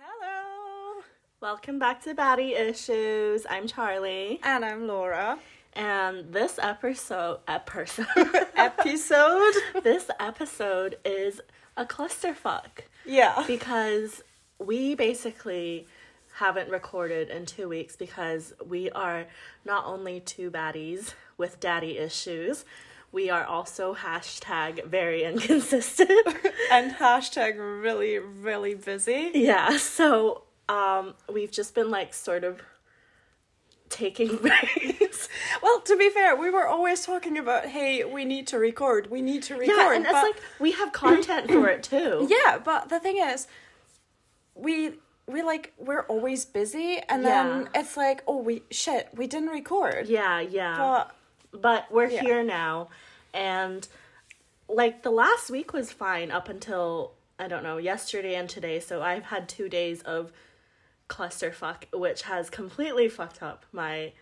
Hello. 0.00 1.02
Welcome 1.42 1.78
back 1.78 2.02
to 2.04 2.14
Baddy 2.14 2.58
Issues. 2.58 3.44
I'm 3.50 3.66
Charleigh, 3.66 4.38
And 4.42 4.64
I'm 4.64 4.86
Laura. 4.86 5.38
and 5.74 6.32
this 6.32 6.58
episode 6.62 7.40
episode 7.46 8.06
Episode? 8.56 9.52
this 9.82 10.10
episode 10.18 10.96
is 11.04 11.42
a 11.76 11.84
clusterfuck 11.84 12.84
yeah. 13.04 13.44
because 13.46 14.22
we 14.58 14.94
basically 14.94 15.86
haven't 16.38 16.70
recorded 16.70 17.28
in 17.30 17.46
two 17.46 17.68
weeks 17.68 17.96
because 17.96 18.52
we 18.64 18.90
are 18.90 19.26
not 19.64 19.84
only 19.86 20.20
two 20.20 20.50
baddies 20.50 21.14
with 21.36 21.58
daddy 21.60 21.98
issues, 21.98 22.64
we 23.10 23.28
are 23.30 23.44
also 23.44 23.94
hashtag 23.94 24.84
very 24.86 25.22
inconsistent. 25.32 26.10
And 26.70 26.92
hashtag 26.92 27.54
really, 27.58 28.18
really 28.18 28.74
busy. 28.74 29.30
yeah, 29.34 29.78
so 29.78 30.42
um, 30.68 31.14
we've 31.32 31.50
just 31.50 31.74
been 31.74 31.90
like 31.90 32.12
sort 32.12 32.44
of 32.44 32.60
taking 33.88 34.36
breaks. 34.46 35.30
Well, 35.62 35.80
to 35.80 35.96
be 35.96 36.10
fair, 36.10 36.36
we 36.36 36.50
were 36.50 36.66
always 36.68 37.06
talking 37.06 37.38
about, 37.38 37.64
hey, 37.66 38.04
we 38.04 38.26
need 38.26 38.46
to 38.48 38.58
record. 38.58 39.10
We 39.10 39.22
need 39.22 39.42
to 39.44 39.54
record. 39.54 39.74
Yeah, 39.76 39.94
and 39.94 40.04
it's 40.04 40.12
but- 40.12 40.22
like 40.22 40.36
we 40.60 40.72
have 40.72 40.92
content 40.92 41.50
for 41.50 41.68
it 41.68 41.82
too. 41.82 42.26
Yeah, 42.30 42.58
but 42.62 42.90
the 42.90 43.00
thing 43.00 43.16
is, 43.16 43.46
we 44.54 44.92
we 45.28 45.42
like 45.42 45.72
we're 45.78 46.02
always 46.06 46.44
busy, 46.44 47.00
and 47.08 47.24
then 47.24 47.68
it's 47.74 47.96
like, 47.96 48.22
oh, 48.26 48.38
we 48.38 48.62
shit, 48.70 49.08
we 49.14 49.26
didn't 49.26 49.50
record. 49.50 50.08
Yeah, 50.08 50.40
yeah. 50.40 50.76
But 50.78 51.14
But 51.60 51.92
we're 51.92 52.08
Yeah. 52.10 52.20
here 52.22 52.42
now 52.42 52.88
and 53.34 53.86
like 54.68 55.02
the 55.02 55.10
last 55.10 55.50
week 55.50 55.72
was 55.72 55.92
fine 55.92 56.30
up 56.30 56.48
until 56.48 57.12
I 57.38 57.46
don't 57.48 57.62
know, 57.62 57.76
yesterday 57.78 58.34
and 58.34 58.48
today. 58.48 58.80
So 58.80 59.00
I've 59.02 59.24
had 59.24 59.48
2 59.48 59.68
days 59.68 60.02
of 60.02 60.32
clusterfuck 61.08 61.84
which 61.92 62.22
has 62.22 62.50
completely 62.50 63.08
fucked 63.08 63.42
up 63.42 63.64
my 63.72 64.12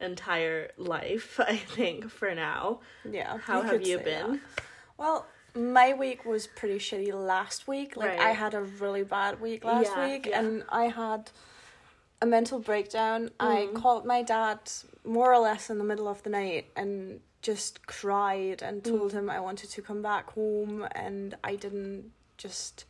entire 0.00 0.70
life, 0.76 1.38
I 1.54 1.56
think 1.56 2.10
for 2.10 2.34
now. 2.34 2.80
yeah, 3.10 3.38
How 3.38 3.62
have 3.62 3.86
you 3.86 3.98
been? 3.98 4.32
that. 4.32 4.40
Well, 4.98 5.26
my 5.56 5.92
week 5.94 6.24
was 6.24 6.46
pretty 6.46 6.78
shitty 6.78 7.12
last 7.12 7.66
week. 7.66 7.96
Like 7.96 8.18
I 8.18 8.30
had 8.30 8.54
a 8.54 8.62
really 8.62 9.02
bad 9.04 9.40
week 9.40 9.64
last 9.64 9.90
Yeah, 9.96 10.06
week, 10.06 10.26
yeah. 10.26 10.38
and 10.40 10.64
I 10.68 10.84
had 10.86 11.30
a 12.22 12.26
mental 12.26 12.58
breakdown. 12.60 13.30
I 13.40 13.68
Mm. 13.72 13.74
called 13.74 14.04
my 14.04 14.22
dad 14.22 14.58
more 15.04 15.32
or 15.32 15.38
less 15.38 15.70
in 15.70 15.78
the 15.78 15.84
middle 15.84 16.08
of 16.08 16.22
the 16.22 16.30
night 16.30 16.66
and 16.76 17.20
just 17.42 17.86
cried 17.86 18.62
and 18.62 18.82
told 18.84 19.12
Mm. 19.12 19.18
him 19.18 19.30
I 19.30 19.40
wanted 19.40 19.70
to 19.70 19.82
come 19.82 20.02
back 20.02 20.30
home, 20.32 20.86
and 20.92 21.36
I 21.44 21.56
didn't 21.56 22.12
just. 22.36 22.84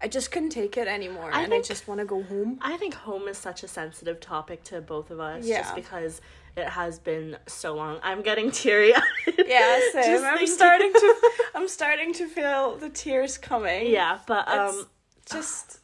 I 0.00 0.08
just 0.08 0.30
couldn't 0.32 0.50
take 0.50 0.76
it 0.76 0.86
anymore, 0.86 1.30
I 1.32 1.42
and 1.42 1.50
think- 1.52 1.64
I 1.64 1.68
just 1.68 1.88
want 1.88 2.00
to 2.00 2.04
go 2.04 2.22
home. 2.22 2.58
I 2.60 2.76
think 2.76 2.92
home 2.94 3.26
is 3.28 3.38
such 3.38 3.62
a 3.62 3.68
sensitive 3.68 4.20
topic 4.20 4.62
to 4.64 4.82
both 4.82 5.10
of 5.10 5.18
us 5.20 5.46
Yeah. 5.46 5.62
just 5.62 5.74
because 5.74 6.20
it 6.56 6.68
has 6.68 6.98
been 6.98 7.36
so 7.46 7.74
long. 7.74 7.98
I'm 8.02 8.22
getting 8.22 8.50
teary. 8.50 8.92
Yeah, 9.46 9.80
same. 9.92 10.22
I'm 10.24 10.38
thinking- 10.38 10.46
starting 10.56 10.92
to. 10.92 11.14
I'm 11.54 11.68
starting 11.68 12.12
to 12.14 12.28
feel 12.28 12.76
the 12.76 12.88
tears 12.88 13.36
coming. 13.38 13.86
Yeah, 13.90 14.18
but 14.26 14.46
um 14.48 14.86
It's 15.22 15.32
just 15.32 15.80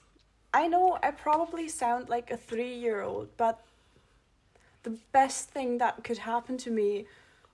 I 0.55 0.67
know 0.69 0.99
I 1.03 1.11
probably 1.11 1.69
sound 1.69 2.09
like 2.09 2.31
a 2.31 2.37
three 2.37 2.75
year 2.75 3.03
old, 3.03 3.29
but 3.37 3.61
the 4.83 4.91
best 5.13 5.51
thing 5.51 5.79
that 5.79 6.03
could 6.05 6.19
happen 6.19 6.57
to 6.59 6.71
me 6.71 7.07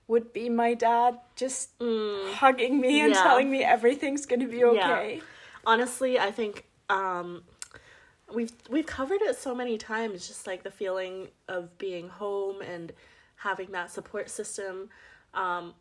would 0.07 0.31
be 0.33 0.49
my 0.49 0.73
dad 0.73 1.19
just 1.35 1.77
mm, 1.79 2.33
hugging 2.33 2.79
me 2.79 3.01
and 3.01 3.13
Yeah. 3.13 3.23
telling 3.23 3.49
me 3.51 3.63
everything's 3.63 4.25
gonna 4.25 4.47
be 4.47 4.63
okay. 4.63 5.21
honestly 5.65 6.17
i 6.17 6.31
think 6.31 6.63
um 6.89 7.43
we've 8.33 8.51
we've 8.69 8.85
covered 8.85 9.21
it 9.21 9.37
so 9.37 9.55
many 9.55 9.77
times 9.77 10.27
just 10.27 10.45
like 10.47 10.63
the 10.63 10.71
feeling 10.71 11.27
of 11.47 11.77
being 11.77 12.09
home 12.09 12.61
and 12.61 12.91
having 13.37 13.71
that 13.71 13.89
support 13.91 14.29
system 14.29 14.89
um 15.33 15.73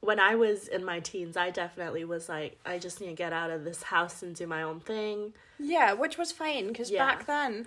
when 0.00 0.18
i 0.20 0.34
was 0.34 0.66
in 0.68 0.84
my 0.84 1.00
teens 1.00 1.36
i 1.36 1.50
definitely 1.50 2.04
was 2.04 2.28
like 2.28 2.58
i 2.64 2.78
just 2.78 3.00
need 3.00 3.08
to 3.08 3.12
get 3.14 3.32
out 3.32 3.50
of 3.50 3.64
this 3.64 3.82
house 3.84 4.22
and 4.22 4.34
do 4.34 4.46
my 4.46 4.62
own 4.62 4.80
thing 4.80 5.32
Yeah, 5.58 5.92
which 5.92 6.16
was 6.18 6.32
fine 6.32 6.68
because 6.68 6.90
Yeah. 6.90 7.04
back 7.06 7.26
then 7.26 7.66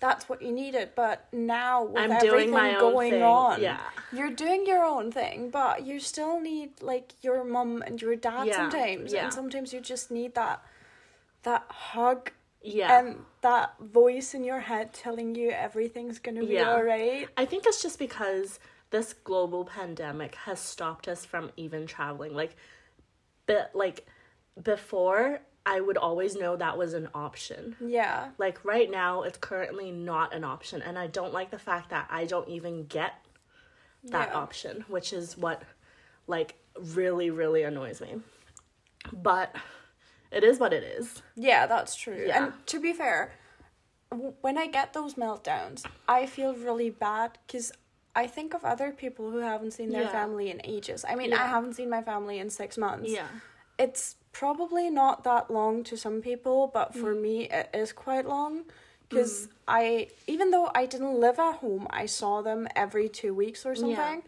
that's 0.00 0.28
what 0.28 0.42
you 0.42 0.52
needed, 0.52 0.90
but 0.94 1.26
now 1.32 1.84
with 1.84 1.96
I'm 2.02 2.12
everything 2.12 2.30
doing 2.30 2.50
my 2.50 2.74
own 2.74 2.80
going 2.80 3.10
thing, 3.12 3.22
on, 3.22 3.62
yeah. 3.62 3.80
you're 4.12 4.28
doing 4.30 4.66
your 4.66 4.84
own 4.84 5.10
thing, 5.10 5.48
but 5.48 5.86
you 5.86 5.98
still 5.98 6.40
need 6.40 6.82
like 6.82 7.12
your 7.22 7.42
mum 7.42 7.82
and 7.86 8.02
your 8.02 8.14
dad 8.14 8.48
Yeah, 8.48 8.56
sometimes, 8.56 9.14
yeah. 9.14 9.24
and 9.24 9.32
sometimes 9.32 9.72
you 9.72 9.80
just 9.80 10.10
need 10.10 10.34
that 10.34 10.62
that 11.44 11.64
hug 11.70 12.32
yeah 12.64 13.00
and 13.00 13.18
that 13.42 13.78
voice 13.78 14.34
in 14.34 14.42
your 14.42 14.60
head 14.60 14.92
telling 14.92 15.34
you 15.34 15.50
everything's 15.50 16.18
gonna 16.18 16.40
be 16.40 16.54
Yeah. 16.54 16.74
alright. 16.74 17.28
I 17.36 17.44
think 17.44 17.64
it's 17.66 17.82
just 17.82 17.98
because 17.98 18.58
this 18.90 19.12
global 19.12 19.64
pandemic 19.64 20.34
has 20.36 20.60
stopped 20.60 21.06
us 21.08 21.24
from 21.24 21.50
even 21.56 21.86
traveling. 21.86 22.34
Like, 22.34 22.56
but 23.46 23.70
like 23.74 24.06
before, 24.62 25.40
I 25.66 25.80
would 25.80 25.96
always 25.96 26.36
know 26.36 26.56
that 26.56 26.78
was 26.78 26.94
an 26.94 27.08
option. 27.14 27.76
Yeah, 27.80 28.30
Like 28.38 28.64
right 28.64 28.90
now, 28.90 29.22
it's 29.22 29.38
currently 29.38 29.90
not 29.90 30.34
an 30.34 30.44
option, 30.44 30.80
and 30.82 30.98
I 30.98 31.06
don't 31.06 31.32
like 31.32 31.50
the 31.50 31.58
fact 31.58 31.90
that 31.90 32.06
I 32.10 32.24
don't 32.24 32.48
even 32.48 32.86
get 32.86 33.14
that 34.04 34.28
Yeah. 34.30 34.38
option, 34.38 34.84
which 34.88 35.12
is 35.12 35.36
what 35.36 35.62
like 36.26 36.54
really 36.78 37.30
really 37.30 37.62
annoys 37.62 38.00
me. 38.00 38.20
But 39.12 39.54
it 40.34 40.44
is 40.44 40.58
what 40.58 40.72
it 40.72 40.82
is. 40.82 41.22
yeah, 41.36 41.66
that's 41.66 41.94
true. 41.94 42.24
Yeah. 42.26 42.44
And 42.44 42.52
to 42.66 42.80
be 42.80 42.92
fair, 42.92 43.32
w- 44.10 44.34
when 44.40 44.56
I 44.58 44.66
get 44.66 44.92
those 44.92 45.14
meltdowns, 45.14 45.84
I 46.08 46.26
feel 46.26 46.54
really 46.54 46.90
bad 46.90 47.38
because 47.46 47.72
I 48.16 48.26
think 48.26 48.54
of 48.54 48.64
other 48.64 48.90
people 48.92 49.30
who 49.30 49.38
haven't 49.38 49.72
seen 49.72 49.90
their 49.90 50.02
Yeah. 50.02 50.12
family 50.20 50.50
in 50.50 50.60
ages. 50.64 51.04
I 51.08 51.14
mean, 51.14 51.30
Yeah. 51.30 51.42
I 51.42 51.46
haven't 51.48 51.74
seen 51.74 51.90
my 51.90 52.02
family 52.02 52.38
in 52.38 52.48
six 52.50 52.76
months. 52.78 53.10
Yeah. 53.10 53.28
It's 53.78 54.16
probably 54.32 54.88
not 54.90 55.24
that 55.24 55.50
long 55.50 55.82
to 55.84 55.96
some 55.96 56.20
people, 56.22 56.68
but 56.68 56.92
Mm. 56.92 57.00
for 57.00 57.14
me, 57.14 57.48
it 57.50 57.70
is 57.74 57.92
quite 57.92 58.26
long. 58.26 58.64
Because 59.08 59.48
I, 59.68 60.08
even 60.26 60.50
though 60.50 60.70
I 60.74 60.86
didn't 60.86 61.20
live 61.20 61.38
at 61.38 61.56
home, 61.56 61.86
I 61.90 62.06
saw 62.06 62.40
them 62.42 62.66
every 62.74 63.08
two 63.08 63.32
weeks 63.34 63.64
or 63.66 63.74
something. 63.74 64.22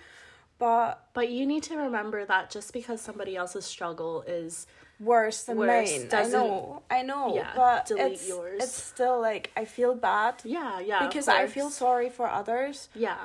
But 0.58 1.02
But 1.12 1.28
you 1.30 1.44
need 1.46 1.62
to 1.64 1.76
remember 1.76 2.24
that 2.24 2.50
just 2.50 2.72
because 2.72 3.00
somebody 3.00 3.36
else's 3.36 3.64
struggle 3.66 4.22
is 4.22 4.66
worse 5.00 5.42
than 5.44 5.58
Worse 5.58 5.90
mine. 5.98 6.08
I 6.12 6.28
know, 6.28 6.82
I 6.90 7.02
know. 7.02 7.34
yeah, 7.34 7.52
but 7.54 7.86
delete 7.86 8.12
it's, 8.14 8.28
yours. 8.28 8.62
It's 8.62 8.82
still 8.82 9.20
like 9.20 9.50
I 9.56 9.64
feel 9.64 9.94
bad 9.94 10.36
yeah, 10.44 10.80
yeah. 10.80 11.06
because 11.06 11.28
I 11.28 11.46
feel 11.46 11.70
sorry 11.70 12.08
for 12.10 12.28
others. 12.28 12.88
Yeah. 12.94 13.16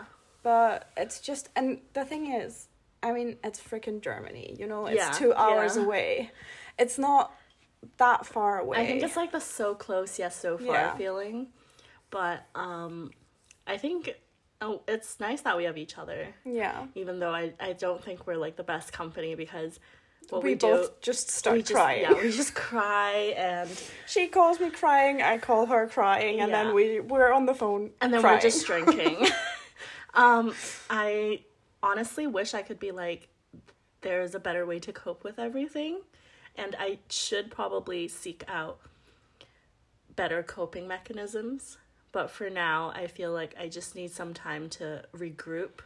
But 0.44 0.90
it's 0.98 1.20
just, 1.20 1.50
and 1.56 1.80
the 1.94 2.04
thing 2.04 2.32
is, 2.34 2.68
I 3.04 3.12
mean, 3.12 3.38
it's 3.44 3.60
freaking 3.60 4.02
Germany. 4.02 4.56
You 4.60 4.68
know, 4.68 4.88
it's 4.88 4.96
Yeah, 4.98 5.12
two 5.12 5.34
hours 5.34 5.78
yeah. 5.78 5.84
away. 5.84 6.32
It's 6.80 6.98
not 6.98 7.32
that 7.98 8.26
far 8.26 8.60
away. 8.60 8.80
I 8.80 8.86
think 8.86 9.04
it's 9.04 9.16
like 9.16 9.32
the 9.32 9.40
so 9.40 9.76
close 9.76 10.18
yet 10.20 10.34
so 10.34 10.58
far 10.58 10.74
Yeah. 10.76 10.96
feeling. 10.96 11.48
But 12.10 12.46
um 12.56 13.12
I 13.66 13.78
think 13.78 14.14
oh 14.62 14.82
it's 14.88 15.20
nice 15.20 15.42
that 15.42 15.58
we 15.58 15.64
have 15.66 15.78
each 15.78 15.98
other. 15.98 16.28
yeah. 16.44 16.86
Even 16.96 17.20
though 17.20 17.34
I, 17.34 17.54
I 17.60 17.74
don't 17.74 18.04
think 18.04 18.28
we're 18.28 18.36
like 18.38 18.56
the 18.56 18.64
best 18.64 18.92
company 18.94 19.36
because 19.36 19.80
what 20.32 20.44
we, 20.44 20.52
we, 20.52 20.56
do 20.56 20.68
both 20.68 21.02
just 21.02 21.30
start 21.30 21.56
we 21.58 21.62
just, 21.62 21.74
crying. 21.74 22.02
Yeah, 22.04 22.14
we 22.14 22.32
just 22.32 22.54
cry 22.56 23.34
and 23.38 23.70
She 24.08 24.28
calls 24.28 24.60
me 24.60 24.70
crying, 24.70 25.22
I 25.22 25.38
call 25.38 25.66
her 25.68 25.88
crying, 25.88 26.40
and 26.42 26.50
Yeah. 26.52 26.64
then 26.64 26.74
we 26.76 27.00
we're 27.00 27.32
on 27.32 27.46
the 27.46 27.54
phone. 27.56 27.92
and 28.02 28.14
then 28.14 28.22
crying. 28.22 28.38
we're 28.38 28.42
just 28.42 28.66
drinking. 28.72 29.28
um 30.14 30.54
I 30.90 31.42
honestly 31.84 32.28
wish 32.28 32.54
I 32.54 32.62
could 32.62 32.80
be 32.80 32.92
like 32.92 33.28
there's 34.02 34.34
a 34.36 34.40
better 34.40 34.66
way 34.66 34.80
to 34.80 34.92
cope 34.92 35.24
with 35.24 35.38
everything 35.40 36.02
and 36.56 36.76
I 36.80 37.00
should 37.10 37.52
probably 37.52 38.08
seek 38.08 38.44
out 38.48 38.80
better 40.16 40.44
coping 40.44 40.88
mechanisms. 40.88 41.78
But 42.12 42.30
for 42.30 42.50
now, 42.50 42.92
I 42.94 43.08
feel 43.08 43.32
like 43.32 43.56
I 43.58 43.70
just 43.70 43.96
need 43.96 44.12
some 44.12 44.34
time 44.34 44.68
to 44.72 45.04
regroup 45.16 45.80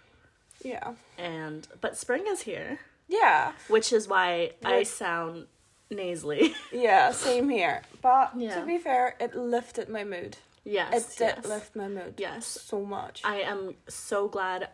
yeah, 0.64 0.94
and 1.18 1.68
but 1.82 1.98
spring 1.98 2.24
is 2.28 2.42
here, 2.42 2.80
yeah, 3.08 3.52
which 3.68 3.92
is 3.94 4.08
why 4.08 4.52
I 4.64 4.84
sound 4.84 5.48
nasally. 5.92 6.54
yeah. 6.72 7.12
Same 7.12 7.50
here. 7.50 7.82
But 8.02 8.32
Yeah. 8.36 8.60
to 8.60 8.66
be 8.66 8.78
fair, 8.78 9.16
it 9.20 9.36
lifted 9.36 9.90
my 9.90 10.04
mood. 10.04 10.38
yes. 10.64 10.92
It 10.94 11.18
did 11.18 11.34
yes. 11.38 11.46
lift 11.46 11.76
my 11.76 11.88
mood. 11.88 12.16
Yes. 12.18 12.46
so 12.48 12.84
much. 12.84 13.22
I 13.24 13.38
am 13.42 13.76
so 13.88 14.28
glad 14.28 14.70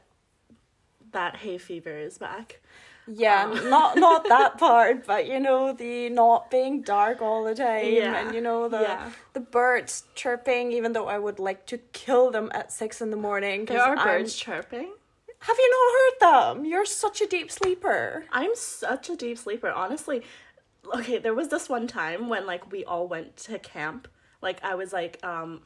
that 1.11 1.35
hay 1.37 1.57
fever 1.57 1.97
is 1.97 2.17
back. 2.17 2.61
Yeah, 3.07 3.45
Um. 3.45 3.69
not 3.69 3.97
not 3.97 4.23
that 4.35 4.57
part, 4.57 5.05
but 5.05 5.27
you 5.27 5.39
know 5.39 5.73
the 5.73 6.09
not 6.09 6.49
being 6.51 6.81
dark 6.83 7.21
all 7.21 7.43
the 7.43 7.55
time, 7.55 7.85
Yeah, 7.91 8.15
and 8.19 8.33
you 8.35 8.41
know 8.41 8.69
the 8.69 8.79
yeah. 8.81 9.11
the 9.33 9.39
birds 9.41 10.03
chirping. 10.15 10.71
Even 10.71 10.93
though 10.93 11.07
I 11.07 11.17
would 11.17 11.39
like 11.39 11.65
to 11.67 11.77
kill 11.93 12.31
them 12.31 12.49
at 12.53 12.71
six 12.71 13.01
in 13.01 13.09
the 13.09 13.17
morning. 13.17 13.65
There 13.65 13.81
are 13.81 13.97
I'm- 13.97 14.07
birds 14.07 14.35
chirping. 14.35 14.93
Have 15.41 15.57
you 15.57 15.71
not 15.71 15.91
heard 15.97 16.55
them? 16.55 16.65
You're 16.65 16.85
such 16.85 17.19
a 17.21 17.27
deep 17.27 17.51
sleeper. 17.51 18.25
I'm 18.31 18.51
such 18.55 19.09
a 19.09 19.15
deep 19.15 19.37
sleeper, 19.37 19.71
honestly. 19.71 20.21
Okay, 20.93 21.17
there 21.17 21.33
was 21.33 21.47
this 21.49 21.67
one 21.67 21.87
time 21.87 22.29
when 22.29 22.45
like 22.45 22.71
we 22.71 22.83
all 22.85 23.07
went 23.07 23.37
to 23.37 23.57
camp. 23.59 24.07
Like 24.41 24.63
I 24.63 24.75
was 24.75 24.93
like 24.93 25.19
um 25.25 25.61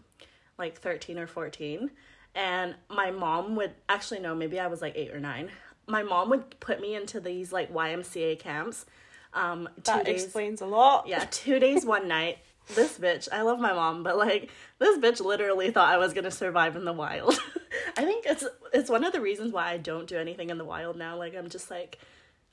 like 0.57 0.79
13 0.79 1.19
or 1.19 1.27
14 1.27 1.91
and 2.33 2.75
my 2.89 3.11
mom 3.11 3.55
would 3.55 3.71
actually 3.89 4.19
no, 4.19 4.33
maybe 4.33 4.59
I 4.59 4.67
was 4.67 4.81
like 4.81 4.93
8 4.95 5.13
or 5.13 5.19
9. 5.19 5.49
My 5.87 6.03
mom 6.03 6.29
would 6.29 6.59
put 6.59 6.79
me 6.81 6.95
into 6.95 7.19
these 7.19 7.51
like 7.51 7.73
YMCA 7.73 8.39
camps. 8.39 8.85
Um 9.33 9.67
two 9.77 9.81
That 9.91 10.05
days 10.05 10.23
explains 10.23 10.61
a 10.61 10.65
lot. 10.65 11.07
yeah, 11.07 11.25
2 11.29 11.59
days 11.59 11.85
one 11.85 12.07
night. 12.17 12.37
This 12.73 12.97
bitch, 12.97 13.27
I 13.31 13.41
love 13.43 13.59
my 13.59 13.73
mom, 13.73 14.03
but 14.03 14.17
like 14.17 14.49
this 14.79 14.97
bitch 14.97 15.23
literally 15.23 15.69
thought 15.71 15.93
I 15.93 15.97
was 15.97 16.13
going 16.13 16.23
to 16.23 16.31
survive 16.31 16.75
in 16.75 16.83
the 16.85 16.93
wild. 16.93 17.37
I 17.97 18.03
think 18.03 18.25
it's 18.25 18.45
it's 18.73 18.89
one 18.89 19.03
of 19.03 19.13
the 19.13 19.21
reasons 19.21 19.51
why 19.53 19.69
I 19.71 19.77
don't 19.77 20.07
do 20.07 20.17
anything 20.17 20.49
in 20.49 20.57
the 20.57 20.65
wild 20.65 20.97
now. 20.97 21.17
Like 21.17 21.35
I'm 21.35 21.49
just 21.49 21.69
like 21.71 21.99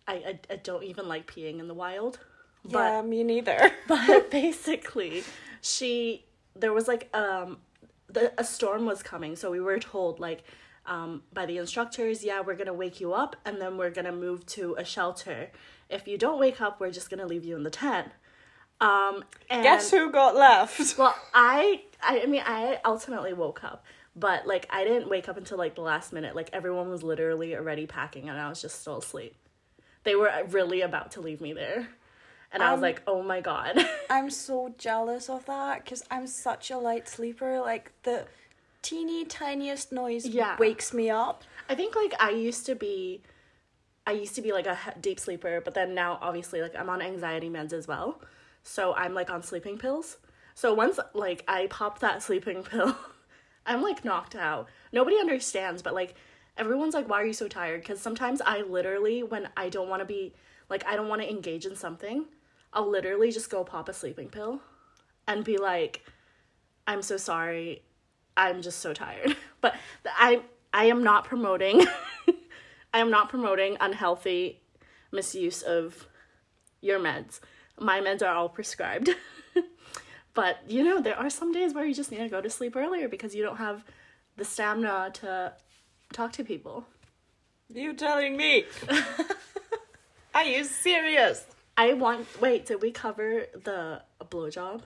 I, 0.07 0.15
I, 0.15 0.39
I 0.51 0.57
don't 0.57 0.83
even 0.85 1.09
like 1.09 1.27
peeing 1.27 1.59
in 1.61 1.69
the 1.69 1.75
wild. 1.75 2.19
But 2.65 2.79
yeah, 2.79 3.03
me 3.03 3.25
neither. 3.25 3.73
but 3.89 4.31
basically, 4.31 5.25
she 5.61 6.25
there 6.55 6.73
was 6.73 6.89
like 6.89 7.15
um 7.15 7.59
the 8.09 8.33
a 8.39 8.45
storm 8.45 8.87
was 8.87 9.03
coming, 9.03 9.37
so 9.37 9.51
we 9.51 9.61
were 9.61 9.79
told 9.79 10.21
like 10.21 10.45
um 10.87 11.23
by 11.33 11.47
the 11.47 11.59
instructors, 11.59 12.25
yeah, 12.25 12.41
we're 12.41 12.57
gonna 12.57 12.75
wake 12.75 13.01
you 13.01 13.13
up 13.13 13.37
and 13.45 13.61
then 13.61 13.77
we're 13.77 13.91
gonna 13.91 14.13
move 14.13 14.47
to 14.47 14.75
a 14.79 14.85
shelter. 14.85 15.51
If 15.89 16.07
you 16.09 16.17
don't 16.19 16.39
wake 16.39 16.61
up, 16.61 16.81
we're 16.81 16.91
just 16.91 17.11
gonna 17.11 17.27
leave 17.27 17.45
you 17.45 17.57
in 17.57 17.63
the 17.63 17.71
tent. 17.71 18.09
Um 18.81 19.25
and 19.51 19.63
Guess 19.63 19.91
who 19.91 20.11
got 20.11 20.35
left? 20.35 20.99
well, 20.99 21.15
I, 21.35 21.83
I 22.03 22.23
I 22.23 22.27
mean 22.27 22.43
I 22.45 22.81
ultimately 22.85 23.33
woke 23.33 23.63
up, 23.65 23.85
but 24.15 24.47
like 24.47 24.67
I 24.71 24.85
didn't 24.85 25.09
wake 25.09 25.29
up 25.29 25.37
until 25.37 25.59
like 25.59 25.75
the 25.75 25.81
last 25.83 26.13
minute. 26.13 26.35
Like 26.37 26.51
everyone 26.53 26.91
was 26.91 27.03
literally 27.03 27.55
already 27.57 27.87
packing 27.87 28.29
and 28.29 28.39
I 28.39 28.49
was 28.49 28.61
just 28.61 28.81
still 28.81 28.99
asleep. 28.99 29.35
They 30.05 30.15
were 30.15 30.31
really 30.49 30.81
about 30.83 31.13
to 31.13 31.21
leave 31.21 31.41
me 31.41 31.53
there. 31.53 31.89
And 32.53 32.63
I 32.63 32.71
was 32.71 32.79
Um, 32.79 32.83
like, 32.83 33.03
"Oh 33.07 33.23
my 33.23 33.41
god." 33.41 33.79
I'm 34.11 34.29
so 34.29 34.75
jealous 34.77 35.31
of 35.31 35.47
that 35.47 35.85
because 35.85 36.05
I'm 36.11 36.27
such 36.27 36.71
a 36.71 36.77
light 36.77 37.09
sleeper. 37.09 37.61
Like 37.61 37.93
the 38.03 38.27
teeny 38.83 39.25
tiniest 39.25 39.93
noise 39.93 40.27
Yeah. 40.27 40.57
wakes 40.59 40.93
me 40.93 41.09
up. 41.09 41.45
I 41.69 41.75
think 41.75 41.97
like 41.97 42.13
I 42.21 42.31
used 42.31 42.67
to 42.67 42.75
be 42.75 43.23
I 44.07 44.13
used 44.13 44.35
to 44.35 44.43
be 44.43 44.53
like 44.53 44.67
a 44.67 44.77
deep 45.01 45.19
sleeper, 45.21 45.61
but 45.65 45.75
then 45.75 45.95
now 45.95 46.19
obviously 46.21 46.61
like 46.61 46.75
I'm 46.77 46.91
on 46.91 47.01
anxiety 47.01 47.49
meds 47.49 47.73
as 47.73 47.87
well. 47.89 48.21
So 48.65 48.93
I'm 48.95 49.15
like 49.15 49.31
on 49.31 49.43
sleeping 49.43 49.79
pills. 49.79 50.19
So 50.55 50.75
once 50.75 50.99
like 51.15 51.45
I 51.49 51.69
pop 51.69 52.01
that 52.01 52.23
sleeping 52.23 52.63
pill, 52.71 52.97
I'm 53.67 53.83
like 53.83 54.05
knocked 54.05 54.35
out. 54.35 54.69
Nobody 54.93 55.19
understands, 55.19 55.83
but 55.83 55.95
like 55.95 56.15
everyone's 56.57 56.95
like 56.95 57.09
why 57.09 57.21
are 57.23 57.27
you 57.27 57.33
so 57.33 57.49
tired? 57.49 57.85
Cuz 57.85 58.01
sometimes 58.01 58.41
I 58.41 58.63
literally 58.63 59.23
when 59.23 59.49
I 59.57 59.69
don't 59.69 59.89
want 59.89 60.01
to 60.01 60.07
be 60.07 60.35
like 60.69 60.87
I 60.87 60.97
don't 60.97 61.09
want 61.09 61.23
to 61.23 61.31
engage 61.31 61.67
in 61.67 61.77
something, 61.77 62.27
I'll 62.73 62.89
literally 62.89 63.31
just 63.31 63.51
go 63.51 63.65
pop 63.65 63.89
a 63.89 63.93
sleeping 63.93 64.29
pill 64.29 64.61
and 65.27 65.45
be 65.45 65.57
like 65.59 66.05
I'm 66.87 67.03
so 67.03 67.17
sorry. 67.17 67.83
I'm 68.37 68.63
just 68.63 68.81
so 68.81 68.93
tired. 68.93 69.37
But 69.61 69.77
I 70.07 70.43
I 70.73 70.87
am 70.87 71.05
not 71.05 71.25
promoting 71.25 71.87
I 72.95 72.99
am 72.99 73.11
not 73.11 73.29
promoting 73.29 73.77
unhealthy 73.81 74.61
misuse 75.13 75.63
of 75.63 76.07
your 76.81 76.99
meds. 76.99 77.41
My 77.79 78.01
meds 78.01 78.23
are 78.23 78.35
all 78.35 78.49
prescribed. 78.49 79.11
but 80.35 80.59
you 80.69 80.83
know, 80.85 81.01
there 81.01 81.17
are 81.19 81.31
some 81.31 81.53
days 81.53 81.75
where 81.75 81.85
you 81.85 81.95
just 81.95 82.11
need 82.11 82.19
to 82.19 82.29
go 82.29 82.41
to 82.41 82.51
sleep 82.51 82.77
earlier 82.77 83.09
because 83.09 83.35
you 83.35 83.43
don't 83.43 83.57
have 83.59 83.85
the 84.37 84.45
stamina 84.45 85.11
to 85.15 85.53
talk 86.13 86.33
to 86.33 86.45
people. 86.45 86.87
You 87.73 87.95
telling 87.95 88.37
me? 88.37 88.65
Are 90.35 90.45
you 90.45 90.65
serious? 90.65 91.47
I 91.77 91.93
want 91.95 92.27
wait, 92.41 92.67
did 92.67 92.83
we 92.83 92.91
cover 92.91 93.47
the 93.65 94.03
blowjob? 94.23 94.83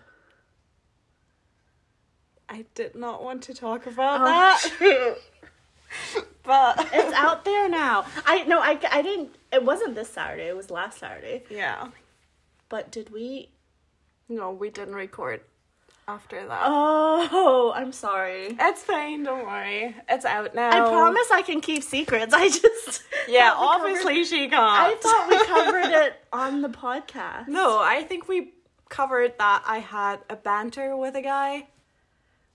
I 2.48 2.64
did 2.74 2.94
not 2.94 3.22
want 3.24 3.42
to 3.44 3.54
talk 3.54 3.86
about 3.86 4.20
Oh, 4.22 4.24
that. 4.26 5.16
but 6.44 6.88
It's 6.92 7.14
out 7.14 7.44
there 7.44 7.68
now. 7.68 8.06
I 8.24 8.44
no, 8.44 8.60
I 8.60 8.78
I 8.90 9.02
didn't 9.02 9.34
it 9.52 9.64
wasn't 9.64 9.94
this 9.94 10.10
Saturday, 10.12 10.48
it 10.48 10.56
was 10.56 10.70
last 10.70 10.98
Saturday. 10.98 11.42
yeah, 11.50 11.88
But 12.68 12.90
did 12.90 13.10
we 13.10 13.50
no, 14.28 14.50
we 14.52 14.70
didn't 14.70 14.94
record 14.94 15.40
after 16.08 16.46
that. 16.46 16.62
Oh, 16.64 17.72
I'm 17.74 17.92
sorry. 17.92 18.56
It's 18.60 18.82
fine, 18.82 19.24
don't 19.24 19.44
worry. 19.46 19.94
It's 20.08 20.24
out 20.24 20.54
now. 20.54 20.68
I 20.68 20.88
promise 20.90 21.28
I 21.32 21.42
can 21.42 21.60
keep 21.60 21.82
secrets. 21.82 22.32
I 22.32 22.48
just 22.48 23.02
Yeah, 23.28 23.58
we 23.60 23.66
covered- 23.66 23.86
obviously 23.90 24.24
she 24.24 24.48
can't. 24.48 24.54
I 24.54 24.94
thought 25.00 25.28
we 25.28 25.44
covered 25.46 26.04
it 26.06 26.14
on 26.32 26.62
the 26.62 26.68
podcast. 26.68 27.48
No, 27.48 27.80
I 27.80 28.02
think 28.04 28.28
we 28.28 28.52
covered 28.88 29.36
that 29.38 29.64
I 29.66 29.78
had 29.78 30.20
a 30.30 30.36
banter 30.36 30.96
with 30.96 31.16
a 31.16 31.22
guy. 31.22 31.66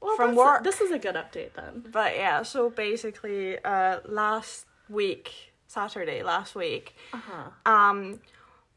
well, 0.02 0.16
from 0.16 0.36
work. 0.36 0.64
This 0.64 0.80
is 0.80 0.92
a 0.92 0.98
good 1.00 1.16
update 1.16 1.54
then. 1.54 1.84
But 1.92 2.16
yeah, 2.16 2.44
so 2.44 2.70
basically, 2.70 3.60
uh, 3.64 4.00
last 4.08 4.66
week, 4.90 5.52
Saturday, 5.68 6.24
last 6.24 6.56
week, 6.56 6.96
Uh 7.14 7.18
huh. 7.18 7.72
um, 7.72 8.20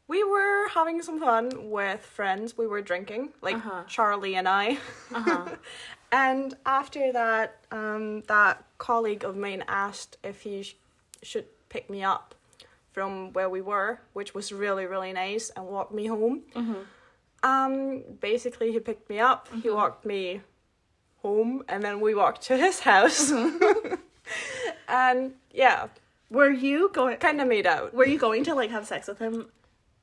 we 0.07 0.23
were 0.23 0.67
having 0.69 1.01
some 1.01 1.19
fun 1.19 1.69
with 1.71 2.01
friends. 2.01 2.57
We 2.57 2.67
were 2.67 2.81
drinking, 2.81 3.29
like 3.41 3.55
Uh-huh. 3.55 3.83
Charleigh 3.87 4.35
and 4.35 4.47
I. 4.47 4.77
Uh 5.13 5.21
huh. 5.21 5.45
and 6.11 6.53
after 6.65 7.11
that, 7.13 7.57
um, 7.71 8.21
that 8.27 8.63
colleague 8.77 9.23
of 9.23 9.35
mine 9.35 9.63
asked 9.67 10.17
if 10.23 10.41
he 10.41 10.63
sh- 10.63 10.75
should 11.23 11.45
pick 11.69 11.89
me 11.89 12.03
up 12.03 12.35
from 12.91 13.33
where 13.33 13.49
we 13.49 13.61
were, 13.61 13.99
which 14.13 14.33
was 14.33 14.51
really, 14.53 14.85
really 14.85 15.11
nice, 15.11 15.49
and 15.55 15.65
walk 15.67 15.93
me 15.93 16.05
home. 16.07 16.43
Um, 17.43 18.01
basically, 18.21 18.71
he 18.71 18.79
picked 18.79 19.09
me 19.09 19.19
up, 19.19 19.49
he 19.61 19.69
walked 19.69 20.05
me 20.05 20.41
home, 21.21 21.63
and 21.67 21.83
then 21.83 21.99
we 21.99 22.15
walked 22.15 22.41
to 22.43 22.57
his 22.57 22.79
house. 22.79 23.31
and 24.87 25.33
yeah, 25.53 25.87
Were 26.29 26.49
you 26.51 26.89
going? 26.93 27.17
kind 27.17 27.39
of 27.41 27.47
made 27.47 27.67
out. 27.67 27.93
Were 27.93 28.05
you 28.05 28.17
going 28.17 28.43
to 28.45 28.55
like 28.55 28.71
have 28.71 28.87
sex 28.87 29.07
with 29.07 29.19
him 29.19 29.47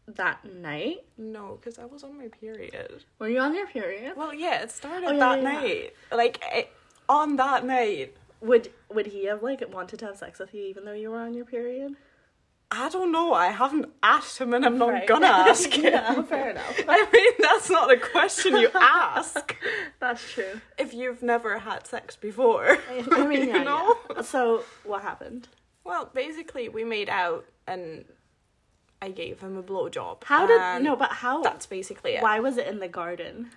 that 0.07 0.45
night? 0.45 1.05
No, 1.19 1.59
because 1.61 1.79
I 1.79 1.85
was 1.85 2.03
on 2.05 2.19
my 2.19 2.29
period. 2.29 3.05
Were 3.19 3.29
you 3.29 3.41
on 3.41 3.55
your 3.55 3.67
period? 3.67 4.13
Well, 4.17 4.35
yeah, 4.35 4.63
it 4.63 4.71
started 4.71 5.07
Oh, 5.09 5.13
yeah, 5.13 5.19
that 5.19 5.43
yeah, 5.43 5.53
yeah. 5.53 5.61
night. 5.61 5.95
Like, 6.13 6.43
it, 6.53 6.73
on 7.09 7.37
that 7.37 7.65
night. 7.65 8.17
Would 8.41 8.73
Would 8.93 9.07
he 9.07 9.27
have 9.27 9.43
like 9.43 9.63
wanted 9.73 10.01
to 10.01 10.07
have 10.07 10.17
sex 10.17 10.41
with 10.41 10.53
you 10.53 10.63
even 10.65 10.85
though 10.85 10.93
you 10.93 11.11
were 11.11 11.21
on 11.21 11.33
your 11.35 11.45
period? 11.45 11.95
I 12.75 12.89
don't 12.89 13.13
know. 13.13 13.35
I 13.35 13.49
haven't 13.49 13.87
asked 14.03 14.39
him, 14.39 14.55
and 14.55 14.65
I'm 14.65 14.79
not 14.79 14.89
Right. 14.89 15.07
gonna 15.07 15.27
ask 15.51 15.71
him. 15.71 15.85
yeah, 15.93 16.23
fair 16.23 16.51
enough. 16.51 16.81
I 16.89 17.07
mean, 17.13 17.33
that's 17.39 17.69
not 17.71 17.93
a 17.93 17.99
question 17.99 18.57
you 18.57 18.71
ask 18.75 19.55
That's 20.01 20.33
true. 20.33 20.61
if 20.79 20.93
you've 20.95 21.23
never 21.23 21.59
had 21.59 21.87
sex 21.87 22.17
before. 22.17 22.79
I 23.13 23.27
mean, 23.27 23.49
yeah, 23.49 23.59
you 23.59 23.65
know. 23.65 23.97
So 24.23 24.65
what 24.85 25.03
happened? 25.03 25.49
Well, 25.85 26.11
basically, 26.15 26.69
we 26.71 26.83
made 26.83 27.11
out, 27.11 27.45
and 27.69 28.05
I 29.03 29.11
gave 29.11 29.41
him 29.41 29.57
a 29.59 29.63
blowjob. 29.63 30.25
How 30.25 30.47
did 30.47 30.85
no? 30.85 30.95
But 30.97 31.11
how? 31.11 31.43
That's 31.43 31.67
basically 31.67 32.13
it. 32.13 32.23
Why 32.23 32.39
was 32.41 32.57
it 32.57 32.67
in 32.69 32.79
the 32.79 32.89
garden? 32.89 33.51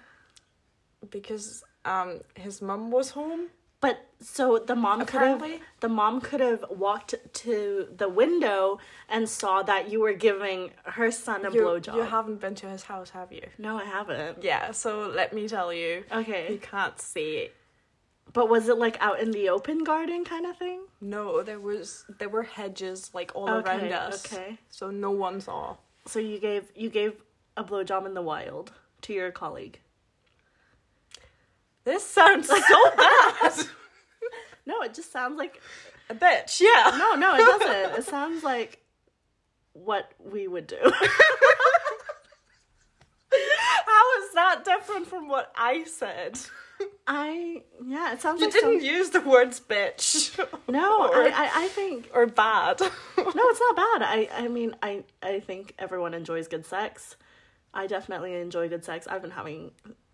Because 1.09 1.63
um, 1.85 2.19
his 2.35 2.61
mum 2.61 2.89
was 2.91 3.11
home. 3.11 3.47
But 3.81 4.03
so 4.19 4.57
the 4.57 4.75
mom 4.75 5.05
could 5.05 5.21
have 5.21 5.45
the 5.81 5.89
mom 5.89 6.19
could 6.19 6.39
have 6.39 6.65
walked 6.71 7.13
to 7.43 7.87
the 7.95 8.09
window 8.09 8.79
and 9.07 9.29
saw 9.29 9.61
that 9.61 9.91
you 9.91 9.99
were 9.99 10.13
giving 10.13 10.71
her 10.85 11.11
son 11.11 11.45
a 11.45 11.51
You, 11.51 11.61
blowjob. 11.61 11.95
you 11.95 12.01
haven't 12.01 12.39
been 12.41 12.55
to 12.55 12.67
his 12.69 12.83
house, 12.83 13.11
have 13.11 13.31
you? 13.31 13.43
no, 13.59 13.77
I 13.77 13.83
haven't. 13.83 14.43
Yeah. 14.43 14.71
So 14.71 15.07
let 15.13 15.33
me 15.33 15.47
tell 15.47 15.71
you, 15.71 16.03
Okay. 16.11 16.51
you 16.51 16.57
can't 16.57 16.99
see 16.99 17.49
but 18.33 18.49
was 18.49 18.67
it 18.69 18.77
like 18.77 18.97
out 19.01 19.19
in 19.19 19.31
the 19.31 19.49
open 19.49 19.83
garden 19.83 20.25
kind 20.25 20.45
of 20.45 20.57
thing? 20.57 20.81
No, 21.01 21.41
there 21.43 21.59
was 21.59 22.05
there 22.19 22.29
were 22.29 22.43
hedges 22.43 23.11
like 23.13 23.31
all 23.35 23.49
Okay, 23.49 23.69
around 23.89 23.93
us. 23.93 24.25
okay. 24.33 24.57
So 24.69 24.91
no 24.91 25.11
one 25.11 25.39
saw. 25.41 25.77
So 26.05 26.19
you 26.19 26.39
gave 26.39 26.65
you 26.75 26.89
gave 26.89 27.13
a 27.57 27.63
blowjob 27.63 28.05
in 28.05 28.13
the 28.13 28.21
wild 28.21 28.71
to 29.03 29.13
your 29.13 29.31
colleague. 29.31 29.79
This 31.83 32.05
sounds 32.05 32.47
so 32.47 32.55
bad. 32.97 33.53
No, 34.65 34.81
it 34.81 34.93
just 34.95 35.11
sounds 35.11 35.37
like 35.37 35.61
A 36.09 36.15
bitch, 36.15 36.59
yeah. 36.59 36.95
no, 36.97 37.13
no, 37.15 37.35
it 37.35 37.39
doesn't. 37.45 37.99
it 37.99 38.05
sounds 38.05 38.43
like 38.43 38.83
what 39.73 40.11
we 40.19 40.47
would 40.47 40.65
do. 40.67 40.77
How 44.35 44.51
is 44.51 44.65
that 44.65 44.65
different 44.65 45.07
from 45.07 45.27
what 45.27 45.51
I 45.55 45.83
said? 45.85 46.39
I 47.07 47.63
yeah, 47.85 48.13
it 48.13 48.21
sounds 48.21 48.41
like 48.41 48.53
You 48.53 48.61
like 48.61 48.69
didn't 48.71 48.81
some- 48.81 48.95
use 48.97 49.09
the 49.11 49.21
words 49.21 49.59
bitch. 49.61 50.37
no. 50.67 51.07
or, 51.09 51.23
I, 51.23 51.27
I 51.29 51.51
I 51.63 51.67
think 51.69 52.09
or 52.13 52.25
bad. 52.25 52.79
no, 52.81 52.87
it's 53.17 53.61
not 53.61 53.75
bad. 53.75 54.01
I 54.03 54.29
I 54.33 54.47
mean 54.49 54.75
I 54.83 55.03
I 55.23 55.39
think 55.39 55.73
everyone 55.79 56.13
enjoys 56.13 56.47
good 56.47 56.65
sex. 56.65 57.15
I 57.73 57.87
definitely 57.87 58.33
enjoy 58.35 58.67
good 58.69 58.83
sex. 58.85 59.07
I've 59.07 59.21
been 59.21 59.31
having 59.31 59.71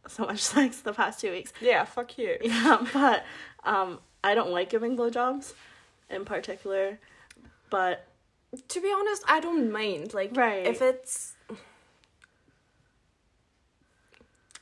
so 0.07 0.25
much 0.25 0.39
sex 0.39 0.81
the 0.81 0.93
past 0.93 1.19
two 1.19 1.31
weeks. 1.31 1.53
yeah, 1.61 1.83
fuck 1.85 2.17
you. 2.17 2.37
Yeah, 2.41 2.85
but 2.93 3.23
um, 3.63 3.99
I 4.23 4.33
don't 4.35 4.49
like 4.51 4.69
giving 4.69 4.97
blowjobs 4.97 5.53
in 6.09 6.25
particular. 6.25 6.99
but 7.69 8.07
To 8.69 8.81
be 8.81 8.91
honest, 8.91 9.23
I 9.27 9.39
don't 9.39 9.71
mind. 9.71 10.13
Like, 10.15 10.31
Right. 10.35 10.65
if 10.65 10.81
it's 10.81 11.33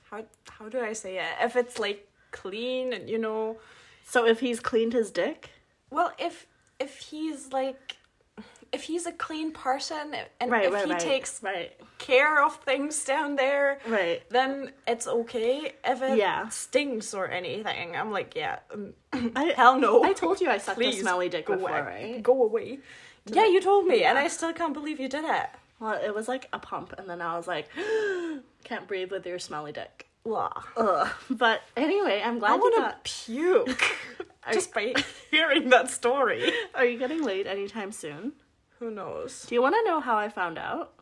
how 0.09 0.23
how 0.49 0.69
do 0.69 0.79
I 0.79 0.93
say 0.93 1.17
it? 1.17 1.25
If 1.41 1.55
it's 1.55 1.79
like 1.79 2.07
clean 2.31 2.93
and 2.93 3.09
you 3.09 3.17
know, 3.17 3.57
so 4.05 4.25
if 4.25 4.39
he's 4.39 4.59
cleaned 4.59 4.93
his 4.93 5.11
dick, 5.11 5.49
well, 5.89 6.11
if 6.17 6.47
if 6.79 6.97
he's 6.97 7.51
like 7.51 7.97
if 8.71 8.83
he's 8.83 9.05
a 9.07 9.11
clean 9.11 9.51
person 9.51 10.13
and 10.39 10.51
right, 10.51 10.65
if 10.65 10.73
right, 10.73 10.85
he 10.85 10.91
right, 10.91 10.99
takes 10.99 11.41
care 11.97 12.45
of 12.45 12.55
things 12.57 13.03
down 13.03 13.35
there, 13.35 13.79
right. 13.87 14.21
then 14.29 14.71
it's 14.87 15.07
okay. 15.07 15.73
If 15.83 16.01
it 16.03 16.17
Yeah. 16.17 16.47
stinks 16.49 17.13
or 17.15 17.27
anything, 17.27 17.95
I'm 17.95 18.11
like, 18.11 18.35
yeah, 18.35 18.59
um, 18.71 18.93
I, 19.35 19.53
hell 19.57 19.79
no. 19.79 20.03
I 20.03 20.13
told 20.13 20.39
you 20.39 20.49
I 20.49 20.59
sucked 20.59 20.79
a 20.81 20.91
smelly 20.91 21.29
dick 21.29 21.47
go 21.47 21.55
before, 21.55 21.69
away. 21.71 21.81
right? 21.81 22.23
Go 22.23 22.43
away. 22.43 22.79
Yeah, 23.25 23.45
you 23.47 23.59
told 23.59 23.87
me, 23.87 24.03
and 24.03 24.17
I 24.17 24.27
still 24.27 24.53
can't 24.53 24.73
believe 24.73 24.99
you 24.99 25.09
did 25.09 25.25
it. 25.25 25.47
Well, 25.79 25.99
it 26.03 26.13
was 26.13 26.27
like 26.27 26.47
a 26.53 26.59
pump, 26.59 26.93
and 26.97 27.09
then 27.09 27.21
I 27.21 27.37
was 27.37 27.47
like, 27.47 27.69
can't 28.63 28.87
breathe 28.87 29.11
with 29.11 29.25
your 29.25 29.39
smelly 29.39 29.71
dick. 29.71 30.07
Blah. 30.23 30.51
Ugh. 30.77 31.07
But 31.29 31.61
anyway, 31.77 32.21
I'm 32.23 32.39
glad 32.39 32.51
I 32.51 32.55
you 32.55 32.61
want 32.61 32.75
got. 32.75 33.05
to 33.05 33.11
puke 33.25 33.83
just 34.53 34.73
by 34.73 34.93
hearing 35.31 35.69
that 35.69 35.89
story. 35.89 36.51
Are 36.75 36.85
you 36.85 36.97
getting 36.99 37.23
laid 37.23 37.47
anytime 37.47 37.91
soon? 37.91 38.33
Who 38.79 38.91
knows? 38.91 39.45
Do 39.47 39.55
you 39.55 39.61
want 39.61 39.75
to 39.75 39.83
know 39.89 39.99
how 39.99 40.17
I 40.17 40.29
found 40.29 40.57
out 40.57 40.93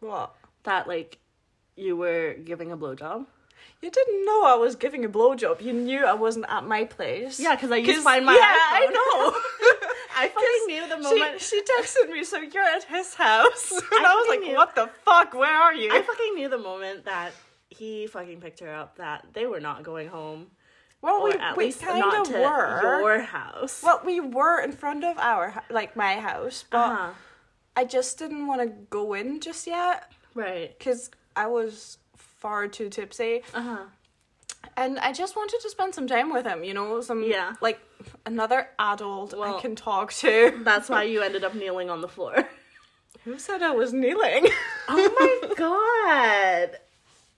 What? 0.00 0.34
that 0.64 0.86
like 0.88 1.18
you 1.76 1.96
were 1.96 2.34
giving 2.34 2.70
a 2.72 2.76
blowjob? 2.76 3.26
You 3.80 3.90
didn't 3.90 4.24
know 4.24 4.44
I 4.44 4.54
was 4.54 4.76
giving 4.76 5.04
a 5.04 5.08
blowjob. 5.08 5.60
You 5.60 5.72
knew 5.72 6.04
I 6.04 6.14
wasn't 6.14 6.46
at 6.48 6.64
my 6.64 6.84
place. 6.84 7.38
Yeah, 7.40 7.54
because 7.56 7.70
I 7.72 7.76
used 7.76 7.94
to 7.94 8.02
find 8.02 8.24
my. 8.24 8.32
Yeah, 8.34 8.78
iPhone. 8.78 8.88
I 8.88 8.92
know. 8.92 9.88
I 10.16 10.28
fucking 10.28 10.66
knew 10.66 10.88
the 10.88 10.98
moment. 10.98 11.40
She, 11.40 11.56
she 11.56 11.62
texted 11.62 12.10
me, 12.10 12.24
so 12.24 12.38
you're 12.38 12.64
at 12.64 12.84
his 12.84 13.14
house. 13.14 13.72
And 13.92 14.06
I 14.06 14.12
I, 14.12 14.14
was 14.14 14.28
like, 14.28 14.40
knew. 14.40 14.54
what 14.54 14.74
the 14.74 14.88
fuck? 15.04 15.34
Where 15.34 15.52
are 15.52 15.74
you? 15.74 15.92
I 15.92 16.02
fucking 16.02 16.34
knew 16.34 16.48
the 16.48 16.58
moment 16.58 17.04
that 17.04 17.30
he 17.70 18.06
fucking 18.06 18.40
picked 18.40 18.60
her 18.60 18.72
up 18.72 18.96
that 18.96 19.26
they 19.32 19.46
were 19.46 19.60
not 19.60 19.82
going 19.82 20.08
home, 20.08 20.48
well, 21.00 21.24
we, 21.24 21.32
at 21.32 21.56
we 21.56 21.64
least 21.66 21.80
kind 21.82 21.98
not 21.98 22.20
of 22.20 22.26
to 22.28 22.40
were. 22.40 23.00
your 23.00 23.20
house. 23.22 23.82
Well, 23.82 24.00
we 24.04 24.20
were 24.20 24.60
in 24.60 24.72
front 24.72 25.04
of 25.04 25.18
our, 25.18 25.62
like 25.70 25.96
my 25.96 26.16
house, 26.20 26.64
but 26.70 26.78
uh-huh. 26.78 27.10
I 27.76 27.84
just 27.84 28.18
didn't 28.18 28.46
want 28.46 28.60
to 28.60 28.68
go 28.90 29.14
in 29.14 29.40
just 29.40 29.66
yet 29.66 30.12
right. 30.34 30.76
because 30.78 31.10
I 31.34 31.46
was 31.46 31.98
far 32.16 32.68
too 32.68 32.88
tipsy. 32.88 33.42
Uh 33.54 33.62
huh. 33.62 33.84
And 34.76 34.98
I 35.00 35.12
just 35.12 35.34
wanted 35.36 35.60
to 35.60 35.70
spend 35.70 35.94
some 35.94 36.06
time 36.06 36.32
with 36.32 36.46
him, 36.46 36.62
you 36.64 36.72
know, 36.72 37.00
some 37.00 37.24
Yeah. 37.24 37.54
like 37.60 37.80
another 38.26 38.68
adult 38.78 39.34
Well- 39.36 39.56
I 39.56 39.60
can 39.60 39.76
talk 39.76 40.12
to. 40.14 40.58
That's 40.64 40.88
why 40.88 41.04
you 41.04 41.22
ended 41.22 41.44
up 41.44 41.54
kneeling 41.54 41.90
on 41.90 42.00
the 42.00 42.08
floor. 42.08 42.48
Who 43.24 43.38
said 43.38 43.62
I 43.62 43.70
was 43.72 43.92
kneeling? 43.92 44.48
Oh 44.88 45.40
my 45.48 45.54
god! 45.54 46.78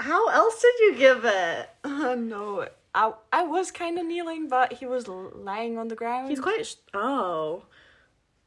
How 0.00 0.28
else 0.28 0.60
did 0.62 0.74
you 0.80 0.94
give 0.96 1.24
it? 1.26 1.68
uh, 1.84 2.14
no, 2.14 2.66
I 2.94 3.12
I 3.32 3.42
was 3.44 3.70
kind 3.70 3.98
of 3.98 4.06
kneeling, 4.06 4.48
but 4.48 4.72
he 4.72 4.86
was 4.86 5.06
lying 5.08 5.76
on 5.78 5.88
the 5.88 5.94
ground. 5.94 6.30
He's 6.30 6.40
quite. 6.40 6.64
Sh- 6.66 6.76
oh, 6.94 7.64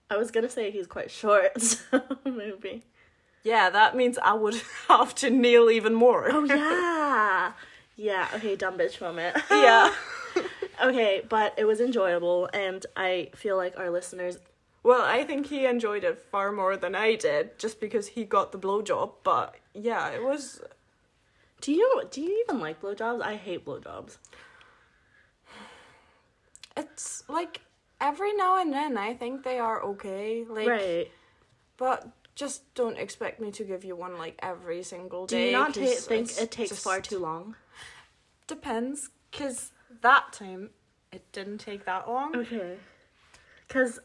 I 0.10 0.18
was 0.18 0.32
gonna 0.32 0.50
say 0.50 0.72
he's 0.72 0.88
quite 0.88 1.12
short. 1.12 1.62
So 1.62 2.02
maybe. 2.26 2.84
yeah, 3.44 3.70
that 3.70 3.96
means 3.96 4.18
I 4.18 4.34
would 4.34 4.60
have 4.88 5.14
to 5.16 5.30
kneel 5.30 5.70
even 5.70 5.94
more. 5.94 6.28
Oh 6.32 6.44
yeah. 6.44 7.54
Yeah. 7.96 8.28
Okay. 8.36 8.56
Dumb 8.56 8.78
bitch 8.80 9.00
moment. 9.00 9.38
yeah. 9.52 9.94
Okay, 10.84 11.22
but 11.28 11.54
it 11.58 11.66
was 11.66 11.80
enjoyable, 11.82 12.50
and 12.54 12.86
I 12.96 13.30
feel 13.36 13.58
like 13.58 13.78
our 13.78 13.90
listeners. 13.90 14.38
Well, 14.84 15.02
I 15.04 15.24
think 15.24 15.48
he 15.48 15.66
enjoyed 15.66 16.04
it 16.04 16.18
far 16.18 16.52
more 16.52 16.78
than 16.78 16.96
I 16.96 17.16
did, 17.16 17.60
just 17.60 17.80
because 17.80 18.08
he 18.08 18.24
got 18.24 18.52
the 18.52 18.60
blowjob. 18.60 19.14
But 19.24 19.56
yeah, 19.74 20.10
it 20.10 20.24
was. 20.24 20.62
Do 21.62 21.74
you 21.74 22.04
do 22.12 22.22
you 22.22 22.44
even 22.48 22.60
like 22.60 22.82
blowjobs? 22.82 23.22
I 23.22 23.36
hate 23.36 23.66
blowjobs. 23.66 24.18
It's 26.76 27.24
like 27.28 27.62
every 28.00 28.34
now 28.34 28.62
and 28.62 28.72
then 28.72 28.98
I 28.98 29.14
think 29.14 29.44
they 29.44 29.60
are 29.60 29.82
okay. 29.84 30.46
Like, 30.48 30.68
right. 30.68 31.12
but 31.78 32.08
just 32.36 32.72
don't 32.76 32.98
expect 33.00 33.42
me 33.42 33.52
to 33.52 33.64
give 33.64 33.84
you 33.84 33.96
one 33.96 34.18
like 34.18 34.40
every 34.44 34.84
single 34.84 35.26
day. 35.26 35.38
Do 35.38 35.46
you 35.48 35.52
not 35.52 35.74
ta- 35.74 35.86
think 35.86 36.38
it 36.38 36.52
takes 36.52 36.70
just- 36.70 36.84
far 36.84 37.02
too 37.02 37.20
long? 37.20 37.56
Depends, 38.46 39.10
because 39.32 39.72
that 40.02 40.34
time 40.34 40.70
it 41.12 41.32
didn't 41.32 41.60
take 41.60 41.86
that 41.86 42.08
long. 42.08 42.36
Okay. 42.36 42.76
Because 43.68 44.00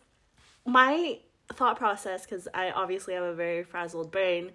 my 0.64 1.18
thought 1.52 1.76
process, 1.76 2.24
because 2.24 2.48
I 2.54 2.70
obviously 2.70 3.14
have 3.14 3.24
a 3.24 3.34
very 3.34 3.62
frazzled 3.64 4.10
brain, 4.10 4.52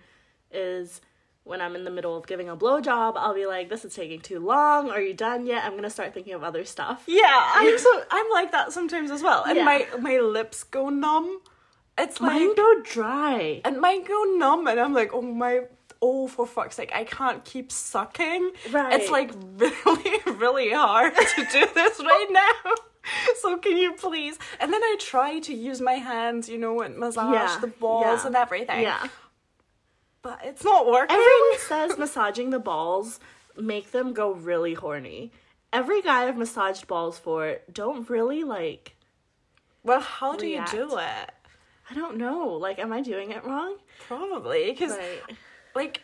is 0.51 1.01
when 1.43 1.61
I'm 1.61 1.75
in 1.75 1.83
the 1.85 1.91
middle 1.91 2.15
of 2.17 2.27
giving 2.27 2.49
a 2.49 2.57
blowjob, 2.57 3.13
I'll 3.15 3.33
be 3.33 3.45
like, 3.45 3.69
this 3.69 3.85
is 3.85 3.93
taking 3.95 4.19
too 4.19 4.39
long. 4.39 4.89
Are 4.89 5.01
you 5.01 5.13
done 5.13 5.45
yet? 5.45 5.63
I'm 5.63 5.71
going 5.71 5.83
to 5.83 5.89
start 5.89 6.13
thinking 6.13 6.33
of 6.33 6.43
other 6.43 6.65
stuff. 6.65 7.03
Yeah, 7.07 7.23
I'm 7.27 7.77
so 7.87 8.03
I'm 8.11 8.25
like 8.31 8.51
that 8.51 8.73
sometimes 8.73 9.11
as 9.11 9.21
well, 9.23 9.43
and 9.45 9.57
Yeah. 9.57 9.63
my 9.65 9.87
my 9.99 10.19
lips 10.19 10.63
go 10.63 10.89
numb. 10.89 11.41
It's 11.97 12.21
like 12.21 12.33
Mine 12.41 12.55
go 12.55 12.81
dry. 12.83 13.61
and 13.65 13.81
mine 13.81 14.03
go 14.03 14.23
numb, 14.37 14.67
and 14.67 14.79
I'm 14.79 14.93
like, 14.93 15.11
oh 15.13 15.21
my. 15.21 15.61
Oh, 16.01 16.27
for 16.27 16.45
fuck's 16.45 16.75
sake, 16.75 16.91
I 16.93 17.03
can't 17.03 17.43
keep 17.43 17.71
sucking. 17.71 18.51
Right. 18.71 18.99
It's 18.99 19.09
like 19.09 19.31
really, 19.57 20.17
really 20.25 20.71
hard 20.71 21.15
to 21.15 21.47
do 21.51 21.65
this 21.73 21.99
right 21.99 22.27
now. 22.29 22.73
So 23.39 23.57
can 23.57 23.77
you 23.77 23.93
please? 23.93 24.37
And 24.59 24.73
then 24.73 24.83
I 24.83 24.97
try 24.99 25.39
to 25.39 25.53
use 25.53 25.79
my 25.79 25.93
hands, 25.93 26.49
you 26.49 26.57
know, 26.57 26.81
and 26.81 26.97
massage 26.97 27.33
Yeah, 27.33 27.57
the 27.61 27.67
balls 27.67 28.21
yeah, 28.21 28.27
and 28.27 28.35
everything. 28.35 28.81
Yeah. 28.81 29.07
But 30.21 30.41
it's 30.43 30.63
not 30.63 30.87
working. 30.87 31.15
Everyone 31.15 31.57
says 31.59 31.97
massaging 31.97 32.49
the 32.49 32.59
balls 32.59 33.19
make 33.57 33.91
them 33.91 34.13
go 34.13 34.31
really 34.33 34.73
horny. 34.73 35.31
Every 35.71 36.01
guy 36.01 36.27
I've 36.27 36.37
massaged 36.37 36.87
balls 36.87 37.17
for 37.17 37.57
don't 37.71 38.09
really 38.09 38.43
like. 38.43 38.95
well, 39.83 40.01
how 40.01 40.35
do 40.35 40.45
you 40.47 40.63
do 40.69 40.97
it? 40.97 41.31
I 41.89 41.93
don't 41.93 42.17
know. 42.17 42.49
Like, 42.49 42.79
am 42.79 42.91
I 42.91 43.01
doing 43.01 43.31
it 43.31 43.45
wrong? 43.45 43.77
Probably 44.07 44.71
because 44.71 44.91
Right. 44.91 45.21
Like 45.77 46.01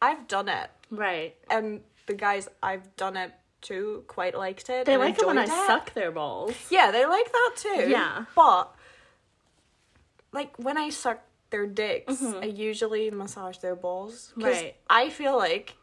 I've 0.00 0.26
done 0.28 0.48
it, 0.48 0.70
Right. 0.90 1.34
and 1.50 1.80
the 2.06 2.14
guys 2.14 2.48
I've 2.62 2.94
done 2.96 3.16
it 3.16 3.32
to 3.62 4.04
quite 4.08 4.36
liked 4.36 4.68
it. 4.70 4.86
They 4.86 4.96
like 4.96 5.18
it 5.18 5.26
when 5.26 5.38
I 5.38 5.46
suck 5.46 5.94
their 5.94 6.10
balls. 6.10 6.54
Yeah, 6.70 6.90
they 6.90 7.06
like 7.06 7.30
that 7.30 7.50
too. 7.56 7.88
Yeah. 7.88 8.24
but 8.34 8.74
like 10.32 10.56
when 10.58 10.76
I 10.78 10.90
suck 10.90 11.20
their 11.50 11.66
dicks, 11.66 12.14
Mm-hmm. 12.14 12.42
I 12.42 12.46
usually 12.46 13.10
massage 13.10 13.58
their 13.58 13.76
balls. 13.76 14.32
Right. 14.36 14.74
I 14.88 15.10
feel 15.10 15.36
like 15.36 15.76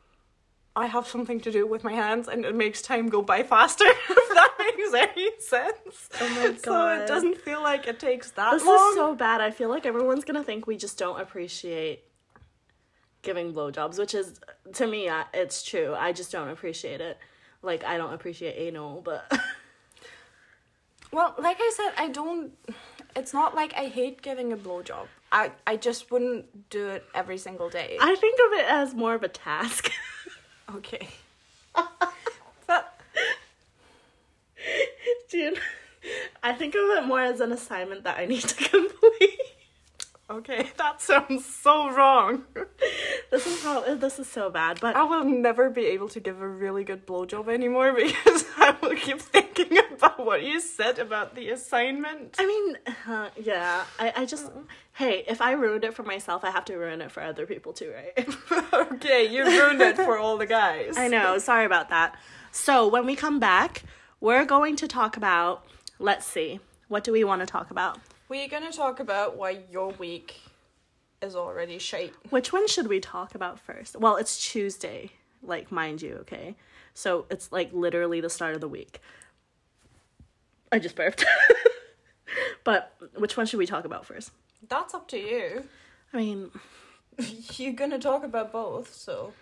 I 0.75 0.87
have 0.87 1.07
something 1.07 1.39
to 1.41 1.51
do 1.51 1.65
with 1.67 1.83
my 1.83 1.93
hands, 1.93 2.27
and 2.27 2.45
it 2.45 2.55
makes 2.55 2.81
time 2.81 3.07
go 3.09 3.21
by 3.21 3.43
faster. 3.43 3.85
if 4.09 4.29
that 4.33 4.51
makes 4.59 4.93
any 4.93 5.29
sense. 5.39 6.09
Oh 6.21 6.29
my 6.29 6.47
god. 6.51 6.59
So 6.63 6.87
it 7.03 7.07
doesn't 7.07 7.37
feel 7.37 7.61
like 7.61 7.87
it 7.87 7.99
takes 7.99 8.31
that 8.31 8.51
This 8.53 8.65
long. 8.65 8.75
This 8.75 8.89
is 8.91 8.95
so 8.95 9.15
bad. 9.15 9.39
I 9.41 9.51
feel 9.51 9.69
like 9.69 9.85
everyone's 9.85 10.23
gonna 10.25 10.43
think 10.43 10.67
we 10.67 10.75
just 10.77 10.97
don't 10.97 11.19
appreciate 11.19 12.03
giving 13.21 13.53
blowjobs, 13.53 13.97
which 13.99 14.13
is 14.13 14.39
to 14.73 14.87
me, 14.87 15.09
I- 15.09 15.25
it's 15.33 15.63
true. 15.63 15.95
I 15.97 16.11
just 16.11 16.31
don't 16.31 16.49
appreciate 16.49 17.01
it. 17.01 17.17
Like 17.61 17.83
I 17.83 17.97
don't 17.97 18.13
appreciate 18.13 18.55
anal, 18.57 19.01
but 19.01 19.31
Well, 21.11 21.33
like 21.39 21.57
I 21.59 21.71
said, 21.75 21.91
I 21.97 22.09
don't. 22.09 22.51
It's 23.15 23.33
not 23.33 23.55
like 23.55 23.73
I 23.75 23.85
hate 23.87 24.21
giving 24.21 24.53
a 24.53 24.57
blowjob. 24.57 25.07
I 25.31 25.51
I 25.65 25.75
just 25.75 26.11
wouldn't 26.11 26.69
do 26.69 26.87
it 26.87 27.03
every 27.15 27.37
single 27.37 27.69
day. 27.69 27.97
I 27.99 28.15
think 28.15 28.39
of 28.47 28.59
it 28.59 28.65
as 28.69 28.93
more 28.93 29.15
of 29.15 29.23
a 29.23 29.27
task. 29.27 29.91
okay. 30.75 31.07
but 32.67 33.01
Do 35.29 35.37
you? 35.37 35.55
I 36.43 36.53
think 36.53 36.75
of 36.75 36.81
it 36.81 37.05
more 37.05 37.21
as 37.21 37.41
an 37.41 37.51
assignment 37.51 38.03
that 38.03 38.17
I 38.19 38.25
need 38.25 38.41
to 38.43 38.55
complete. 38.55 39.08
Okay, 40.29 40.69
that 40.77 41.01
sounds 41.01 41.45
so 41.45 41.91
wrong. 41.91 42.43
This 43.31 43.45
is 43.45 43.61
how 43.61 43.95
this 43.95 44.17
is 44.17 44.27
so 44.27 44.49
bad, 44.49 44.79
but 44.81 44.95
I 44.95 45.03
will 45.03 45.23
never 45.23 45.69
be 45.69 45.85
able 45.85 46.09
to 46.09 46.19
give 46.19 46.41
a 46.41 46.47
really 46.47 46.83
good 46.83 47.05
blowjob 47.05 47.47
anymore 47.47 47.93
because 47.95 48.43
I 48.57 48.75
will 48.81 48.95
keep 48.95 49.21
thinking 49.21 49.77
about 49.77 50.25
what 50.25 50.41
you 50.41 50.59
said 50.59 50.97
about 50.97 51.35
the 51.35 51.51
assignment. 51.51 52.37
I 52.39 52.47
mean, 52.47 52.77
uh, 53.07 53.29
yeah, 53.39 53.83
I, 53.99 54.13
I 54.15 54.25
just 54.25 54.49
hey, 54.93 55.23
if 55.27 55.41
I 55.41 55.51
ruined 55.51 55.83
it 55.83 55.93
for 55.93 56.01
myself, 56.01 56.43
I 56.43 56.49
have 56.49 56.65
to 56.65 56.75
ruin 56.75 57.01
it 57.01 57.11
for 57.11 57.21
other 57.21 57.45
people 57.45 57.71
too, 57.71 57.93
right? 57.93 58.73
okay, 58.73 59.25
you 59.25 59.45
ruined 59.45 59.81
it 59.81 59.95
for 59.95 60.17
all 60.17 60.37
the 60.37 60.47
guys. 60.47 60.97
I 60.97 61.07
know. 61.07 61.37
Sorry 61.37 61.65
about 61.65 61.89
that. 61.89 62.15
So 62.51 62.87
when 62.87 63.05
we 63.05 63.15
come 63.15 63.39
back, 63.39 63.83
we're 64.19 64.45
going 64.45 64.75
to 64.77 64.87
talk 64.87 65.17
about. 65.17 65.63
Let's 65.99 66.25
see. 66.25 66.59
What 66.87 67.03
do 67.03 67.11
we 67.11 67.23
want 67.23 67.41
to 67.41 67.45
talk 67.45 67.69
about? 67.69 67.99
We're 68.29 68.47
gonna 68.47 68.71
talk 68.71 68.99
about 68.99 69.35
why 69.37 69.59
your 69.71 69.89
week 69.93 70.39
is 71.21 71.35
already 71.35 71.79
shite. 71.79 72.13
Which 72.29 72.53
one 72.53 72.67
should 72.67 72.87
we 72.87 72.99
talk 72.99 73.35
about 73.35 73.59
first? 73.59 73.99
Well, 73.99 74.15
it's 74.17 74.49
Tuesday, 74.51 75.11
like 75.43 75.71
mind 75.71 76.01
you, 76.01 76.15
okay? 76.21 76.55
So 76.93 77.25
it's 77.29 77.51
like 77.51 77.71
literally 77.73 78.21
the 78.21 78.29
start 78.29 78.55
of 78.55 78.61
the 78.61 78.67
week. 78.67 79.01
I 80.71 80.79
just 80.79 80.95
burped. 80.95 81.25
But 82.63 82.93
which 83.15 83.35
one 83.37 83.45
should 83.47 83.57
we 83.57 83.65
talk 83.65 83.85
about 83.85 84.05
first? 84.05 84.31
That's 84.67 84.93
up 84.93 85.07
to 85.07 85.17
you. 85.17 85.63
I 86.13 86.17
mean, 86.17 86.51
You're 87.55 87.73
gonna 87.73 87.97
talk 87.99 88.23
about 88.23 88.51
both, 88.51 88.93
so 88.93 89.33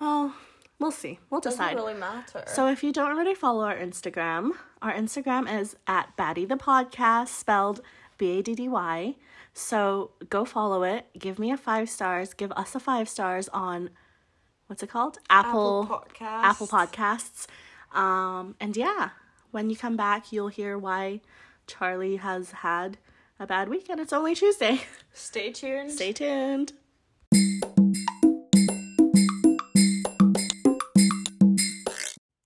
well, 0.00 0.34
we'll 0.78 0.90
see. 0.90 1.18
We'll 1.28 1.40
doesn't 1.40 1.58
decide. 1.58 1.76
really 1.76 1.94
matter. 1.94 2.44
So 2.46 2.68
if 2.68 2.82
you 2.82 2.92
don't 2.92 3.10
already 3.10 3.34
follow 3.34 3.64
our 3.64 3.76
Instagram, 3.76 4.52
our 4.80 4.92
Instagram 4.92 5.52
is 5.60 5.76
at 5.86 6.16
Baddy 6.16 6.48
the 6.48 6.56
Podcast, 6.56 7.28
spelled 7.28 7.82
B 8.20 8.38
A 8.38 8.42
D 8.42 8.54
D 8.54 8.68
Y. 8.68 9.16
So 9.54 10.10
go 10.28 10.44
follow 10.44 10.82
it. 10.82 11.06
Give 11.18 11.38
me 11.38 11.50
a 11.50 11.56
five 11.56 11.88
stars. 11.88 12.34
Give 12.34 12.52
us 12.52 12.74
a 12.74 12.80
five 12.80 13.08
stars 13.08 13.48
on 13.48 13.88
what's 14.66 14.82
it 14.82 14.90
called? 14.90 15.18
Apple 15.30 15.84
Apple 15.84 16.04
Podcasts. 16.04 16.44
Apple 16.44 16.66
Podcasts. 16.66 17.46
Um, 17.98 18.56
and 18.60 18.76
yeah, 18.76 19.10
when 19.52 19.70
you 19.70 19.76
come 19.76 19.96
back, 19.96 20.32
you'll 20.32 20.48
hear 20.48 20.76
why 20.76 21.22
Charleigh 21.66 22.18
has 22.18 22.50
had 22.50 22.98
a 23.40 23.46
bad 23.46 23.70
week, 23.70 23.88
and 23.88 23.98
it's 23.98 24.12
only 24.12 24.34
Tuesday. 24.34 24.82
Stay 25.14 25.50
tuned. 25.50 25.90
Stay 25.90 26.12
tuned. 26.12 26.74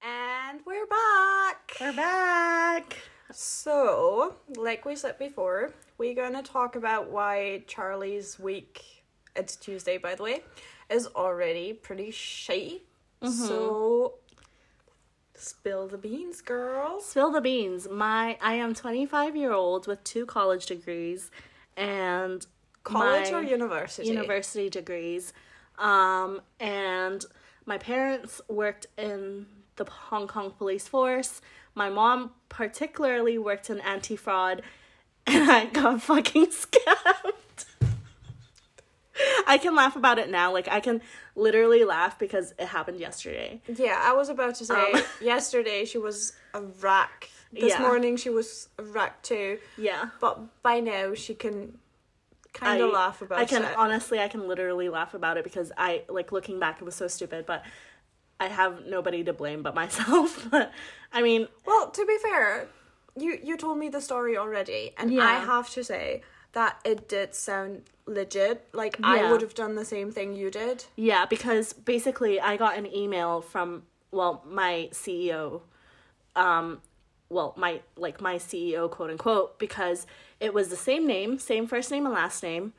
And 0.03 0.61
we're 0.65 0.87
back. 0.87 1.77
We're 1.81 1.93
back. 1.93 2.64
So, 3.37 4.37
like 4.57 4.85
we 4.85 4.95
said 4.95 5.19
before, 5.19 5.73
we're 5.99 6.15
gonna 6.15 6.43
talk 6.43 6.77
about 6.77 7.11
why 7.11 7.65
Charleigh's 7.67 8.39
week, 8.39 9.03
it's 9.35 9.57
Tuesday 9.57 9.99
by 9.99 10.15
the 10.15 10.23
way, 10.23 10.45
is 10.89 11.09
already 11.17 11.73
pretty 11.73 12.11
shitty. 12.13 12.83
So, 13.25 14.15
spill 15.35 15.89
the 15.89 15.99
beans, 15.99 16.43
girls. 16.43 17.07
Spill 17.07 17.33
the 17.33 17.41
beans. 17.41 17.89
My 17.91 18.39
I 18.41 18.55
am 18.55 18.73
25 18.73 19.35
year 19.35 19.53
old 19.53 19.89
with 19.89 20.05
two 20.05 20.27
college 20.27 20.67
degrees 20.67 21.33
and 21.77 22.47
College 22.85 23.33
or 23.33 23.43
university? 23.43 24.07
university 24.07 24.71
degrees. 24.71 25.33
Um 25.79 26.41
and 26.61 27.25
my 27.67 27.79
parents 27.79 28.41
worked 28.49 28.87
in 28.97 29.47
the 29.77 29.85
Hong 29.87 30.29
Kong 30.29 30.53
police 30.53 30.87
force. 30.87 31.41
My 31.75 31.91
mom 31.91 32.31
particularly 32.49 33.37
worked 33.39 33.69
in 33.71 33.81
anti-fraud 33.81 34.63
and 35.27 35.51
I 35.51 35.67
got 35.67 36.03
fucking 36.03 36.47
scammed. 36.63 37.65
I 39.47 39.59
can 39.59 39.75
laugh 39.77 39.95
about 39.97 40.19
it 40.19 40.29
now. 40.29 40.53
Like 40.53 40.69
I 40.69 40.81
can 40.81 41.01
literally 41.37 41.85
laugh 41.85 42.19
because 42.19 42.53
it 42.59 42.67
happened 42.67 42.99
yesterday. 43.01 43.61
Yeah, 43.69 44.01
I 44.03 44.13
was 44.13 44.29
about 44.29 44.57
to 44.57 44.65
say, 44.65 44.93
Um. 44.93 45.03
yesterday 45.21 45.85
she 45.85 45.99
was 45.99 46.33
a 46.53 46.61
wreck. 46.63 47.31
This 47.53 47.73
Yeah. 47.75 47.81
morning 47.83 48.17
she 48.17 48.31
was 48.31 48.69
a 48.79 48.83
wreck 48.83 49.23
too. 49.23 49.59
Yeah. 49.77 50.07
But 50.21 50.63
by 50.63 50.81
now 50.81 51.15
she 51.15 51.35
can 51.35 51.79
kind 52.53 52.81
of 52.83 52.91
laugh 52.93 53.23
about 53.23 53.39
it. 53.39 53.43
I 53.43 53.45
can 53.47 53.63
it. 53.63 53.77
honestly, 53.77 54.19
I 54.21 54.29
can 54.29 54.49
literally 54.49 54.89
laugh 54.89 55.15
about 55.15 55.37
it 55.37 55.45
because 55.45 55.71
I 55.77 56.03
like 56.09 56.33
looking 56.33 56.59
back, 56.59 56.81
it 56.81 56.85
was 56.85 56.95
so 56.97 57.07
stupid. 57.09 57.47
But 57.47 57.65
I 58.41 58.49
have 58.49 58.87
nobody 58.87 59.25
to 59.25 59.33
blame 59.33 59.63
but 59.63 59.75
myself. 59.83 60.47
but 60.51 60.73
I 61.13 61.23
mean, 61.23 61.49
Well, 61.67 61.91
to 61.91 62.05
be 62.07 62.17
fair, 62.23 62.69
you 63.17 63.39
you 63.43 63.57
told 63.57 63.79
me 63.79 63.89
the 63.89 64.01
story 64.01 64.37
already, 64.37 64.93
and 64.99 65.21
I 65.21 65.35
have 65.41 65.71
to 65.71 65.85
say 65.85 66.23
that 66.53 66.81
it 66.85 67.09
did 67.09 67.35
sound 67.35 67.83
legit. 68.07 68.67
Like 68.73 68.97
I 69.03 69.31
would 69.31 69.41
have 69.41 69.55
done 69.55 69.75
the 69.77 69.85
same 69.85 70.11
thing 70.13 70.35
you 70.35 70.51
did. 70.51 70.85
yeah, 70.97 71.25
because 71.27 71.73
basically, 71.73 72.41
I 72.41 72.57
got 72.57 72.77
an 72.77 72.87
email 72.93 73.41
from 73.41 73.85
well, 74.11 74.45
my 74.47 74.89
CEO, 74.93 75.63
um, 76.37 76.81
well, 77.29 77.55
my 77.57 77.81
like 77.97 78.21
my 78.21 78.37
CEO, 78.37 78.91
quote 78.91 79.11
unquote, 79.11 79.59
because 79.59 80.07
it 80.41 80.53
was 80.53 80.69
the 80.69 80.77
same 80.77 81.07
name, 81.07 81.39
same 81.39 81.67
first 81.67 81.91
name 81.91 82.05
and 82.07 82.15
last 82.15 82.43
name. 82.43 82.73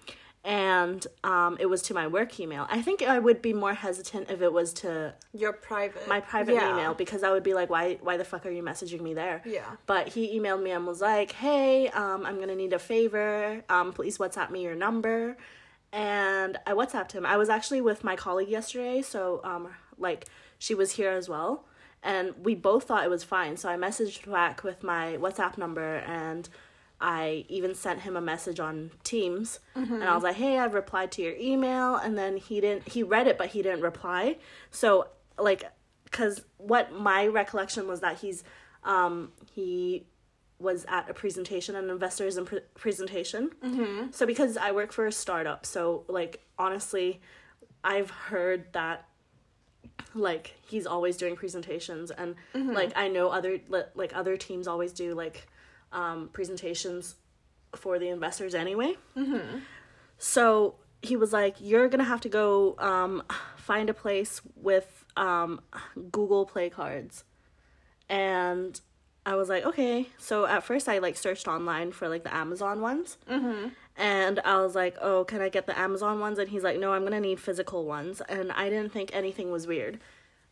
And 0.45 1.05
um, 1.23 1.57
it 1.59 1.65
was 1.65 1.81
to 1.83 1.95
my 1.95 2.05
work 2.05 2.39
email. 2.39 2.67
I 2.69 2.79
think 2.83 3.01
I 3.01 3.17
would 3.17 3.41
be 3.41 3.51
more 3.51 3.73
hesitant 3.73 4.29
if 4.29 4.43
it 4.43 4.53
was 4.53 4.73
to 4.73 5.15
Your 5.33 5.51
private, 5.53 6.07
my 6.07 6.19
private 6.19 6.53
Yeah. 6.53 6.71
email 6.71 6.93
because 6.93 7.23
I 7.23 7.31
would 7.31 7.41
be 7.41 7.55
like, 7.55 7.71
why 7.71 7.95
why 8.01 8.15
the 8.17 8.23
fuck 8.23 8.45
are 8.45 8.51
you 8.51 8.61
messaging 8.61 9.01
me 9.01 9.15
there? 9.15 9.41
Yeah. 9.43 9.65
But 9.87 10.09
he 10.09 10.39
emailed 10.39 10.61
me 10.61 10.69
and 10.69 10.85
was 10.85 11.01
like, 11.01 11.31
hey, 11.31 11.89
um, 11.89 12.27
I'm 12.27 12.39
gonna 12.39 12.55
need 12.55 12.73
a 12.73 12.79
favor. 12.79 13.63
Um, 13.69 13.91
please 13.91 14.19
WhatsApp 14.19 14.51
me 14.51 14.61
your 14.61 14.75
number. 14.75 15.35
And 15.91 16.57
I 16.67 16.73
WhatsApped 16.73 17.13
him. 17.13 17.25
I 17.25 17.37
was 17.37 17.49
actually 17.49 17.81
with 17.81 18.03
my 18.03 18.15
colleague 18.15 18.49
yesterday, 18.49 19.01
so 19.01 19.41
um, 19.43 19.69
like 19.97 20.27
she 20.59 20.75
was 20.75 20.91
here 20.91 21.11
as 21.11 21.27
well, 21.27 21.65
and 22.03 22.35
we 22.43 22.53
both 22.53 22.83
thought 22.83 23.03
it 23.03 23.09
was 23.09 23.23
fine. 23.23 23.57
So 23.57 23.67
I 23.69 23.77
messaged 23.77 24.29
back 24.31 24.63
with 24.63 24.83
my 24.83 25.17
WhatsApp 25.17 25.57
number 25.57 25.95
and. 26.05 26.47
I 27.05 27.45
even 27.49 27.75
sent 27.75 28.01
him 28.01 28.17
a 28.17 28.21
message 28.21 28.59
on 28.59 28.89
Teams 29.03 29.59
and 29.75 30.03
I 30.03 30.15
was 30.15 30.23
like, 30.23 30.37
"Hey, 30.37 30.57
I've 30.57 30.73
replied 30.73 31.11
to 31.13 31.21
your 31.21 31.35
email." 31.35 31.95
And 31.97 32.17
then 32.17 32.37
he 32.37 32.59
didn't 32.59 32.87
he 32.87 33.03
read 33.03 33.27
it 33.27 33.37
but 33.37 33.49
he 33.49 33.61
didn't 33.61 33.81
reply. 33.81 34.37
So 34.71 35.07
like 35.37 35.71
cuz 36.09 36.41
what 36.57 36.91
my 36.93 37.27
recollection 37.27 37.87
was 37.87 37.99
that 37.99 38.17
he's 38.21 38.43
um 38.83 39.33
he 39.53 40.07
was 40.57 40.83
at 40.87 41.07
a 41.07 41.13
presentation 41.13 41.75
an 41.75 41.91
investors 41.91 42.39
pre- 42.39 42.61
presentation. 42.73 43.51
Mm-hmm. 43.63 44.07
So 44.11 44.25
because 44.25 44.57
I 44.57 44.71
work 44.71 44.91
for 44.91 45.05
a 45.05 45.11
startup, 45.11 45.63
so 45.63 46.05
like 46.07 46.43
honestly, 46.57 47.21
I've 47.83 48.09
heard 48.09 48.73
that 48.73 49.05
like 50.15 50.55
he's 50.67 50.87
always 50.87 51.17
doing 51.17 51.35
presentations 51.35 52.09
and 52.09 52.35
like 52.73 52.93
I 52.95 53.09
know 53.09 53.29
other 53.29 53.59
like 53.93 54.15
other 54.15 54.37
teams 54.37 54.67
always 54.67 54.91
do 54.91 55.13
like 55.13 55.47
um 55.95 56.29
presentations 56.31 57.15
for 57.75 57.97
the 57.97 58.09
investors 58.09 58.53
anyway. 58.53 58.95
So 60.17 60.75
he 61.01 61.15
was 61.15 61.33
like, 61.33 61.55
"You're 61.59 61.87
gonna 61.87 62.03
have 62.03 62.21
to 62.21 62.29
go 62.29 62.75
um, 62.77 63.23
find 63.57 63.89
a 63.89 63.93
place 63.93 64.41
with 64.55 65.05
um, 65.17 65.61
Google 66.11 66.45
Play 66.45 66.69
cards," 66.69 67.23
and 68.09 68.79
I 69.25 69.35
was 69.35 69.49
like, 69.49 69.65
"Okay." 69.65 70.09
So 70.17 70.45
at 70.45 70.63
first, 70.63 70.87
I 70.87 70.99
like 70.99 71.17
searched 71.17 71.47
online 71.47 71.91
for 71.91 72.07
like 72.09 72.23
the 72.23 72.35
Amazon 72.35 72.81
ones, 72.81 73.17
mm-hmm. 73.29 73.69
and 73.97 74.39
I 74.39 74.61
was 74.61 74.75
like, 74.75 74.95
"Oh, 75.01 75.23
can 75.25 75.41
I 75.41 75.49
get 75.49 75.67
the 75.67 75.77
Amazon 75.77 76.19
ones?" 76.19 76.39
And 76.39 76.49
he's 76.49 76.63
like, 76.63 76.79
"No, 76.79 76.93
I'm 76.93 77.03
gonna 77.03 77.19
need 77.19 77.39
physical 77.39 77.85
ones," 77.85 78.21
and 78.21 78.51
I 78.51 78.69
didn't 78.69 78.91
think 78.91 79.11
anything 79.13 79.51
was 79.51 79.67
weird. 79.67 79.99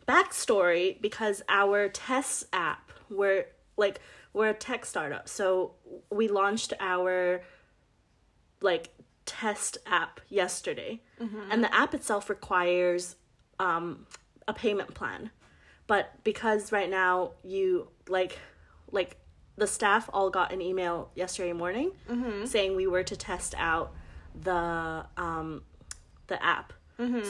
Backstory: 0.07 1.01
because 1.01 1.41
our 1.47 1.89
test 1.89 2.45
app, 2.51 2.91
we're 3.09 3.47
like 3.77 3.99
we're 4.33 4.49
a 4.49 4.53
tech 4.53 4.85
startup, 4.85 5.29
so 5.29 5.73
we 6.09 6.27
launched 6.27 6.73
our 6.79 7.41
like 8.61 8.89
test 9.25 9.77
app 9.85 10.19
yesterday. 10.29 11.01
And 11.51 11.63
the 11.63 11.73
app 11.73 11.93
itself 11.93 12.29
requires 12.29 13.15
um 13.59 14.05
a 14.47 14.53
payment 14.53 14.93
plan. 14.93 15.29
But 15.87 16.11
because 16.23 16.71
right 16.71 16.89
now 16.89 17.31
you 17.43 17.87
like 18.09 18.39
like 18.91 19.17
the 19.55 19.67
staff 19.67 20.09
all 20.11 20.29
got 20.29 20.51
an 20.51 20.61
email 20.61 21.11
yesterday 21.15 21.53
morning 21.53 21.91
saying 22.45 22.75
we 22.75 22.87
were 22.87 23.03
to 23.03 23.15
test 23.15 23.53
out 23.57 23.93
the 24.41 25.05
um 25.17 25.63
the 26.27 26.43
app. 26.43 26.73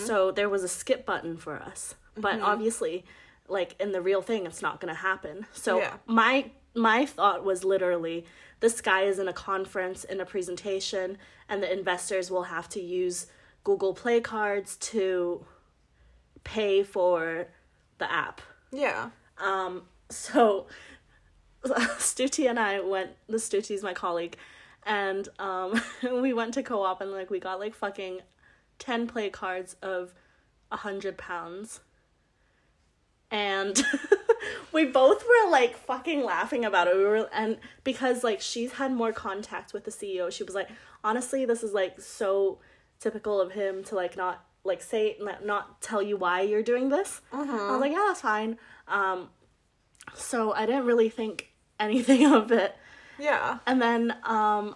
So 0.06 0.32
there 0.32 0.50
was 0.50 0.63
a 0.63 0.68
skip 0.68 1.06
button 1.06 1.36
for 1.38 1.56
us. 1.58 1.96
But 2.16 2.39
obviously 2.42 3.06
like 3.48 3.76
in 3.80 3.92
the 3.92 4.02
real 4.02 4.22
thing 4.22 4.46
it's 4.46 4.62
not 4.62 4.80
going 4.80 4.94
to 4.94 5.00
happen. 5.00 5.46
So 5.52 5.80
Yeah. 5.80 5.94
my 6.06 6.52
my 6.76 7.06
thought 7.06 7.44
was 7.44 7.64
literally 7.64 8.26
this 8.60 8.80
guy 8.82 9.02
is 9.02 9.20
in 9.20 9.28
a 9.28 9.34
conference 9.34 10.04
in 10.06 10.20
a 10.20 10.26
presentation 10.26 11.18
and 11.50 11.62
the 11.62 11.72
investors 11.72 12.32
will 12.32 12.44
have 12.44 12.68
to 12.70 12.82
use 12.82 13.28
google 13.64 13.94
play 13.94 14.20
cards 14.20 14.76
to 14.78 15.46
pay 16.44 16.84
for 16.84 17.48
the 18.00 18.12
app 18.12 18.42
Yeah. 18.72 19.10
um 19.38 19.84
so 20.10 20.68
Stuti 21.66 22.50
and 22.50 22.60
I 22.60 22.82
went 22.82 23.12
the 23.30 23.38
Stuti's 23.38 23.84
my 23.84 23.94
colleague 23.94 24.36
and 24.86 25.30
um 25.40 25.80
we 26.22 26.34
went 26.34 26.54
to 26.56 26.64
co-op 26.64 27.00
and 27.00 27.12
like 27.12 27.30
we 27.30 27.40
got 27.40 27.60
like 27.60 27.74
fucking 27.74 28.20
10 28.80 29.08
play 29.08 29.30
cards 29.30 29.78
of 29.82 30.14
a 30.72 30.78
hundred 30.78 31.18
pounds 31.18 31.80
and 33.32 33.82
we 34.72 34.86
both 34.86 35.24
were 35.24 35.52
like 35.52 35.76
fucking 35.78 36.24
laughing 36.24 36.66
about 36.66 36.88
it. 36.88 36.96
We 36.96 37.04
were 37.04 37.30
and 37.34 37.58
because 37.84 38.24
like 38.24 38.42
she's 38.42 38.74
had 38.74 38.92
more 38.92 39.12
contact 39.13 39.74
with 39.74 39.84
the 39.86 39.92
ceo 39.92 40.32
she 40.32 40.44
was 40.44 40.56
like 40.56 40.70
honestly 41.04 41.46
this 41.46 41.63
is 41.63 41.74
like 41.74 42.00
so 42.00 42.60
typical 43.00 43.42
of 43.42 43.52
him 43.52 43.84
to 43.86 43.96
like 43.96 44.16
not 44.18 44.46
like 44.63 44.82
say 44.82 45.18
not, 45.20 45.46
not 45.46 45.82
tell 45.82 46.02
you 46.02 46.16
why 46.18 46.42
you're 46.42 46.63
doing 46.63 46.89
this. 46.89 47.22
I 47.32 47.38
was 47.72 47.82
like 47.82 47.92
yeah 47.92 48.06
that's 48.08 48.22
fine. 48.22 48.58
Um 48.88 49.30
so 50.16 50.52
i 50.54 50.66
didn't 50.66 50.86
really 50.86 51.10
think 51.10 51.54
anything 51.80 52.26
of 52.34 52.52
it. 52.52 52.76
Yeah. 53.20 53.60
and 53.66 53.82
then 53.82 54.12
um 54.24 54.76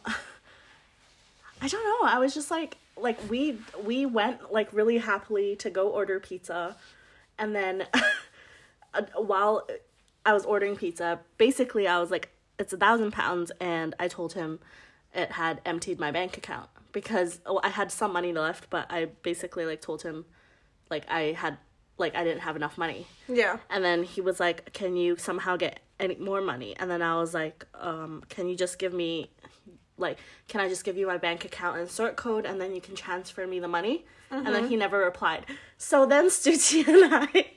I 1.61 1.67
don't 1.67 1.83
know, 1.83 2.07
I 2.07 2.19
was 2.19 2.33
just 2.33 2.51
like 2.51 2.77
like 2.97 3.17
we 3.29 3.57
we 3.83 4.05
went 4.05 4.51
like 4.51 4.71
really 4.73 4.97
happily 4.97 5.55
to 5.57 5.69
go 5.69 5.89
order 5.89 6.19
pizza. 6.19 6.75
And 7.39 7.55
then 7.55 7.85
while 9.15 9.67
I 10.25 10.33
was 10.33 10.45
ordering 10.45 10.75
pizza, 10.75 11.19
basically 11.37 11.87
I 11.87 11.99
was 11.99 12.11
like 12.11 12.31
it's 12.59 12.73
a 12.73 12.77
thousand 12.77 13.11
pounds, 13.11 13.51
and 13.59 13.95
I 13.99 14.07
told 14.07 14.33
him 14.33 14.59
it 15.13 15.31
had 15.33 15.61
emptied 15.65 15.99
my 15.99 16.11
bank 16.11 16.37
account 16.37 16.69
because 16.91 17.39
oh, 17.45 17.59
I 17.63 17.69
had 17.69 17.91
some 17.91 18.11
money 18.13 18.33
left, 18.33 18.69
but 18.69 18.91
I 18.91 19.05
basically 19.21 19.65
like 19.65 19.81
told 19.81 20.01
him 20.01 20.25
like 20.89 21.05
I 21.09 21.33
had 21.33 21.57
like 21.97 22.15
I 22.15 22.23
didn't 22.23 22.41
have 22.41 22.55
enough 22.55 22.77
money. 22.77 23.07
Yeah. 23.27 23.57
And 23.69 23.83
then 23.83 24.03
he 24.03 24.21
was 24.21 24.39
like, 24.39 24.73
"Can 24.73 24.95
you 24.95 25.17
somehow 25.17 25.57
get 25.57 25.79
any 25.99 26.15
more 26.15 26.41
money?" 26.41 26.75
And 26.77 26.89
then 26.89 27.01
I 27.01 27.15
was 27.15 27.33
like, 27.33 27.65
um, 27.75 28.23
"Can 28.29 28.47
you 28.47 28.55
just 28.55 28.79
give 28.79 28.93
me 28.93 29.31
like 29.99 30.19
can 30.47 30.61
I 30.61 30.69
just 30.69 30.83
give 30.83 30.95
you 30.95 31.07
my 31.07 31.17
bank 31.17 31.43
account 31.43 31.79
and 31.79 31.89
sort 31.89 32.15
code 32.15 32.45
and 32.45 32.61
then 32.61 32.75
you 32.75 32.81
can 32.81 32.95
transfer 32.95 33.45
me 33.47 33.59
the 33.59 33.67
money?" 33.67 34.05
And 34.29 34.47
then 34.47 34.67
he 34.67 34.75
never 34.75 34.99
replied. 34.99 35.45
So 35.77 36.05
then 36.05 36.25
Stuti 36.29 36.85
and 36.87 37.13
I 37.13 37.47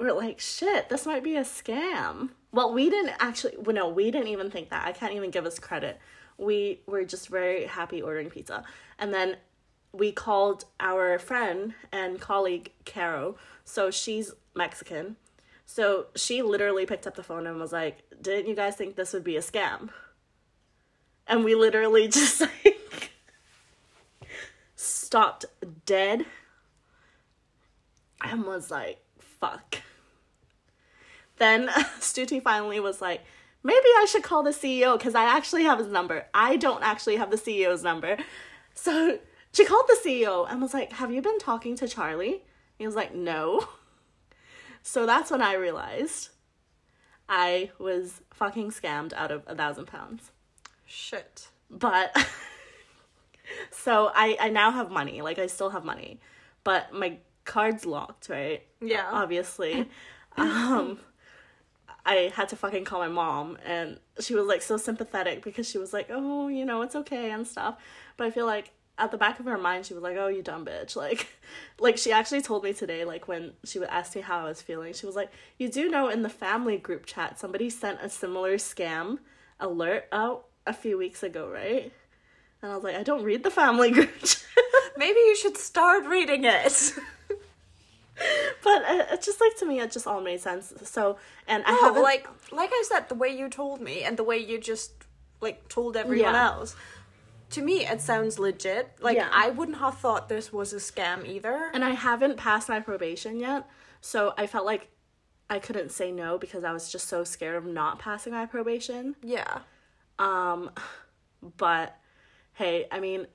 were 0.00 0.12
like, 0.12 0.40
"Shit, 0.40 0.88
this 0.88 1.06
might 1.06 1.22
be 1.22 1.36
a 1.36 1.42
scam." 1.42 2.30
Well, 2.52 2.72
we 2.72 2.90
didn't 2.90 3.14
actually 3.20 3.56
well, 3.58 3.74
no, 3.74 3.88
we 3.88 4.10
didn't 4.10 4.28
even 4.28 4.50
think 4.50 4.70
that. 4.70 4.86
I 4.86 4.92
can't 4.92 5.14
even 5.14 5.30
give 5.30 5.46
us 5.46 5.58
credit. 5.58 6.00
We 6.38 6.80
were 6.86 7.04
just 7.04 7.28
very 7.28 7.66
happy 7.66 8.02
ordering 8.02 8.30
pizza. 8.30 8.64
And 8.98 9.12
then 9.12 9.36
we 9.92 10.12
called 10.12 10.64
our 10.78 11.18
friend 11.18 11.74
and 11.92 12.20
colleague 12.20 12.72
Caro. 12.84 13.36
So 13.64 13.90
she's 13.90 14.32
Mexican. 14.54 15.16
So 15.66 16.06
she 16.16 16.42
literally 16.42 16.86
picked 16.86 17.06
up 17.06 17.14
the 17.14 17.22
phone 17.22 17.46
and 17.46 17.60
was 17.60 17.72
like, 17.72 17.98
"Didn't 18.20 18.48
you 18.48 18.56
guys 18.56 18.76
think 18.76 18.96
this 18.96 19.12
would 19.12 19.24
be 19.24 19.36
a 19.36 19.40
scam?" 19.40 19.90
And 21.26 21.44
we 21.44 21.54
literally 21.54 22.08
just 22.20 22.40
like 22.40 23.12
stopped 24.74 25.44
dead 25.86 26.26
and 28.22 28.44
was 28.44 28.70
like, 28.70 29.00
"Fuck." 29.18 29.82
Then 31.40 31.66
Stuti 31.98 32.40
finally 32.40 32.78
was 32.78 33.00
like, 33.00 33.22
"Maybe 33.64 33.88
I 33.98 34.06
should 34.08 34.22
call 34.22 34.44
the 34.44 34.50
CEO 34.50 34.96
because 34.96 35.16
I 35.16 35.24
actually 35.24 35.64
have 35.64 35.80
his 35.80 35.88
number. 35.88 36.26
I 36.32 36.56
don't 36.56 36.84
actually 36.84 37.16
have 37.16 37.32
the 37.32 37.36
CEO's 37.36 37.82
number." 37.82 38.16
So 38.74 39.18
she 39.52 39.64
called 39.64 39.88
the 39.88 39.98
CEO 40.04 40.46
and 40.48 40.60
was 40.62 40.74
like, 40.74 40.92
Have 40.92 41.12
you 41.12 41.22
been 41.22 41.38
talking 41.38 41.76
to 41.76 41.88
Charleigh? 41.88 42.38
He 42.78 42.86
was 42.86 42.94
like, 42.94 43.14
No. 43.14 43.66
So 44.82 45.04
that's 45.04 45.30
when 45.30 45.42
I 45.42 45.56
realized 45.56 46.30
I 47.28 47.70
was 47.78 48.22
fucking 48.32 48.70
scammed 48.70 49.12
out 49.12 49.30
of 49.30 49.42
a 49.46 49.54
thousand 49.54 49.84
pounds. 49.84 50.30
Shit. 50.86 51.48
But 51.68 52.16
so 53.70 54.10
I, 54.14 54.38
I 54.40 54.48
now 54.48 54.70
have 54.70 54.90
money. 54.90 55.20
Like 55.20 55.38
I 55.38 55.48
still 55.48 55.68
have 55.68 55.84
money. 55.84 56.18
But 56.64 56.94
my 56.94 57.18
card's 57.44 57.84
locked, 57.84 58.30
right? 58.30 58.62
Yeah. 58.80 59.06
Obviously. 59.12 59.86
um 60.38 60.98
I 62.04 62.32
had 62.34 62.48
to 62.50 62.56
fucking 62.56 62.84
call 62.84 63.00
my 63.00 63.08
mom 63.08 63.58
and 63.64 63.98
she 64.20 64.34
was 64.34 64.46
like 64.46 64.62
so 64.62 64.76
sympathetic 64.76 65.42
because 65.42 65.68
she 65.68 65.78
was 65.78 65.92
like, 65.92 66.08
"Oh, 66.10 66.48
you 66.48 66.64
know, 66.64 66.82
it's 66.82 66.96
okay 66.96 67.30
and 67.30 67.46
stuff." 67.46 67.76
But 68.16 68.26
I 68.26 68.30
feel 68.30 68.46
like 68.46 68.72
at 68.98 69.10
the 69.10 69.16
back 69.16 69.40
of 69.40 69.46
her 69.46 69.58
mind 69.58 69.86
she 69.86 69.94
was 69.94 70.02
like, 70.02 70.16
"Oh, 70.16 70.28
you 70.28 70.42
dumb 70.42 70.64
bitch." 70.64 70.96
Like 71.00 71.28
like 71.78 71.98
she 71.98 72.12
actually 72.12 72.42
told 72.42 72.64
me 72.64 72.72
today 72.72 73.04
like 73.04 73.28
when 73.28 73.52
she 73.64 73.78
would 73.78 73.88
ask 73.88 74.14
me 74.14 74.22
how 74.22 74.40
I 74.40 74.44
was 74.44 74.62
feeling. 74.62 74.92
She 74.92 75.06
was 75.06 75.16
like, 75.16 75.30
"You 75.58 75.68
do 75.68 75.88
know 75.88 76.08
in 76.08 76.22
the 76.22 76.28
family 76.28 76.78
group 76.78 77.06
chat 77.06 77.38
somebody 77.38 77.70
sent 77.70 78.00
a 78.02 78.08
similar 78.08 78.56
scam 78.56 79.18
alert 79.58 80.06
out 80.12 80.46
a 80.66 80.72
few 80.72 80.98
weeks 80.98 81.22
ago, 81.22 81.48
right?" 81.48 81.92
And 82.62 82.72
I 82.72 82.74
was 82.74 82.84
like, 82.84 82.96
"I 82.96 83.02
don't 83.02 83.24
read 83.24 83.42
the 83.42 83.50
family 83.50 83.90
group 83.90 84.18
chat." 84.22 84.44
Maybe 84.96 85.18
you 85.18 85.36
should 85.36 85.56
start 85.56 86.04
reading 86.06 86.44
it. 86.44 86.94
but 88.62 88.82
uh, 88.84 89.06
it's 89.12 89.26
just 89.26 89.40
like 89.40 89.56
to 89.58 89.66
me 89.66 89.80
it 89.80 89.90
just 89.90 90.06
all 90.06 90.20
made 90.20 90.40
sense. 90.40 90.72
So, 90.84 91.16
and 91.48 91.62
I 91.66 91.72
no, 91.72 91.80
haven't 91.80 92.02
like 92.02 92.28
like 92.52 92.70
I 92.72 92.84
said, 92.86 93.08
the 93.08 93.14
way 93.14 93.28
you 93.28 93.48
told 93.48 93.80
me 93.80 94.02
and 94.02 94.16
the 94.16 94.24
way 94.24 94.38
you 94.38 94.58
just 94.60 94.92
like 95.40 95.68
told 95.68 95.96
everyone 95.96 96.34
Yeah. 96.34 96.46
else. 96.46 96.76
To 97.50 97.62
me, 97.62 97.84
it 97.84 98.00
sounds 98.00 98.38
legit. 98.38 98.92
Like 99.00 99.16
Yeah. 99.16 99.28
I 99.32 99.50
wouldn't 99.50 99.78
have 99.78 99.98
thought 99.98 100.28
this 100.28 100.52
was 100.52 100.72
a 100.72 100.76
scam 100.76 101.26
either. 101.26 101.70
and 101.74 101.84
I 101.84 101.90
haven't 101.90 102.36
passed 102.36 102.68
my 102.68 102.78
probation 102.80 103.40
yet. 103.40 103.66
So 104.00 104.34
I 104.38 104.46
felt 104.46 104.66
like 104.66 104.88
I 105.48 105.58
couldn't 105.58 105.90
say 105.90 106.12
no 106.12 106.38
because 106.38 106.62
I 106.62 106.72
was 106.72 106.92
just 106.92 107.08
so 107.08 107.24
scared 107.24 107.56
of 107.56 107.64
not 107.66 107.98
passing 107.98 108.32
my 108.32 108.46
probation. 108.46 109.16
Yeah. 109.22 109.60
Um 110.18 110.70
but 111.56 111.96
hey, 112.52 112.86
I 112.92 113.00
mean, 113.00 113.26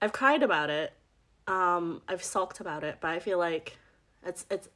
I've 0.00 0.12
cried 0.12 0.42
about 0.42 0.70
it. 0.70 0.92
Um 1.46 2.02
I've 2.08 2.24
sulked 2.24 2.60
about 2.60 2.82
it, 2.82 2.96
but 3.00 3.10
I 3.10 3.18
feel 3.20 3.38
like 3.38 3.78
it's 4.24 4.46
it's 4.50 4.68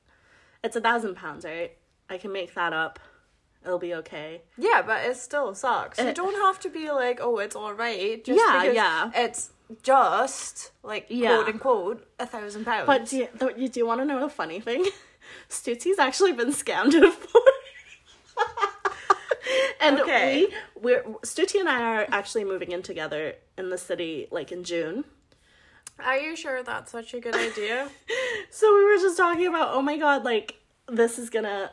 it's 0.64 0.76
a 0.76 0.80
thousand 0.80 1.16
pounds, 1.16 1.44
right? 1.44 1.72
I 2.08 2.18
can 2.18 2.32
make 2.32 2.54
that 2.54 2.72
up. 2.72 2.98
It'll 3.64 3.78
be 3.78 3.94
okay. 3.94 4.42
Yeah, 4.56 4.82
but 4.82 5.04
it 5.04 5.16
still 5.16 5.54
sucks. 5.54 5.98
you 5.98 6.12
don't 6.14 6.34
have 6.46 6.58
to 6.60 6.70
be 6.70 6.90
like, 6.90 7.20
oh, 7.22 7.38
it's 7.38 7.54
all 7.54 7.74
right. 7.74 8.24
Just 8.24 8.38
Yeah, 8.40 8.60
because 8.62 8.74
yeah. 8.74 9.10
It's 9.14 9.50
just 9.82 10.72
like 10.82 11.06
Yeah. 11.08 11.36
quote 11.36 11.48
unquote 11.48 12.06
a 12.18 12.26
thousand 12.26 12.64
pounds. 12.64 12.86
But 12.86 13.06
do 13.06 13.18
you, 13.18 13.28
th- 13.38 13.56
you 13.58 13.68
do 13.68 13.86
want 13.86 14.00
to 14.00 14.04
know 14.06 14.24
a 14.24 14.28
funny 14.28 14.60
thing? 14.60 14.86
Stutzi's 15.48 15.98
actually 15.98 16.32
been 16.32 16.48
scammed 16.52 16.92
before. 17.00 17.42
and 19.80 20.00
Okay. 20.00 20.46
we 20.46 20.82
we're 20.82 21.02
Stutzi 21.22 21.60
and 21.60 21.68
I 21.68 21.80
are 21.82 22.06
actually 22.10 22.44
moving 22.44 22.72
in 22.72 22.82
together 22.82 23.34
in 23.58 23.70
the 23.70 23.78
city 23.78 24.26
like 24.30 24.50
in 24.52 24.64
June. 24.64 25.04
Are 26.04 26.18
you 26.18 26.36
sure 26.36 26.62
that's 26.62 26.92
such 26.92 27.14
a 27.14 27.20
good 27.20 27.34
idea? 27.34 27.88
So 28.52 28.74
we 28.76 28.84
were 28.84 28.96
just 28.96 29.16
talking 29.16 29.46
about, 29.46 29.74
oh 29.74 29.82
my 29.82 29.96
god, 29.96 30.24
like 30.24 30.56
this 30.88 31.18
is 31.20 31.30
gonna 31.30 31.70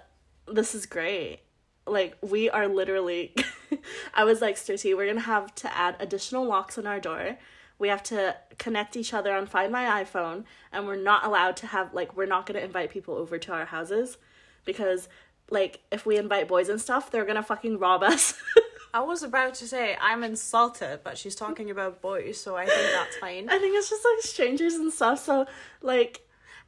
this 0.47 0.75
is 0.75 0.85
great. 0.85 1.39
Like 1.87 2.15
we 2.21 2.49
are 2.51 2.67
literally 2.67 3.33
I 4.13 4.23
was 4.25 4.41
like, 4.41 4.57
Stutzi, 4.57 4.95
we're 4.95 5.07
gonna 5.07 5.21
have 5.21 5.53
to 5.55 5.75
add 5.75 5.95
additional 5.99 6.45
locks 6.45 6.77
on 6.77 6.85
our 6.85 6.99
door. 6.99 7.37
We 7.79 7.87
have 7.89 8.03
to 8.03 8.35
connect 8.57 8.95
each 8.95 9.13
other 9.13 9.33
on 9.33 9.45
Find 9.47 9.71
My 9.71 10.03
iPhone, 10.03 10.43
and 10.71 10.85
we're 10.85 10.95
not 11.01 11.25
allowed 11.25 11.57
to 11.57 11.67
have 11.67 11.93
like 11.93 12.15
we're 12.15 12.25
not 12.27 12.45
gonna 12.45 12.59
invite 12.59 12.91
people 12.91 13.15
over 13.15 13.37
to 13.39 13.51
our 13.53 13.65
houses 13.65 14.17
because 14.65 15.07
like 15.49 15.79
if 15.91 16.05
we 16.05 16.17
invite 16.17 16.47
boys 16.47 16.69
and 16.69 16.79
stuff, 16.79 17.09
they're 17.09 17.25
gonna 17.25 17.43
fucking 17.43 17.79
rob 17.79 18.03
us. 18.03 18.35
I 18.93 19.01
was 19.01 19.23
about 19.23 19.53
to 19.55 19.67
say 19.67 19.97
I'm 19.99 20.23
insulted, 20.23 21.01
but 21.03 21.17
she's 21.17 21.35
talking 21.35 21.69
about 21.69 22.01
boys, 22.01 22.39
so 22.39 22.55
I 22.55 22.65
think 22.65 22.91
that's 22.91 23.17
fine. 23.17 23.49
I 23.51 23.59
think 23.59 23.75
it's 23.75 23.89
just 23.89 24.05
like 24.05 24.23
strangers 24.23 24.73
and 24.75 24.91
stuff. 24.91 25.23
So 25.23 25.45
like 25.81 26.21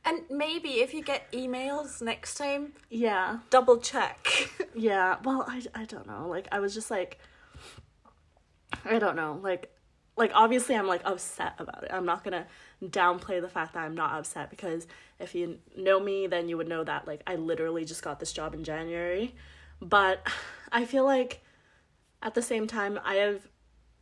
And 0.05 0.21
maybe 0.29 0.81
if 0.81 0.93
you 0.93 1.03
get 1.03 1.31
emails 1.31 2.01
next 2.01 2.35
time, 2.35 2.73
yeah. 2.89 3.39
double 3.49 3.77
check. 3.77 4.27
Yeah, 4.75 5.17
well, 5.23 5.43
I, 5.47 5.61
I 5.75 5.83
don't 5.85 6.07
know. 6.07 6.27
Like, 6.29 6.47
I 6.53 6.59
was 6.59 6.73
just 6.73 6.89
like, 6.89 7.19
I 8.85 8.97
don't 8.97 9.17
know. 9.17 9.39
Like, 9.41 9.75
like 10.15 10.31
obviously, 10.33 10.75
I'm 10.75 10.87
like 10.87 11.01
upset 11.05 11.55
about 11.59 11.83
it. 11.83 11.91
I'm 11.91 12.05
not 12.05 12.23
gonna 12.23 12.45
downplay 12.83 13.41
the 13.41 13.49
fact 13.49 13.73
that 13.73 13.83
I'm 13.83 13.95
not 13.95 14.13
upset 14.17 14.49
because 14.49 14.87
if 15.19 15.35
you 15.35 15.59
know 15.75 15.99
me, 15.99 16.27
then 16.27 16.47
you 16.47 16.55
would 16.57 16.67
know 16.67 16.83
that 16.83 17.07
like 17.07 17.23
I 17.27 17.35
literally 17.35 17.83
just 17.83 18.03
got 18.03 18.19
this 18.19 18.31
job 18.31 18.53
in 18.53 18.63
January. 18.63 19.35
But 19.81 20.25
I 20.71 20.85
feel 20.85 21.03
like 21.03 21.41
at 22.21 22.33
the 22.35 22.41
same 22.41 22.67
time, 22.67 22.99
I 23.03 23.15
have, 23.15 23.47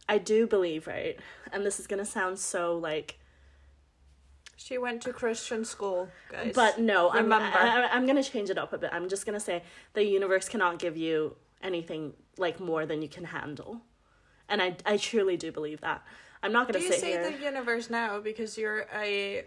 I 0.10 0.17
do 0.17 0.47
believe 0.47 0.88
right, 0.88 1.19
and 1.51 1.65
this 1.65 1.80
is 1.80 1.88
gonna 1.88 2.06
sound 2.06 2.39
so 2.39 2.77
like 2.77 3.19
she 4.60 4.77
went 4.77 5.03
to 5.03 5.13
Christian 5.13 5.63
school, 5.63 6.10
guys. 6.32 6.53
But 6.56 6.80
no, 6.80 7.10
I'm, 7.10 7.23
Remember. 7.25 7.45
I, 7.45 7.86
I, 7.86 7.89
I'm 7.95 8.06
gonna 8.08 8.23
change 8.23 8.49
it 8.49 8.58
up 8.58 8.73
a 8.73 8.77
bit. 8.77 8.89
I'm 8.91 9.08
just 9.08 9.25
gonna 9.25 9.39
say 9.39 9.63
the 9.93 10.03
universe 10.03 10.49
cannot 10.49 10.80
give 10.80 10.97
you 10.97 11.36
anything 11.62 12.13
like 12.38 12.60
more 12.60 12.86
than 12.86 13.01
you 13.01 13.08
can 13.08 13.25
handle, 13.25 13.82
and 14.49 14.62
I 14.62 14.75
I 14.86 14.97
truly 14.97 15.38
do 15.38 15.51
believe 15.51 15.82
that. 15.82 16.03
I'm 16.41 16.51
not 16.51 16.67
gonna 16.71 16.84
say 16.91 17.12
here. 17.12 17.32
the 17.32 17.38
universe 17.43 17.89
now 17.89 18.19
because 18.19 18.58
you're 18.58 18.88
a 18.95 19.45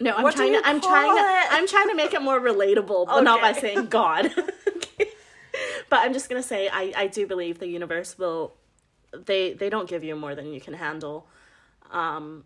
No, 0.00 0.14
I'm 0.14 0.22
what 0.22 0.36
trying 0.36 0.52
to. 0.52 0.66
I'm 0.66 0.80
trying 0.80 1.16
to. 1.16 1.54
I'm 1.54 1.66
trying 1.66 1.88
to 1.88 1.94
make 1.94 2.12
it 2.12 2.22
more 2.22 2.40
relatable, 2.40 3.06
but 3.06 3.20
not 3.22 3.40
by 3.40 3.52
saying 3.52 3.86
God. 3.86 4.32
Okay. 4.76 5.05
But 5.88 6.00
I'm 6.00 6.12
just 6.12 6.28
gonna 6.28 6.42
say 6.42 6.68
I 6.72 6.92
I 6.96 7.06
do 7.06 7.26
believe 7.26 7.58
the 7.58 7.68
universe 7.68 8.18
will. 8.18 8.54
They 9.12 9.52
they 9.52 9.70
don't 9.70 9.88
give 9.88 10.02
you 10.04 10.16
more 10.16 10.34
than 10.34 10.52
you 10.52 10.60
can 10.60 10.74
handle. 10.74 11.26
Um. 11.90 12.44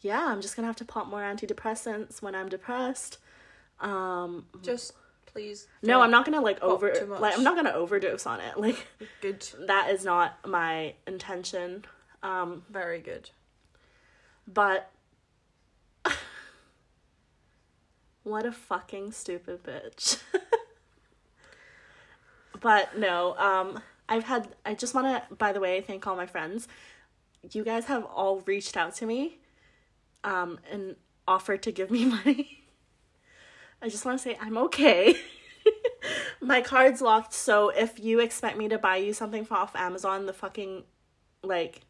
Yeah, 0.00 0.24
I'm 0.26 0.40
just 0.40 0.56
gonna 0.56 0.66
have 0.66 0.76
to 0.76 0.84
pop 0.84 1.08
more 1.08 1.20
antidepressants 1.20 2.22
when 2.22 2.34
I'm 2.34 2.48
depressed. 2.48 3.18
Um. 3.80 4.46
just 4.62 4.92
please. 5.26 5.66
No, 5.82 6.00
I'm 6.00 6.10
not 6.10 6.24
gonna 6.24 6.40
like 6.40 6.60
over 6.62 6.92
like 7.20 7.36
I'm 7.36 7.44
not 7.44 7.56
gonna 7.56 7.70
overdose 7.72 8.26
on 8.26 8.40
it. 8.40 8.56
Like 8.60 8.86
Good, 9.20 9.46
that 9.66 9.90
is 9.90 10.04
not 10.04 10.46
my 10.46 10.94
intention. 11.06 11.84
Um, 12.22 12.64
very 12.70 13.00
good. 13.00 13.30
but 14.46 14.90
what 18.22 18.44
a 18.44 18.52
fucking 18.52 19.12
stupid 19.12 19.62
bitch. 19.62 20.18
but 22.60 22.98
no, 22.98 23.36
um, 23.36 23.80
I've 24.08 24.24
had. 24.24 24.48
I 24.64 24.74
just 24.74 24.94
want 24.94 25.06
to, 25.06 25.34
by 25.34 25.52
the 25.52 25.60
way, 25.60 25.80
thank 25.80 26.06
all 26.06 26.16
my 26.16 26.26
friends. 26.26 26.68
You 27.52 27.64
guys 27.64 27.86
have 27.86 28.04
all 28.04 28.40
reached 28.40 28.76
out 28.76 28.94
to 28.96 29.06
me, 29.06 29.38
um, 30.24 30.58
and 30.70 30.96
offered 31.26 31.62
to 31.62 31.72
give 31.72 31.90
me 31.90 32.04
money. 32.24 32.64
I 33.82 33.88
just 33.88 34.04
want 34.04 34.18
to 34.18 34.22
say 34.22 34.36
I'm 34.40 34.58
okay. 34.58 35.16
My 36.40 36.60
card's 36.60 37.00
locked, 37.00 37.34
so 37.34 37.68
if 37.70 38.00
you 38.00 38.20
expect 38.20 38.56
me 38.56 38.68
to 38.68 38.78
buy 38.78 38.96
you 38.96 39.12
something 39.12 39.46
off 39.50 39.76
Amazon 39.76 40.26
the 40.26 40.32
fucking 40.32 40.84
like 41.42 41.82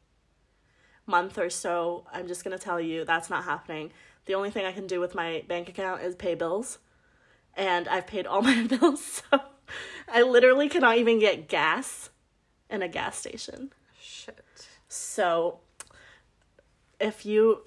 month 1.06 1.38
or 1.38 1.50
so, 1.50 2.06
I'm 2.12 2.26
just 2.26 2.44
gonna 2.44 2.58
tell 2.58 2.80
you 2.80 3.04
that's 3.04 3.30
not 3.30 3.44
happening. 3.44 3.92
The 4.26 4.34
only 4.34 4.50
thing 4.50 4.66
I 4.66 4.72
can 4.72 4.86
do 4.86 5.00
with 5.00 5.14
my 5.14 5.44
bank 5.48 5.68
account 5.68 6.02
is 6.02 6.14
pay 6.14 6.34
bills. 6.34 6.78
And 7.54 7.88
I've 7.88 8.06
paid 8.06 8.26
all 8.26 8.42
my 8.52 8.66
bills, 8.66 9.22
so 9.30 9.40
I 10.12 10.22
literally 10.22 10.68
cannot 10.68 10.98
even 10.98 11.18
get 11.18 11.48
gas 11.48 12.10
in 12.68 12.82
a 12.82 12.88
gas 12.88 13.16
station. 13.16 13.72
Shit. 14.00 14.44
So 14.88 15.60
if 17.00 17.24
you 17.24 17.62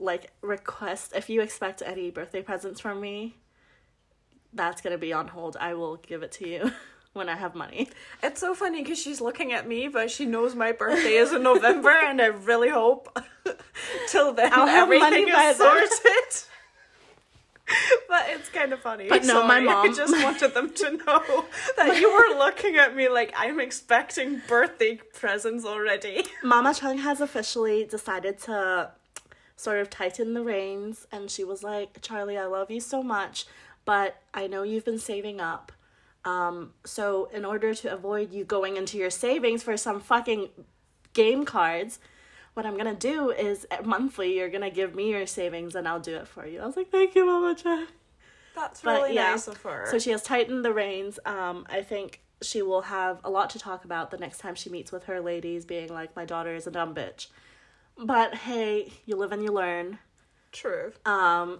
like 0.00 0.32
request 0.42 1.12
if 1.14 1.30
you 1.30 1.40
expect 1.40 1.82
any 1.84 2.10
birthday 2.10 2.42
presents 2.42 2.80
from 2.80 3.00
me, 3.00 3.36
that's 4.52 4.80
going 4.80 4.92
to 4.92 4.98
be 4.98 5.12
on 5.12 5.28
hold. 5.28 5.56
I 5.58 5.74
will 5.74 5.96
give 5.96 6.22
it 6.22 6.32
to 6.32 6.48
you 6.48 6.72
when 7.12 7.28
I 7.28 7.36
have 7.36 7.54
money. 7.54 7.88
It's 8.22 8.40
so 8.40 8.54
funny 8.54 8.82
because 8.82 8.98
she's 8.98 9.20
looking 9.20 9.52
at 9.52 9.68
me, 9.68 9.88
but 9.88 10.10
she 10.10 10.26
knows 10.26 10.54
my 10.54 10.72
birthday 10.72 11.14
is 11.14 11.32
in 11.32 11.42
November, 11.42 11.90
and 11.90 12.20
I 12.20 12.26
really 12.26 12.70
hope 12.70 13.16
till 14.08 14.32
then 14.32 14.52
I'll 14.52 14.66
have 14.66 14.84
everything 14.84 15.10
money 15.10 15.32
by 15.32 15.50
is 15.50 15.56
sorted. 15.58 15.88
but 18.08 18.26
it's 18.28 18.48
kind 18.48 18.72
of 18.72 18.80
funny. 18.80 19.08
But 19.08 19.24
no, 19.24 19.46
my 19.46 19.60
mom- 19.60 19.88
I 19.90 19.92
just 19.92 20.12
wanted 20.22 20.54
them 20.54 20.72
to 20.74 20.90
know 20.98 21.44
that 21.76 21.98
you 22.00 22.12
were 22.12 22.38
looking 22.38 22.76
at 22.76 22.94
me 22.94 23.08
like 23.08 23.32
I'm 23.36 23.58
expecting 23.60 24.42
birthday 24.46 25.00
presents 25.14 25.64
already. 25.64 26.24
Mama 26.42 26.74
Chung 26.74 26.98
has 26.98 27.20
officially 27.20 27.84
decided 27.84 28.38
to 28.40 28.90
sort 29.56 29.78
of 29.78 29.88
tighten 29.88 30.34
the 30.34 30.42
reins 30.42 31.06
and 31.10 31.30
she 31.30 31.44
was 31.44 31.62
like, 31.62 32.00
"Charleigh, 32.02 32.36
I 32.38 32.44
love 32.46 32.70
you 32.70 32.80
so 32.80 33.02
much, 33.02 33.46
but 33.84 34.16
I 34.34 34.46
know 34.46 34.62
you've 34.62 34.84
been 34.84 34.98
saving 34.98 35.40
up. 35.40 35.72
Um 36.24 36.72
so 36.84 37.30
in 37.32 37.44
order 37.44 37.74
to 37.74 37.92
avoid 37.92 38.32
you 38.32 38.44
going 38.44 38.76
into 38.76 38.98
your 38.98 39.10
savings 39.10 39.62
for 39.62 39.76
some 39.76 40.00
fucking 40.00 40.48
game 41.14 41.44
cards, 41.44 41.98
what 42.54 42.64
I'm 42.64 42.76
gonna 42.76 42.94
do 42.94 43.30
is 43.30 43.66
uh, 43.70 43.82
monthly 43.84 44.36
you're 44.36 44.48
gonna 44.48 44.70
give 44.70 44.94
me 44.94 45.10
your 45.10 45.26
savings 45.26 45.74
and 45.74 45.86
I'll 45.86 46.00
do 46.00 46.16
it 46.16 46.28
for 46.28 46.46
you. 46.46 46.60
I 46.60 46.66
was 46.66 46.76
like, 46.76 46.90
thank 46.90 47.14
you, 47.14 47.26
Mama 47.26 47.54
Chung. 47.54 47.86
That's 48.54 48.80
But 48.80 49.02
really 49.02 49.14
yeah, 49.16 49.30
nice 49.30 49.48
of 49.48 49.60
her. 49.62 49.86
So 49.90 49.98
she 49.98 50.10
has 50.10 50.22
tightened 50.22 50.64
the 50.64 50.72
reins. 50.72 51.18
Um, 51.26 51.66
I 51.68 51.82
think 51.82 52.20
she 52.40 52.62
will 52.62 52.82
have 52.82 53.20
a 53.24 53.30
lot 53.30 53.50
to 53.50 53.58
talk 53.58 53.84
about 53.84 54.10
the 54.10 54.16
next 54.18 54.38
time 54.38 54.54
she 54.54 54.70
meets 54.70 54.92
with 54.92 55.04
her 55.04 55.20
ladies, 55.20 55.64
being 55.64 55.88
like, 55.88 56.14
my 56.14 56.24
daughter 56.24 56.54
is 56.54 56.66
a 56.66 56.70
dumb 56.70 56.94
bitch. 56.94 57.28
But 57.98 58.34
hey, 58.34 58.92
you 59.06 59.16
live 59.16 59.32
and 59.32 59.42
you 59.42 59.50
learn. 59.52 59.98
True. 60.52 60.92
Um, 61.04 61.58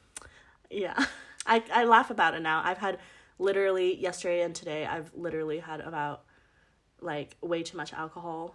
yeah, 0.70 1.06
I 1.46 1.62
I 1.72 1.84
laugh 1.84 2.10
about 2.10 2.34
it 2.34 2.40
now. 2.40 2.62
I've 2.64 2.78
had 2.78 2.98
literally 3.38 3.94
yesterday 4.00 4.42
and 4.42 4.54
today. 4.54 4.86
I've 4.86 5.12
literally 5.14 5.58
had 5.58 5.80
about 5.80 6.22
like 7.00 7.36
way 7.42 7.62
too 7.62 7.76
much 7.76 7.92
alcohol. 7.92 8.54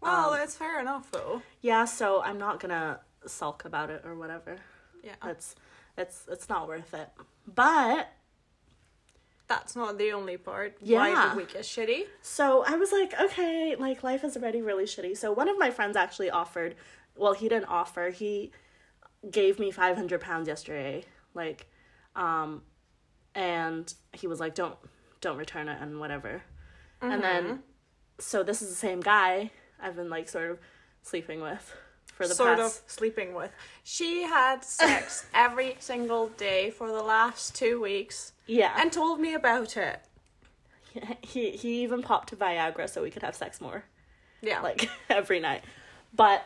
Well, 0.00 0.32
um, 0.32 0.40
it's 0.40 0.54
fair 0.56 0.80
enough 0.80 1.10
though. 1.10 1.42
Yeah, 1.60 1.84
so 1.84 2.22
I'm 2.22 2.38
not 2.38 2.60
gonna 2.60 3.00
sulk 3.26 3.64
about 3.64 3.90
it 3.90 4.02
or 4.04 4.14
whatever. 4.16 4.56
Yeah. 5.02 5.14
It's 5.24 5.54
it's 5.96 6.24
it's 6.30 6.48
not 6.48 6.68
worth 6.68 6.94
it. 6.94 7.08
But 7.52 8.08
That's 9.48 9.74
not 9.74 9.96
the 9.98 10.12
only 10.12 10.36
part. 10.36 10.76
Yeah. 10.80 10.98
Why 10.98 11.28
the 11.30 11.36
week 11.36 11.54
is 11.54 11.66
shitty. 11.66 12.04
So 12.22 12.64
I 12.66 12.76
was 12.76 12.92
like, 12.92 13.18
okay, 13.18 13.74
like 13.78 14.02
life 14.02 14.22
is 14.22 14.36
already 14.36 14.60
really 14.60 14.84
shitty. 14.84 15.16
So 15.16 15.32
one 15.32 15.48
of 15.48 15.58
my 15.58 15.70
friends 15.70 15.96
actually 15.96 16.30
offered, 16.30 16.74
well, 17.16 17.32
he 17.32 17.48
didn't 17.48 17.64
offer. 17.66 18.10
He 18.10 18.52
gave 19.30 19.58
me 19.58 19.70
500 19.70 20.20
pounds 20.20 20.48
yesterday. 20.48 21.04
Like, 21.34 21.66
um, 22.14 22.62
and 23.34 23.92
he 24.12 24.26
was 24.26 24.38
like, 24.38 24.54
don't, 24.54 24.76
don't 25.22 25.38
return 25.38 25.68
it 25.68 25.78
and 25.80 25.98
whatever. 25.98 26.42
And 27.00 27.22
then, 27.22 27.60
so 28.18 28.42
this 28.42 28.60
is 28.60 28.68
the 28.68 28.74
same 28.74 29.00
guy 29.00 29.50
I've 29.82 29.96
been 29.96 30.10
like 30.10 30.28
sort 30.28 30.50
of 30.50 30.58
sleeping 31.02 31.40
with 31.40 31.74
for 32.06 32.26
the 32.26 32.34
sort 32.34 32.58
past. 32.58 32.82
of 32.84 32.90
sleeping 32.90 33.34
with. 33.34 33.52
She 33.84 34.22
had 34.22 34.64
sex 34.64 35.26
every 35.34 35.76
single 35.78 36.28
day 36.28 36.70
for 36.70 36.88
the 36.88 37.02
last 37.02 37.54
two 37.54 37.80
weeks 37.80 38.32
Yeah. 38.46 38.74
and 38.76 38.92
told 38.92 39.20
me 39.20 39.34
about 39.34 39.76
it. 39.76 40.00
he, 41.22 41.52
he 41.52 41.82
even 41.82 42.02
popped 42.02 42.36
Viagra 42.36 42.88
so 42.88 43.02
we 43.02 43.10
could 43.10 43.22
have 43.22 43.36
sex 43.36 43.60
more. 43.60 43.84
Yeah. 44.40 44.60
like 44.62 44.88
every 45.10 45.40
night. 45.40 45.62
But 46.14 46.44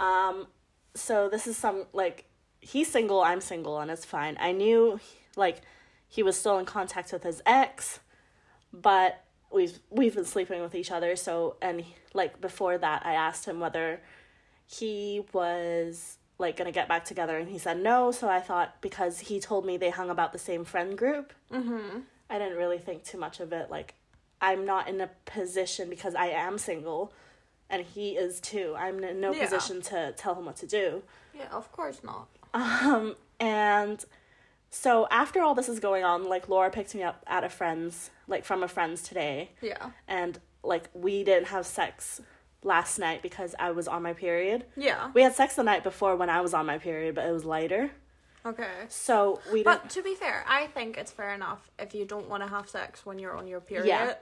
um 0.00 0.46
so 0.94 1.28
this 1.28 1.46
is 1.46 1.56
some 1.56 1.86
like 1.92 2.26
he's 2.60 2.90
single, 2.90 3.20
I'm 3.22 3.40
single 3.40 3.78
and 3.80 3.90
it's 3.90 4.04
fine. 4.04 4.36
I 4.40 4.52
knew 4.52 5.00
like 5.36 5.62
he 6.08 6.22
was 6.22 6.36
still 6.38 6.58
in 6.58 6.64
contact 6.66 7.12
with 7.12 7.22
his 7.22 7.42
ex, 7.46 8.00
but 8.72 9.23
we've 9.54 9.78
we've 9.90 10.14
been 10.14 10.24
sleeping 10.24 10.60
with 10.60 10.74
each 10.74 10.90
other 10.90 11.16
so 11.16 11.56
and 11.62 11.84
like 12.12 12.40
before 12.40 12.76
that 12.76 13.06
I 13.06 13.14
asked 13.14 13.46
him 13.46 13.60
whether 13.60 14.00
he 14.66 15.24
was 15.32 16.18
like 16.38 16.56
gonna 16.56 16.72
get 16.72 16.88
back 16.88 17.04
together 17.04 17.38
and 17.38 17.48
he 17.48 17.58
said 17.58 17.80
no 17.80 18.10
so 18.10 18.28
i 18.28 18.40
thought 18.40 18.80
because 18.80 19.20
he 19.20 19.38
told 19.38 19.64
me 19.64 19.76
they 19.76 19.90
hung 19.90 20.10
about 20.10 20.32
the 20.32 20.38
same 20.38 20.64
friend 20.64 20.98
group 20.98 21.32
mm-hmm. 21.52 22.00
i 22.28 22.38
didn't 22.38 22.56
really 22.56 22.78
think 22.78 23.04
too 23.04 23.18
much 23.18 23.40
of 23.40 23.52
it 23.52 23.70
like 23.70 23.94
i'm 24.40 24.64
not 24.64 24.88
in 24.88 25.00
a 25.00 25.10
position 25.26 25.88
because 25.88 26.14
i 26.14 26.26
am 26.26 26.58
single 26.58 27.12
and 27.70 27.84
he 27.84 28.12
is 28.12 28.40
too 28.40 28.74
i'm 28.76 29.02
in 29.04 29.20
no 29.20 29.32
Yeah. 29.32 29.44
position 29.44 29.80
to 29.82 30.12
tell 30.16 30.34
him 30.34 30.46
what 30.46 30.56
to 30.56 30.66
do 30.66 31.02
yeah, 31.36 31.48
of 31.52 31.70
course 31.72 32.00
not. 32.02 32.28
um 32.54 33.16
and 33.38 34.04
so 34.76 35.06
after 35.10 35.40
all 35.40 35.54
this 35.54 35.68
is 35.68 35.78
going 35.78 36.02
on 36.04 36.24
like 36.28 36.48
laura 36.48 36.68
picked 36.70 36.94
me 36.94 37.02
up 37.02 37.22
at 37.28 37.44
a 37.44 37.48
friend's 37.48 38.10
like 38.26 38.44
from 38.44 38.62
a 38.62 38.68
friend's 38.68 39.02
today 39.02 39.50
Yeah. 39.62 39.90
and 40.08 40.38
like 40.62 40.88
we 40.94 41.22
didn't 41.22 41.46
have 41.48 41.64
sex 41.66 42.20
last 42.62 42.98
night 42.98 43.22
because 43.22 43.54
i 43.58 43.70
was 43.70 43.86
on 43.86 44.02
my 44.02 44.14
period 44.14 44.64
Yeah. 44.76 45.10
we 45.14 45.22
had 45.22 45.34
sex 45.34 45.54
the 45.54 45.62
night 45.62 45.82
before 45.84 46.16
when 46.16 46.28
I 46.30 46.40
was 46.40 46.54
on 46.54 46.66
my 46.66 46.78
period, 46.78 47.14
but 47.14 47.24
it 47.26 47.32
was 47.32 47.44
lighter. 47.44 47.90
Okay. 48.46 48.70
So 48.88 49.40
we 49.52 49.62
didn't. 49.62 49.82
But 49.82 49.90
to 49.90 50.02
be 50.02 50.14
fair, 50.14 50.44
I 50.48 50.66
think 50.68 50.96
it's 50.98 51.10
fair 51.12 51.32
enough 51.34 51.70
if 51.78 51.94
you 51.94 52.04
don't 52.04 52.28
want 52.28 52.42
to 52.42 52.48
have 52.48 52.68
sex 52.68 53.06
when 53.06 53.18
you're 53.18 53.36
on 53.36 53.46
your 53.46 53.60
period. 53.60 53.86
Yeah. 53.86 54.14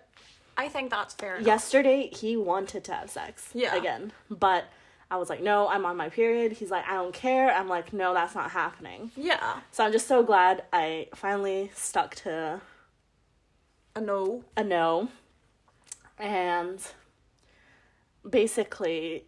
I 0.56 0.68
think 0.68 0.90
that's 0.90 1.14
fair 1.14 1.36
enough. 1.36 1.46
Yesterday, 1.46 2.08
he 2.12 2.36
wanted 2.36 2.84
to 2.84 2.92
have 2.94 3.10
sex. 3.10 3.48
Yeah. 3.54 3.74
Again. 3.74 4.12
But 4.30 4.64
I 5.12 5.16
was 5.16 5.28
like, 5.28 5.42
no, 5.42 5.68
I'm 5.68 5.84
on 5.84 5.98
my 5.98 6.08
period. 6.08 6.52
He's 6.52 6.70
like, 6.70 6.88
I 6.88 6.94
don't 6.94 7.12
care. 7.12 7.52
I'm 7.54 7.68
like, 7.68 7.92
no, 7.92 8.14
that's 8.14 8.34
not 8.34 8.50
happening. 8.50 9.10
Yeah. 9.14 9.60
So 9.70 9.84
I'm 9.84 9.92
just 9.92 10.08
so 10.08 10.22
glad 10.22 10.64
I 10.72 11.08
finally 11.14 11.70
stuck 11.74 12.14
to 12.24 12.62
A 13.94 14.00
no. 14.00 14.42
a 14.56 14.64
no. 14.64 15.10
And 16.18 16.80
basically, 18.28 19.24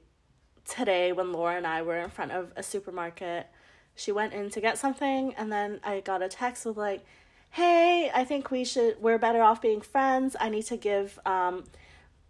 today 0.64 1.12
when 1.12 1.32
Laura 1.34 1.58
and 1.58 1.66
I 1.66 1.82
were 1.82 1.98
in 1.98 2.08
front 2.08 2.32
of 2.32 2.54
a 2.56 2.62
supermarket, 2.62 3.46
she 3.94 4.10
went 4.10 4.32
in 4.32 4.48
to 4.50 4.62
get 4.62 4.78
something, 4.78 5.34
and 5.34 5.52
then 5.52 5.80
I 5.84 6.00
got 6.00 6.22
a 6.22 6.28
text 6.28 6.64
with 6.64 6.78
like, 6.78 7.04
"Hey, 7.50 8.10
I 8.14 8.24
think 8.24 8.50
we 8.50 8.64
should. 8.64 9.02
We're 9.02 9.18
better 9.18 9.42
off 9.42 9.60
being 9.60 9.82
friends. 9.82 10.34
I 10.40 10.48
need 10.48 10.64
to 10.66 10.78
give 10.78 11.18
um, 11.26 11.64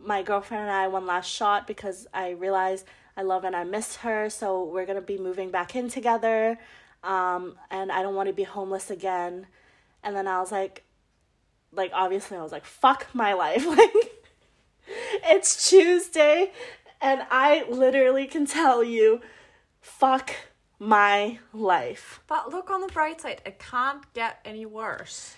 my 0.00 0.22
girlfriend 0.24 0.64
and 0.64 0.72
I 0.72 0.88
one 0.88 1.06
last 1.06 1.30
shot 1.30 1.68
because 1.68 2.08
I 2.12 2.30
realize 2.30 2.84
I 3.16 3.22
love 3.22 3.44
and 3.44 3.54
I 3.54 3.64
miss 3.64 3.96
her. 3.96 4.28
So 4.30 4.64
we're 4.64 4.86
gonna 4.86 5.00
be 5.00 5.18
moving 5.18 5.50
back 5.50 5.76
in 5.76 5.88
together, 5.88 6.58
um, 7.02 7.56
and 7.70 7.90
I 7.92 8.02
don't 8.02 8.14
want 8.14 8.28
to 8.28 8.34
be 8.34 8.44
homeless 8.44 8.90
again." 8.90 9.46
And 10.02 10.14
then 10.14 10.28
I 10.28 10.40
was 10.40 10.52
like, 10.52 10.84
like 11.76 11.90
obviously 11.94 12.36
I 12.36 12.42
was 12.42 12.52
like, 12.52 12.64
fuck 12.64 13.06
my 13.12 13.32
life. 13.32 13.66
Like 13.76 13.90
it's 15.26 15.70
Tuesday 15.70 16.52
and 17.00 17.22
I 17.30 17.64
literally 17.68 18.26
can 18.26 18.46
tell 18.46 18.84
you, 18.84 19.20
fuck 19.80 20.30
my 20.78 21.38
life. 21.52 22.20
But 22.26 22.50
look 22.50 22.70
on 22.70 22.82
the 22.82 22.88
bright 22.88 23.22
side, 23.22 23.40
it 23.46 23.58
can't 23.58 24.10
get 24.12 24.40
any 24.44 24.66
worse. 24.66 25.36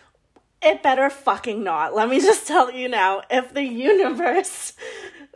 It 0.63 0.83
better 0.83 1.11
fucking 1.11 1.63
not. 1.63 1.95
Let 1.95 2.09
me 2.09 2.21
just 2.21 2.47
tell 2.47 2.73
you 2.73 2.89
now, 2.89 3.23
if 3.31 3.55
the 3.55 3.63
universe 3.63 4.73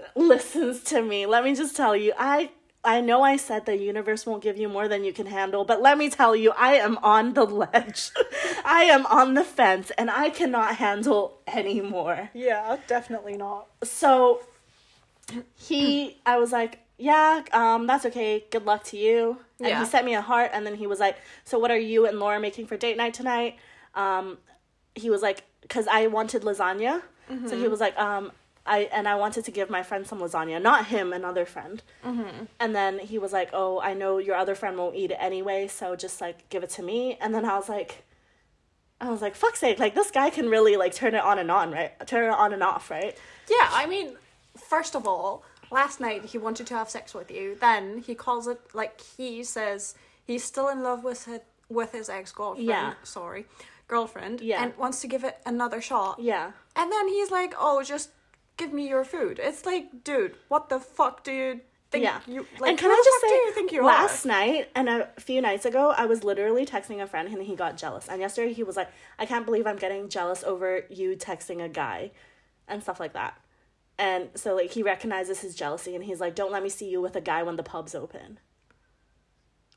listens 0.16 0.82
to 0.84 1.02
me, 1.02 1.26
let 1.26 1.44
me 1.44 1.54
just 1.54 1.76
tell 1.76 1.94
you, 1.96 2.12
I 2.18 2.50
I 2.82 3.00
know 3.02 3.22
I 3.22 3.36
said 3.36 3.66
the 3.66 3.76
universe 3.76 4.24
won't 4.24 4.42
give 4.42 4.56
you 4.56 4.66
more 4.68 4.88
than 4.88 5.04
you 5.04 5.12
can 5.12 5.26
handle, 5.26 5.64
but 5.66 5.82
let 5.82 5.98
me 5.98 6.08
tell 6.08 6.34
you, 6.34 6.52
I 6.56 6.76
am 6.76 6.96
on 7.02 7.34
the 7.34 7.44
ledge. 7.44 8.10
I 8.64 8.84
am 8.84 9.04
on 9.06 9.34
the 9.34 9.44
fence 9.44 9.90
and 9.98 10.10
I 10.10 10.30
cannot 10.30 10.76
handle 10.76 11.40
anymore. 11.46 12.30
Yeah, 12.32 12.78
definitely 12.86 13.36
not. 13.36 13.66
so 13.82 14.40
he 15.56 16.16
i 16.26 16.36
was 16.38 16.50
like 16.50 16.80
yeah 16.98 17.42
um 17.52 17.86
that's 17.86 18.04
okay 18.04 18.44
good 18.50 18.64
luck 18.66 18.82
to 18.84 18.96
you 18.96 19.38
and 19.60 19.68
Yeah. 19.68 19.78
he 19.78 19.84
sent 19.84 20.04
me 20.04 20.14
a 20.14 20.20
heart 20.20 20.50
and 20.52 20.66
then 20.66 20.74
he 20.74 20.86
was 20.88 20.98
like 20.98 21.16
so 21.44 21.58
what 21.58 21.70
are 21.70 21.78
you 21.78 22.06
and 22.06 22.18
laura 22.18 22.40
making 22.40 22.66
for 22.66 22.76
date 22.76 22.96
night 22.96 23.14
tonight 23.14 23.56
um 23.94 24.38
he 24.94 25.08
was 25.08 25.22
like 25.22 25.44
because 25.62 25.86
i 25.86 26.08
wanted 26.08 26.42
lasagna 26.42 27.02
so 27.46 27.56
he 27.56 27.68
was 27.68 27.78
like 27.78 27.96
um 27.96 28.32
I 28.70 28.88
and 28.92 29.08
I 29.08 29.16
wanted 29.16 29.44
to 29.46 29.50
give 29.50 29.68
my 29.68 29.82
friend 29.82 30.06
some 30.06 30.20
lasagna, 30.20 30.62
not 30.62 30.86
him, 30.86 31.12
another 31.12 31.44
friend. 31.44 31.82
Mm-hmm. 32.04 32.44
And 32.60 32.74
then 32.74 33.00
he 33.00 33.18
was 33.18 33.32
like, 33.32 33.50
"Oh, 33.52 33.80
I 33.80 33.94
know 33.94 34.18
your 34.18 34.36
other 34.36 34.54
friend 34.54 34.78
won't 34.78 34.94
eat 34.94 35.10
it 35.10 35.18
anyway, 35.20 35.66
so 35.66 35.96
just 35.96 36.20
like 36.20 36.48
give 36.50 36.62
it 36.62 36.70
to 36.70 36.82
me." 36.82 37.18
And 37.20 37.34
then 37.34 37.44
I 37.44 37.56
was 37.56 37.68
like, 37.68 38.04
I 39.00 39.10
was 39.10 39.22
like, 39.22 39.34
fuck's 39.34 39.60
sake, 39.60 39.78
like 39.78 39.94
this 39.94 40.10
guy 40.10 40.30
can 40.30 40.48
really 40.48 40.76
like 40.76 40.94
turn 40.94 41.14
it 41.14 41.22
on 41.22 41.38
and 41.38 41.50
on, 41.50 41.72
right? 41.72 41.92
Turn 42.06 42.30
it 42.30 42.34
on 42.34 42.52
and 42.52 42.62
off, 42.62 42.90
right? 42.90 43.16
Yeah, 43.48 43.68
I 43.72 43.86
mean, 43.86 44.16
first 44.56 44.94
of 44.94 45.08
all, 45.08 45.42
last 45.70 46.00
night 46.00 46.26
he 46.26 46.38
wanted 46.38 46.66
to 46.68 46.74
have 46.74 46.90
sex 46.90 47.14
with 47.14 47.30
you. 47.30 47.56
Then 47.60 47.98
he 48.06 48.14
calls 48.14 48.46
it 48.46 48.60
like 48.74 49.00
he 49.16 49.42
says 49.42 49.94
he's 50.26 50.44
still 50.44 50.68
in 50.68 50.82
love 50.82 51.02
with 51.02 51.24
his, 51.24 51.40
with 51.68 51.92
his 51.92 52.08
ex 52.08 52.30
girlfriend. 52.30 52.68
Yeah. 52.68 52.94
Sorry, 53.02 53.46
girlfriend. 53.88 54.42
Yeah. 54.42 54.62
And 54.62 54.76
wants 54.76 55.00
to 55.00 55.08
give 55.08 55.24
it 55.24 55.38
another 55.46 55.80
shot. 55.80 56.20
Yeah. 56.20 56.52
And 56.76 56.92
then 56.92 57.08
he's 57.08 57.30
like, 57.30 57.54
"Oh, 57.58 57.82
just 57.82 58.10
give 58.60 58.72
me 58.72 58.88
your 58.88 59.04
food." 59.04 59.40
It's 59.42 59.66
like, 59.66 60.04
dude, 60.04 60.36
what 60.48 60.68
the 60.68 60.78
fuck 60.78 61.24
do 61.24 61.32
you 61.32 61.60
think 61.90 62.04
yeah. 62.04 62.20
you 62.26 62.46
like? 62.58 62.70
and 62.70 62.78
can 62.78 62.90
I 62.90 63.02
just 63.04 63.20
say, 63.20 63.54
think 63.54 63.72
you 63.72 63.84
last 63.84 64.24
are? 64.24 64.28
night 64.28 64.70
and 64.74 64.88
a 64.88 65.08
few 65.18 65.40
nights 65.40 65.64
ago, 65.64 65.92
I 65.96 66.06
was 66.06 66.24
literally 66.24 66.64
texting 66.64 67.02
a 67.02 67.06
friend 67.06 67.28
and 67.28 67.42
he 67.42 67.56
got 67.56 67.76
jealous. 67.76 68.08
And 68.08 68.20
yesterday 68.20 68.52
he 68.52 68.62
was 68.62 68.76
like, 68.76 68.88
I 69.18 69.26
can't 69.26 69.44
believe 69.44 69.66
I'm 69.66 69.76
getting 69.76 70.08
jealous 70.08 70.44
over 70.44 70.84
you 70.88 71.16
texting 71.16 71.62
a 71.62 71.68
guy 71.68 72.12
and 72.68 72.82
stuff 72.82 73.00
like 73.00 73.12
that. 73.14 73.36
And 73.98 74.28
so 74.34 74.54
like 74.54 74.70
he 74.70 74.82
recognizes 74.82 75.40
his 75.40 75.54
jealousy 75.54 75.94
and 75.94 76.04
he's 76.04 76.20
like, 76.20 76.34
Don't 76.34 76.52
let 76.52 76.62
me 76.62 76.68
see 76.68 76.88
you 76.88 77.00
with 77.00 77.16
a 77.16 77.20
guy 77.20 77.42
when 77.42 77.56
the 77.56 77.62
pub's 77.62 77.94
open. 77.94 78.38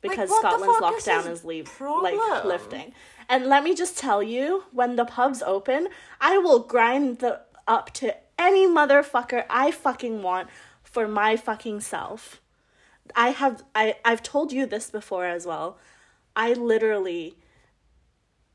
Because 0.02 0.30
the 0.30 0.36
Scotland's 0.36 0.78
fuck 0.80 0.98
is 0.98 1.06
lockdown 1.06 1.32
is 1.32 1.46
leave 1.46 1.66
problem? 1.66 2.20
like 2.20 2.44
lifting. 2.44 2.94
And 3.30 3.46
let 3.46 3.64
me 3.64 3.74
just 3.74 3.98
tell 3.98 4.22
you, 4.22 4.66
when 4.74 4.98
the 4.98 5.06
pub's 5.06 5.42
open, 5.42 5.88
I 6.20 6.38
will 6.40 6.60
grind 6.60 7.20
the 7.20 7.42
up 7.68 7.94
to 7.94 8.14
any 8.38 8.68
motherfucker 8.68 9.46
I 9.50 9.72
fucking 9.72 10.22
want 10.22 10.50
for 10.84 11.08
my 11.08 11.36
fucking 11.36 11.82
self. 11.82 12.42
I 13.16 13.30
have 13.30 13.64
I 13.76 13.96
I've 14.06 14.24
told 14.24 14.52
you 14.52 14.66
this 14.66 14.90
before 14.90 15.26
as 15.26 15.46
well. 15.46 15.78
I 16.36 16.54
literally 16.54 17.36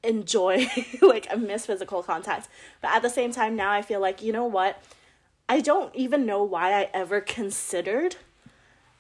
enjoy 0.02 0.66
like 1.02 1.26
I 1.30 1.36
miss 1.36 1.66
physical 1.66 2.02
contact. 2.02 2.48
But 2.80 2.92
at 2.92 3.02
the 3.02 3.10
same 3.10 3.32
time 3.32 3.56
now 3.56 3.72
I 3.72 3.82
feel 3.82 4.00
like, 4.00 4.22
you 4.22 4.32
know 4.32 4.46
what? 4.46 4.82
I 5.48 5.60
don't 5.60 5.94
even 5.94 6.26
know 6.26 6.42
why 6.42 6.72
I 6.72 6.90
ever 6.92 7.20
considered 7.20 8.16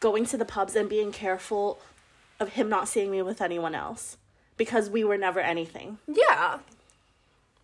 going 0.00 0.24
to 0.26 0.36
the 0.36 0.44
pubs 0.44 0.74
and 0.76 0.88
being 0.88 1.12
careful 1.12 1.78
of 2.40 2.50
him 2.50 2.68
not 2.68 2.88
seeing 2.88 3.10
me 3.10 3.20
with 3.22 3.40
anyone 3.42 3.74
else 3.74 4.16
because 4.56 4.88
we 4.88 5.04
were 5.04 5.18
never 5.18 5.40
anything. 5.40 5.98
Yeah. 6.06 6.58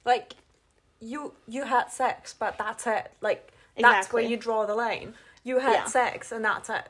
Like 0.05 0.35
you 1.00 1.35
you 1.46 1.64
had 1.64 1.90
sex, 1.90 2.35
but 2.38 2.57
that's 2.59 2.87
it. 2.87 3.11
Like 3.20 3.52
that's 3.78 4.12
where 4.12 4.22
you 4.22 4.37
draw 4.37 4.66
the 4.66 4.74
line. 4.74 5.14
You 5.42 5.59
had 5.59 5.72
Yeah. 5.72 5.85
sex 5.87 6.33
and 6.33 6.44
that's 6.44 6.70
it. 6.70 6.88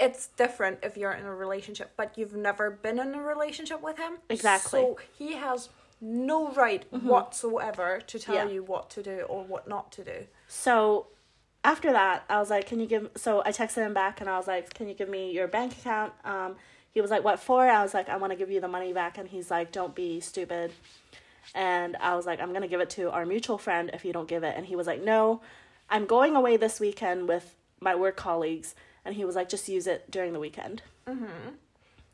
It's 0.00 0.28
different 0.28 0.80
if 0.82 0.96
you're 0.96 1.12
in 1.12 1.24
a 1.24 1.34
relationship, 1.34 1.92
but 1.96 2.16
you've 2.18 2.34
never 2.34 2.70
been 2.70 2.98
in 2.98 3.14
a 3.14 3.22
relationship 3.22 3.80
with 3.82 3.98
him. 3.98 4.18
Exactly. 4.28 4.80
So 4.80 4.98
he 5.16 5.34
has 5.34 5.68
no 6.00 6.50
right 6.52 6.84
whatsoever 6.92 8.00
to 8.06 8.18
tell 8.18 8.34
Yeah. 8.34 8.48
you 8.48 8.62
what 8.64 8.90
to 8.90 9.02
do 9.02 9.20
or 9.28 9.44
what 9.44 9.68
not 9.68 9.92
to 9.92 10.02
do. 10.04 10.26
So 10.48 11.06
after 11.62 11.92
that, 11.92 12.24
I 12.28 12.40
was 12.40 12.50
like, 12.50 12.66
"Can 12.66 12.80
you 12.80 12.86
give?" 12.86 13.10
So 13.16 13.40
I 13.44 13.52
texted 13.52 13.86
him 13.86 13.94
back, 13.94 14.20
and 14.20 14.28
I 14.28 14.36
was 14.36 14.48
like, 14.48 14.74
"Can 14.74 14.88
you 14.88 14.94
give 14.94 15.08
me 15.08 15.30
your 15.30 15.46
bank 15.46 15.78
account?" 15.78 16.12
Um, 16.24 16.56
he 16.90 17.00
was 17.00 17.10
like, 17.12 17.22
"What 17.22 17.38
for?" 17.38 17.68
I 17.68 17.82
was 17.82 17.94
like, 17.94 18.08
"I 18.08 18.16
want 18.16 18.32
to 18.32 18.36
give 18.36 18.50
you 18.50 18.60
the 18.60 18.66
money 18.66 18.92
back," 18.92 19.16
and 19.16 19.28
he's 19.28 19.48
like, 19.48 19.70
"Don't 19.70 19.94
be 19.94 20.18
stupid." 20.18 20.72
And 21.54 21.96
I 21.96 22.14
was 22.16 22.26
like, 22.26 22.40
"I'm 22.40 22.52
gonna 22.52 22.68
give 22.68 22.80
it 22.80 22.90
to 22.90 23.10
our 23.10 23.26
mutual 23.26 23.58
friend 23.58 23.90
if 23.92 24.04
you 24.04 24.12
don't 24.12 24.28
give 24.28 24.42
it." 24.44 24.54
And 24.56 24.66
he 24.66 24.76
was 24.76 24.86
like, 24.86 25.02
"No, 25.02 25.40
I'm 25.90 26.06
going 26.06 26.36
away 26.36 26.56
this 26.56 26.80
weekend 26.80 27.28
with 27.28 27.54
my 27.80 27.94
work 27.94 28.16
colleagues," 28.16 28.74
and 29.04 29.14
he 29.14 29.24
was 29.24 29.34
like, 29.36 29.48
"Just 29.48 29.68
use 29.68 29.86
it 29.86 30.10
during 30.10 30.32
the 30.32 30.40
weekend." 30.40 30.82
Mm-hmm. 31.06 31.48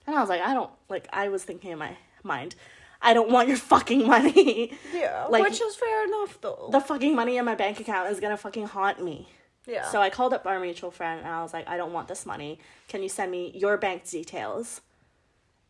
And 0.07 0.17
I 0.17 0.21
was 0.21 0.29
like, 0.29 0.41
"I 0.41 0.55
don't 0.55 0.71
like." 0.89 1.09
I 1.13 1.29
was 1.29 1.45
thinking 1.45 1.71
in 1.71 1.79
my 1.79 1.97
mind, 2.23 2.55
"I 3.03 3.13
don't 3.15 3.31
want 3.31 3.49
your 3.49 3.59
fucking 3.59 4.07
money." 4.07 4.73
Yeah, 4.95 5.27
Like- 5.31 5.45
which 5.45 5.61
is 5.61 5.77
fair 5.77 6.05
enough 6.07 6.41
though. 6.41 6.69
the 6.73 6.81
fucking 6.81 7.15
money 7.15 7.37
in 7.37 7.45
my 7.45 7.55
bank 7.55 7.79
account 7.81 8.11
is 8.11 8.19
gonna 8.21 8.37
fucking 8.39 8.67
haunt 8.69 9.03
me. 9.05 9.29
yeah. 9.67 9.87
So 9.91 10.01
I 10.01 10.09
called 10.11 10.33
up 10.33 10.47
our 10.47 10.59
mutual 10.59 10.91
friend 10.91 11.21
and 11.21 11.29
I 11.29 11.43
was 11.43 11.53
like, 11.53 11.69
I 11.69 11.77
don't 11.77 11.93
want 11.93 12.09
this 12.09 12.25
money. 12.25 12.59
Can 12.89 13.03
you 13.03 13.09
send 13.11 13.31
me 13.31 13.53
your 13.55 13.77
bank 13.77 14.09
details? 14.09 14.81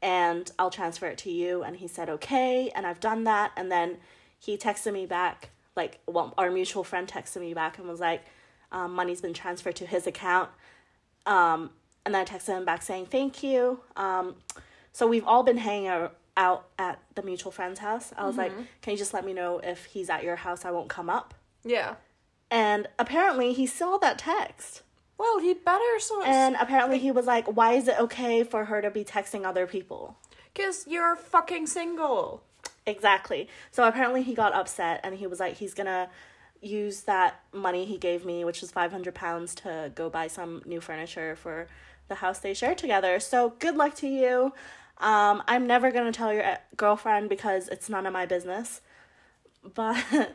And 0.00 0.50
I'll 0.58 0.70
transfer 0.70 1.06
it 1.06 1.18
to 1.18 1.30
you. 1.30 1.62
And 1.62 1.76
he 1.76 1.88
said, 1.88 2.08
okay. 2.08 2.70
And 2.74 2.86
I've 2.86 3.00
done 3.00 3.24
that. 3.24 3.52
And 3.56 3.70
then 3.70 3.98
he 4.38 4.56
texted 4.56 4.92
me 4.92 5.06
back, 5.06 5.50
like, 5.76 5.98
well, 6.06 6.34
our 6.38 6.50
mutual 6.50 6.84
friend 6.84 7.08
texted 7.08 7.40
me 7.40 7.54
back 7.54 7.78
and 7.78 7.88
was 7.88 8.00
like, 8.00 8.24
um, 8.70 8.94
money's 8.94 9.20
been 9.20 9.34
transferred 9.34 9.76
to 9.76 9.86
his 9.86 10.06
account. 10.06 10.50
Um, 11.26 11.70
and 12.06 12.14
then 12.14 12.22
I 12.22 12.24
texted 12.24 12.56
him 12.56 12.64
back 12.64 12.82
saying, 12.82 13.06
thank 13.06 13.42
you. 13.42 13.80
Um, 13.96 14.36
so 14.92 15.06
we've 15.06 15.26
all 15.26 15.42
been 15.42 15.58
hanging 15.58 15.88
out 15.88 16.14
out 16.36 16.68
at 16.78 17.00
the 17.16 17.22
mutual 17.22 17.50
friend's 17.50 17.80
house. 17.80 18.12
I 18.16 18.24
was 18.24 18.36
like, 18.36 18.52
can 18.80 18.92
you 18.92 18.96
just 18.96 19.12
let 19.12 19.24
me 19.24 19.32
know 19.32 19.58
if 19.58 19.86
he's 19.86 20.08
at 20.08 20.22
your 20.22 20.36
house? 20.36 20.64
I 20.64 20.70
won't 20.70 20.88
come 20.88 21.10
up. 21.10 21.34
yeah. 21.64 21.96
And 22.50 22.86
apparently 22.98 23.52
he 23.52 23.66
saw 23.66 23.98
that 23.98 24.18
text. 24.20 24.82
Well, 25.18 25.40
he'd 25.40 25.64
better 25.64 25.98
so 25.98 26.22
And 26.22 26.56
apparently 26.60 26.98
he 26.98 27.10
was 27.10 27.26
like, 27.26 27.46
why 27.46 27.72
is 27.72 27.88
it 27.88 27.98
okay 27.98 28.44
for 28.44 28.66
her 28.66 28.80
to 28.80 28.90
be 28.90 29.04
texting 29.04 29.44
other 29.44 29.66
people? 29.66 30.16
because 30.58 30.86
you're 30.88 31.14
fucking 31.14 31.66
single. 31.66 32.42
Exactly. 32.84 33.48
So 33.70 33.86
apparently 33.86 34.22
he 34.22 34.34
got 34.34 34.52
upset 34.54 35.00
and 35.04 35.14
he 35.14 35.26
was 35.26 35.38
like, 35.38 35.56
he's 35.56 35.72
gonna 35.72 36.08
use 36.60 37.02
that 37.02 37.40
money 37.52 37.84
he 37.84 37.96
gave 37.96 38.24
me, 38.24 38.44
which 38.44 38.60
was 38.60 38.72
500 38.72 39.14
pounds, 39.14 39.54
to 39.56 39.92
go 39.94 40.10
buy 40.10 40.26
some 40.26 40.62
new 40.66 40.80
furniture 40.80 41.36
for 41.36 41.68
the 42.08 42.16
house 42.16 42.40
they 42.40 42.54
share 42.54 42.74
together. 42.74 43.20
So 43.20 43.54
good 43.60 43.76
luck 43.76 43.94
to 43.96 44.08
you. 44.08 44.52
Um, 44.98 45.44
I'm 45.46 45.66
never 45.68 45.92
gonna 45.92 46.10
tell 46.12 46.32
your 46.32 46.44
uh, 46.44 46.56
girlfriend 46.76 47.28
because 47.28 47.68
it's 47.68 47.88
none 47.88 48.06
of 48.06 48.12
my 48.12 48.26
business. 48.26 48.80
But 49.74 50.32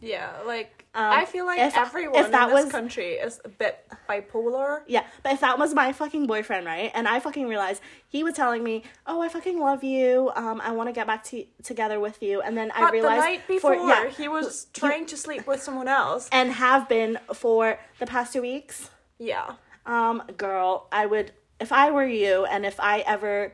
Yeah, 0.00 0.30
like 0.44 0.84
I 0.94 1.24
feel 1.24 1.46
like 1.46 1.58
Um, 1.58 1.66
if- 1.68 1.76
everyone 1.76 2.16
if 2.24 2.30
that 2.30 2.48
in 2.50 2.54
this 2.54 2.64
was- 2.64 2.72
country 2.72 3.12
is 3.14 3.40
a 3.44 3.48
bit 3.48 3.84
bipolar. 4.08 4.82
Yeah, 4.86 5.04
but 5.22 5.32
if 5.32 5.40
that 5.40 5.58
was 5.58 5.72
my 5.74 5.92
fucking 5.92 6.26
boyfriend, 6.26 6.66
right? 6.66 6.90
And 6.94 7.08
I 7.08 7.20
fucking 7.20 7.48
realized 7.48 7.80
he 8.06 8.22
was 8.22 8.34
telling 8.34 8.62
me, 8.62 8.82
"Oh, 9.06 9.20
I 9.22 9.28
fucking 9.28 9.58
love 9.58 9.82
you. 9.82 10.30
Um, 10.36 10.60
I 10.60 10.72
want 10.72 10.88
to 10.88 10.92
get 10.92 11.06
back 11.06 11.24
to 11.24 11.44
together 11.62 11.98
with 11.98 12.22
you." 12.22 12.40
And 12.42 12.56
then 12.56 12.70
I 12.72 12.80
But 12.80 12.86
the 12.88 12.92
realized 12.92 13.20
night 13.24 13.46
before, 13.48 13.74
for 13.76 13.88
yeah, 13.88 14.08
he 14.08 14.28
was 14.28 14.66
trying 14.72 15.06
to 15.06 15.16
sleep 15.16 15.46
with 15.46 15.62
someone 15.62 15.88
else. 15.88 16.28
and 16.30 16.52
have 16.52 16.88
been 16.88 17.18
for 17.32 17.78
the 17.98 18.06
past 18.06 18.32
two 18.34 18.42
weeks. 18.42 18.90
Yeah, 19.18 19.54
Um, 19.86 20.22
girl, 20.36 20.86
I 20.92 21.06
would 21.06 21.32
if 21.60 21.72
I 21.72 21.90
were 21.90 22.06
you, 22.06 22.44
and 22.44 22.66
if 22.66 22.78
I 22.80 23.00
ever 23.00 23.52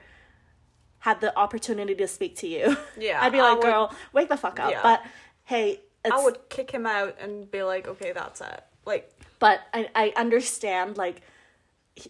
had 1.01 1.21
the 1.21 1.37
opportunity 1.39 1.95
to 1.95 2.07
speak 2.09 2.37
to 2.39 2.47
you, 2.47 2.77
Yeah, 2.97 3.19
I'd 3.23 3.33
be 3.33 3.41
like, 3.41 3.57
would- 3.59 3.63
"Girl, 3.65 3.95
wake 4.13 4.29
the 4.29 4.37
fuck 4.37 4.59
up." 4.61 4.71
Yeah. 4.71 4.83
But 4.83 5.03
hey, 5.45 5.81
it's, 6.05 6.15
I 6.15 6.23
would 6.25 6.49
kick 6.49 6.71
him 6.71 6.87
out 6.87 7.17
and 7.21 7.51
be 7.51 7.63
like, 7.63 7.87
okay, 7.89 8.13
that's 8.13 8.41
it. 8.41 8.63
Like, 8.87 9.13
But 9.39 9.61
I 9.75 9.89
I 9.95 10.13
understand 10.17 10.97
like 10.97 11.23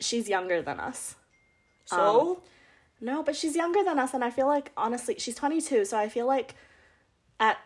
she's 0.00 0.28
younger 0.28 0.62
than 0.62 0.78
us. 0.80 1.16
so 1.86 2.30
um, 2.30 2.36
No, 3.00 3.22
but 3.22 3.34
she's 3.36 3.56
younger 3.56 3.82
than 3.82 3.98
us, 3.98 4.14
and 4.14 4.22
I 4.22 4.30
feel 4.30 4.46
like 4.46 4.70
honestly, 4.76 5.16
she's 5.18 5.34
twenty 5.34 5.60
two. 5.60 5.84
So 5.84 5.98
I 5.98 6.08
feel 6.08 6.26
like 6.26 6.54
at 7.40 7.58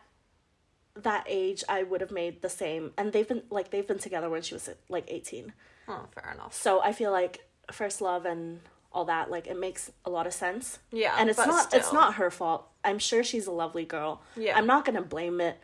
that 0.97 1.25
age, 1.29 1.65
I 1.69 1.83
would 1.83 2.01
have 2.01 2.13
made 2.13 2.41
the 2.41 2.49
same. 2.49 2.93
And 2.97 3.13
they've 3.13 3.27
been 3.29 3.43
like 3.51 3.71
they've 3.71 3.87
been 3.87 3.99
together 3.99 4.31
when 4.31 4.43
she 4.43 4.55
was 4.55 4.71
like 4.89 5.05
eighteen. 5.09 5.53
oh, 5.89 6.07
fair 6.15 6.33
enough. 6.33 6.55
So 6.55 6.81
I 6.81 6.93
feel 6.93 7.11
like 7.11 7.47
first 7.73 8.01
love 8.01 8.25
and 8.27 8.61
all 8.93 9.05
that 9.07 9.29
like 9.31 9.47
it 9.49 9.59
makes 9.59 9.91
a 10.05 10.11
lot 10.11 10.27
of 10.27 10.33
sense. 10.33 10.79
Yeah, 10.93 11.15
and 11.19 11.29
it's 11.29 11.39
not 11.39 11.75
it's 11.75 11.93
not 11.93 12.15
her 12.15 12.31
fault. 12.31 12.69
I'm 12.85 12.99
sure 12.99 13.25
she's 13.25 13.47
a 13.47 13.53
lovely 13.53 13.85
girl. 13.85 14.23
Yeah. 14.37 14.57
I'm 14.57 14.67
not 14.67 14.85
gonna 14.85 15.03
blame 15.03 15.41
it 15.41 15.59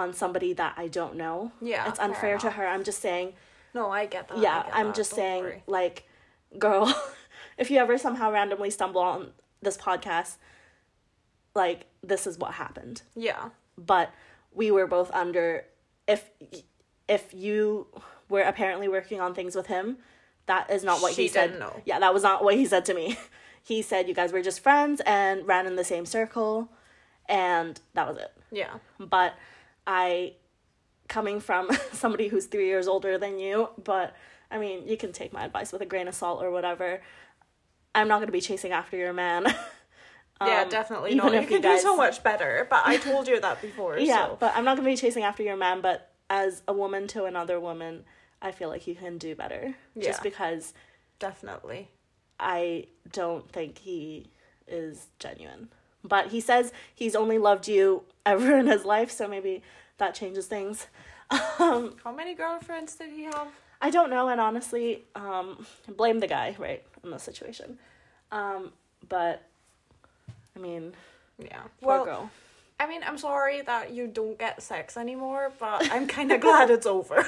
on 0.00 0.12
somebody 0.14 0.52
that 0.54 0.74
I 0.76 0.88
don't 0.88 1.14
know. 1.16 1.52
Yeah, 1.60 1.88
it's 1.88 1.98
unfair 2.00 2.38
to 2.38 2.50
her. 2.50 2.66
I'm 2.66 2.82
just 2.84 3.00
saying 3.00 3.34
No, 3.74 3.90
I 3.90 4.06
get 4.06 4.28
that. 4.28 4.38
Yeah 4.38 4.64
i'm 4.72 4.86
that, 4.88 4.94
just 4.96 5.10
don't 5.10 5.16
saying 5.20 5.42
worry. 5.44 5.62
like 5.66 6.08
girl 6.58 6.92
if 7.58 7.70
you 7.70 7.78
ever 7.78 7.96
somehow 7.98 8.32
randomly 8.32 8.70
stumble 8.70 9.00
on 9.02 9.30
this 9.62 9.76
podcast 9.76 10.36
like 11.54 11.86
this 12.02 12.26
is 12.26 12.38
what 12.38 12.52
happened 12.54 13.02
Yeah, 13.14 13.50
but 13.78 14.10
we 14.52 14.70
were 14.70 14.86
both 14.86 15.10
under 15.12 15.64
if 16.08 16.28
if 17.08 17.32
you 17.34 17.86
were 18.28 18.42
apparently 18.42 18.88
working 18.88 19.20
on 19.20 19.34
things 19.34 19.54
with 19.54 19.66
him 19.66 19.98
that 20.46 20.70
is 20.70 20.82
not 20.84 21.00
what 21.02 21.12
he 21.12 21.22
She 21.24 21.28
said 21.28 21.48
didn't 21.48 21.60
know. 21.60 21.80
yeah 21.84 21.98
that 22.00 22.12
was 22.14 22.22
not 22.22 22.42
what 22.42 22.54
he 22.54 22.64
said 22.66 22.84
to 22.86 22.94
me 22.94 23.16
he 23.62 23.82
said 23.82 24.08
you 24.08 24.14
guys 24.14 24.32
were 24.32 24.42
just 24.42 24.60
friends 24.60 25.00
and 25.06 25.46
ran 25.46 25.66
in 25.66 25.76
the 25.76 25.84
same 25.84 26.06
circle 26.06 26.68
and 27.28 27.80
that 27.94 28.08
was 28.08 28.16
it 28.16 28.32
yeah, 28.52 28.74
but 28.98 29.34
I 29.86 30.34
coming 31.08 31.40
from 31.40 31.70
somebody 31.92 32.28
who's 32.28 32.46
three 32.46 32.66
years 32.66 32.86
older 32.88 33.18
than 33.18 33.38
you, 33.38 33.68
but 33.82 34.14
I 34.50 34.58
mean, 34.58 34.86
you 34.86 34.96
can 34.96 35.12
take 35.12 35.32
my 35.32 35.44
advice 35.44 35.72
with 35.72 35.82
a 35.82 35.86
grain 35.86 36.08
of 36.08 36.14
salt 36.14 36.42
or 36.42 36.50
whatever. 36.50 37.00
I'm 37.94 38.08
not 38.08 38.20
gonna 38.20 38.32
be 38.32 38.40
chasing 38.40 38.72
after 38.72 38.96
your 38.96 39.12
man. 39.12 39.44
yeah, 40.40 40.62
Um, 40.62 40.68
definitely 40.68 41.10
even 41.12 41.24
not. 41.24 41.32
You 41.32 41.38
if 41.40 41.48
can 41.48 41.56
you 41.58 41.62
guys- 41.62 41.80
do 41.80 41.88
so 41.88 41.96
much 41.96 42.22
better. 42.22 42.66
But 42.70 42.82
I 42.86 42.96
told 42.96 43.28
you 43.28 43.40
that 43.40 43.60
before. 43.60 43.98
yeah, 43.98 44.28
so. 44.28 44.36
but 44.40 44.56
I'm 44.56 44.64
not 44.64 44.76
gonna 44.76 44.88
be 44.88 44.96
chasing 44.96 45.24
after 45.24 45.42
your 45.42 45.56
man. 45.56 45.80
But 45.80 46.10
as 46.28 46.62
a 46.68 46.72
woman 46.72 47.06
to 47.08 47.24
another 47.24 47.58
woman, 47.58 48.04
I 48.40 48.52
feel 48.52 48.68
like 48.68 48.86
you 48.86 48.94
can 48.94 49.18
do 49.18 49.34
better. 49.34 49.74
Yeah. 49.94 50.04
Just 50.04 50.22
because 50.22 50.72
definitely. 51.18 51.88
I 52.38 52.86
don't 53.12 53.50
think 53.52 53.78
he 53.78 54.30
is 54.66 55.08
genuine. 55.18 55.68
But 56.04 56.28
he 56.28 56.40
says 56.40 56.72
he's 56.94 57.14
only 57.14 57.38
loved 57.38 57.68
you 57.68 58.02
ever 58.24 58.56
in 58.58 58.66
his 58.66 58.84
life, 58.84 59.10
so 59.10 59.28
maybe 59.28 59.62
that 59.98 60.14
changes 60.14 60.46
things. 60.46 60.86
Um, 61.30 61.96
How 62.02 62.12
many 62.12 62.34
girlfriends 62.34 62.96
did 62.96 63.10
he 63.10 63.24
have? 63.24 63.48
I 63.80 63.90
don't 63.90 64.10
know, 64.10 64.28
and 64.28 64.40
honestly, 64.40 65.04
um, 65.14 65.64
blame 65.88 66.20
the 66.20 66.26
guy, 66.26 66.56
right, 66.58 66.82
in 67.04 67.10
this 67.10 67.22
situation. 67.22 67.78
Um, 68.32 68.72
but, 69.08 69.42
I 70.56 70.58
mean, 70.58 70.92
Yeah. 71.38 71.60
poor 71.80 71.88
Well, 71.88 72.04
girl. 72.04 72.30
I 72.78 72.86
mean, 72.86 73.02
I'm 73.06 73.18
sorry 73.18 73.60
that 73.62 73.92
you 73.92 74.06
don't 74.06 74.38
get 74.38 74.62
sex 74.62 74.96
anymore, 74.96 75.52
but 75.58 75.90
I'm 75.92 76.06
kind 76.06 76.32
of 76.32 76.40
glad 76.46 76.70
it's 76.70 76.86
over. 76.86 77.26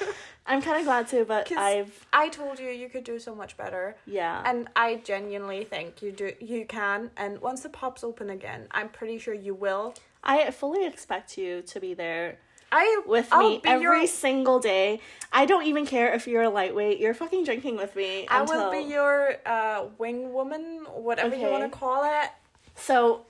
I'm 0.46 0.62
kind 0.62 0.78
of 0.78 0.84
glad 0.84 1.08
too, 1.08 1.24
but 1.24 1.50
I've, 1.52 2.06
I 2.12 2.28
told 2.28 2.60
you 2.60 2.68
you 2.68 2.88
could 2.88 3.02
do 3.02 3.18
so 3.18 3.34
much 3.34 3.56
better. 3.56 3.96
yeah. 4.06 4.42
And 4.44 4.68
I 4.76 4.96
genuinely 4.96 5.64
think 5.64 6.02
you 6.02 6.12
do 6.12 6.32
you 6.40 6.64
can 6.66 7.10
and 7.16 7.40
once 7.40 7.62
the 7.62 7.68
pubs 7.68 8.04
open 8.04 8.30
again, 8.30 8.68
I'm 8.70 8.88
pretty 8.88 9.18
sure 9.18 9.34
you 9.34 9.54
will. 9.54 9.94
I 10.22 10.50
fully 10.50 10.86
expect 10.86 11.36
you 11.38 11.62
to 11.62 11.80
be 11.80 11.94
there 11.94 12.38
I 12.72 13.02
with 13.06 13.28
I'll 13.32 13.48
me 13.48 13.60
every 13.64 13.82
your, 13.82 14.06
single 14.06 14.58
day. 14.58 15.00
I 15.32 15.46
don't 15.46 15.66
even 15.66 15.86
care 15.86 16.12
if 16.12 16.26
you're 16.26 16.42
a 16.42 16.50
lightweight. 16.50 16.98
You're 16.98 17.14
fucking 17.14 17.44
drinking 17.44 17.76
with 17.76 17.94
me. 17.94 18.26
I 18.28 18.40
until... 18.40 18.64
will 18.64 18.72
be 18.72 18.88
your 18.88 19.36
uh 19.46 19.86
wing 19.98 20.32
woman, 20.32 20.86
whatever 20.92 21.34
you 21.36 21.48
want 21.48 21.70
to 21.70 21.76
call 21.78 22.02
it. 22.04 22.30
So 22.74 23.24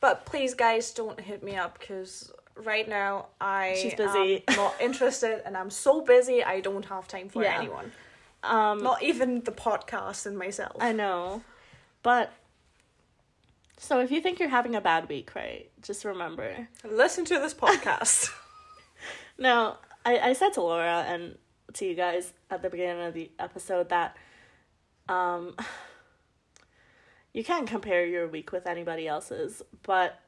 But 0.00 0.26
please 0.26 0.54
guys 0.54 0.92
don't 0.92 1.20
hit 1.20 1.42
me 1.42 1.56
up 1.56 1.80
cuz 1.80 2.32
right 2.64 2.88
now 2.88 3.26
I 3.40 3.78
She's 3.80 3.94
busy. 3.94 4.44
am 4.48 4.56
not 4.56 4.74
interested 4.80 5.42
and 5.46 5.56
I'm 5.56 5.70
so 5.70 6.00
busy 6.00 6.42
I 6.44 6.60
don't 6.60 6.84
have 6.86 7.06
time 7.08 7.28
for 7.28 7.42
Yeah. 7.42 7.58
anyone. 7.58 7.92
um, 8.42 8.82
Not 8.82 9.02
even 9.02 9.42
the 9.44 9.52
podcast 9.52 10.26
and 10.26 10.36
myself. 10.38 10.76
I 10.80 10.92
know, 10.92 11.42
but 12.02 12.32
so 13.78 14.00
if 14.00 14.10
you 14.10 14.20
think 14.20 14.40
you're 14.40 14.48
having 14.48 14.74
a 14.74 14.80
bad 14.80 15.08
week, 15.08 15.34
right? 15.34 15.70
Just 15.82 16.04
remember. 16.04 16.68
Listen 16.84 17.24
to 17.26 17.38
this 17.38 17.54
podcast. 17.54 18.30
Now, 19.40 19.78
I, 20.04 20.18
I 20.18 20.32
said 20.32 20.50
to 20.54 20.62
Laura 20.62 21.04
and 21.06 21.38
to 21.74 21.86
you 21.86 21.94
guys 21.94 22.32
at 22.50 22.60
the 22.62 22.68
beginning 22.70 23.04
of 23.06 23.14
the 23.14 23.30
episode 23.38 23.88
that 23.90 24.16
um 25.08 25.54
you 27.32 27.44
can't 27.44 27.68
compare 27.68 28.04
your 28.04 28.26
week 28.26 28.52
with 28.52 28.66
anybody 28.66 29.06
else's, 29.06 29.62
but 29.82 30.18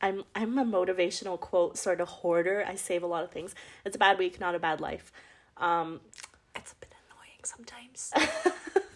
I'm 0.00 0.24
I'm 0.34 0.58
a 0.58 0.64
motivational 0.64 1.38
quote 1.38 1.76
sort 1.76 2.00
of 2.00 2.08
hoarder. 2.08 2.64
I 2.66 2.74
save 2.74 3.02
a 3.02 3.06
lot 3.06 3.24
of 3.24 3.30
things. 3.30 3.54
It's 3.84 3.96
a 3.96 3.98
bad 3.98 4.18
week, 4.18 4.40
not 4.40 4.54
a 4.54 4.58
bad 4.58 4.80
life. 4.80 5.12
Um 5.56 6.00
it's 6.54 6.72
a 6.72 6.76
bit 6.76 6.94
annoying 7.06 7.44
sometimes. 7.44 8.12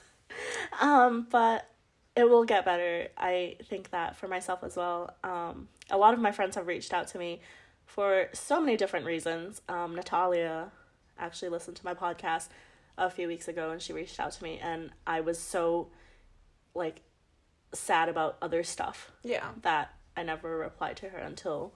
um 0.80 1.26
but 1.30 1.68
it 2.16 2.28
will 2.28 2.44
get 2.44 2.64
better. 2.64 3.09
I 3.18 3.57
think 3.64 3.90
that 3.90 4.16
for 4.16 4.28
myself 4.28 4.64
as 4.64 4.76
well. 4.76 5.14
Um 5.22 5.68
a 5.90 5.98
lot 5.98 6.14
of 6.14 6.20
my 6.20 6.32
friends 6.32 6.57
have 6.57 6.66
reached 6.66 6.92
out 6.92 7.09
to 7.09 7.18
me 7.18 7.40
for 7.86 8.28
so 8.32 8.61
many 8.61 8.76
different 8.76 9.07
reasons. 9.07 9.62
Um, 9.68 9.94
Natalia 9.94 10.72
actually 11.18 11.50
listened 11.50 11.76
to 11.76 11.84
my 11.84 11.94
podcast 11.94 12.48
a 12.96 13.11
few 13.11 13.28
weeks 13.28 13.48
ago 13.48 13.70
and 13.70 13.82
she 13.82 13.92
reached 13.92 14.18
out 14.18 14.32
to 14.32 14.42
me 14.42 14.59
and 14.62 14.90
I 15.07 15.20
was 15.20 15.38
so 15.38 15.88
like 16.74 17.02
sad 17.72 18.09
about 18.09 18.36
other 18.40 18.62
stuff 18.62 19.12
yeah. 19.22 19.48
that 19.62 19.92
I 20.16 20.22
never 20.22 20.56
replied 20.58 20.96
to 20.98 21.08
her 21.08 21.18
until 21.18 21.72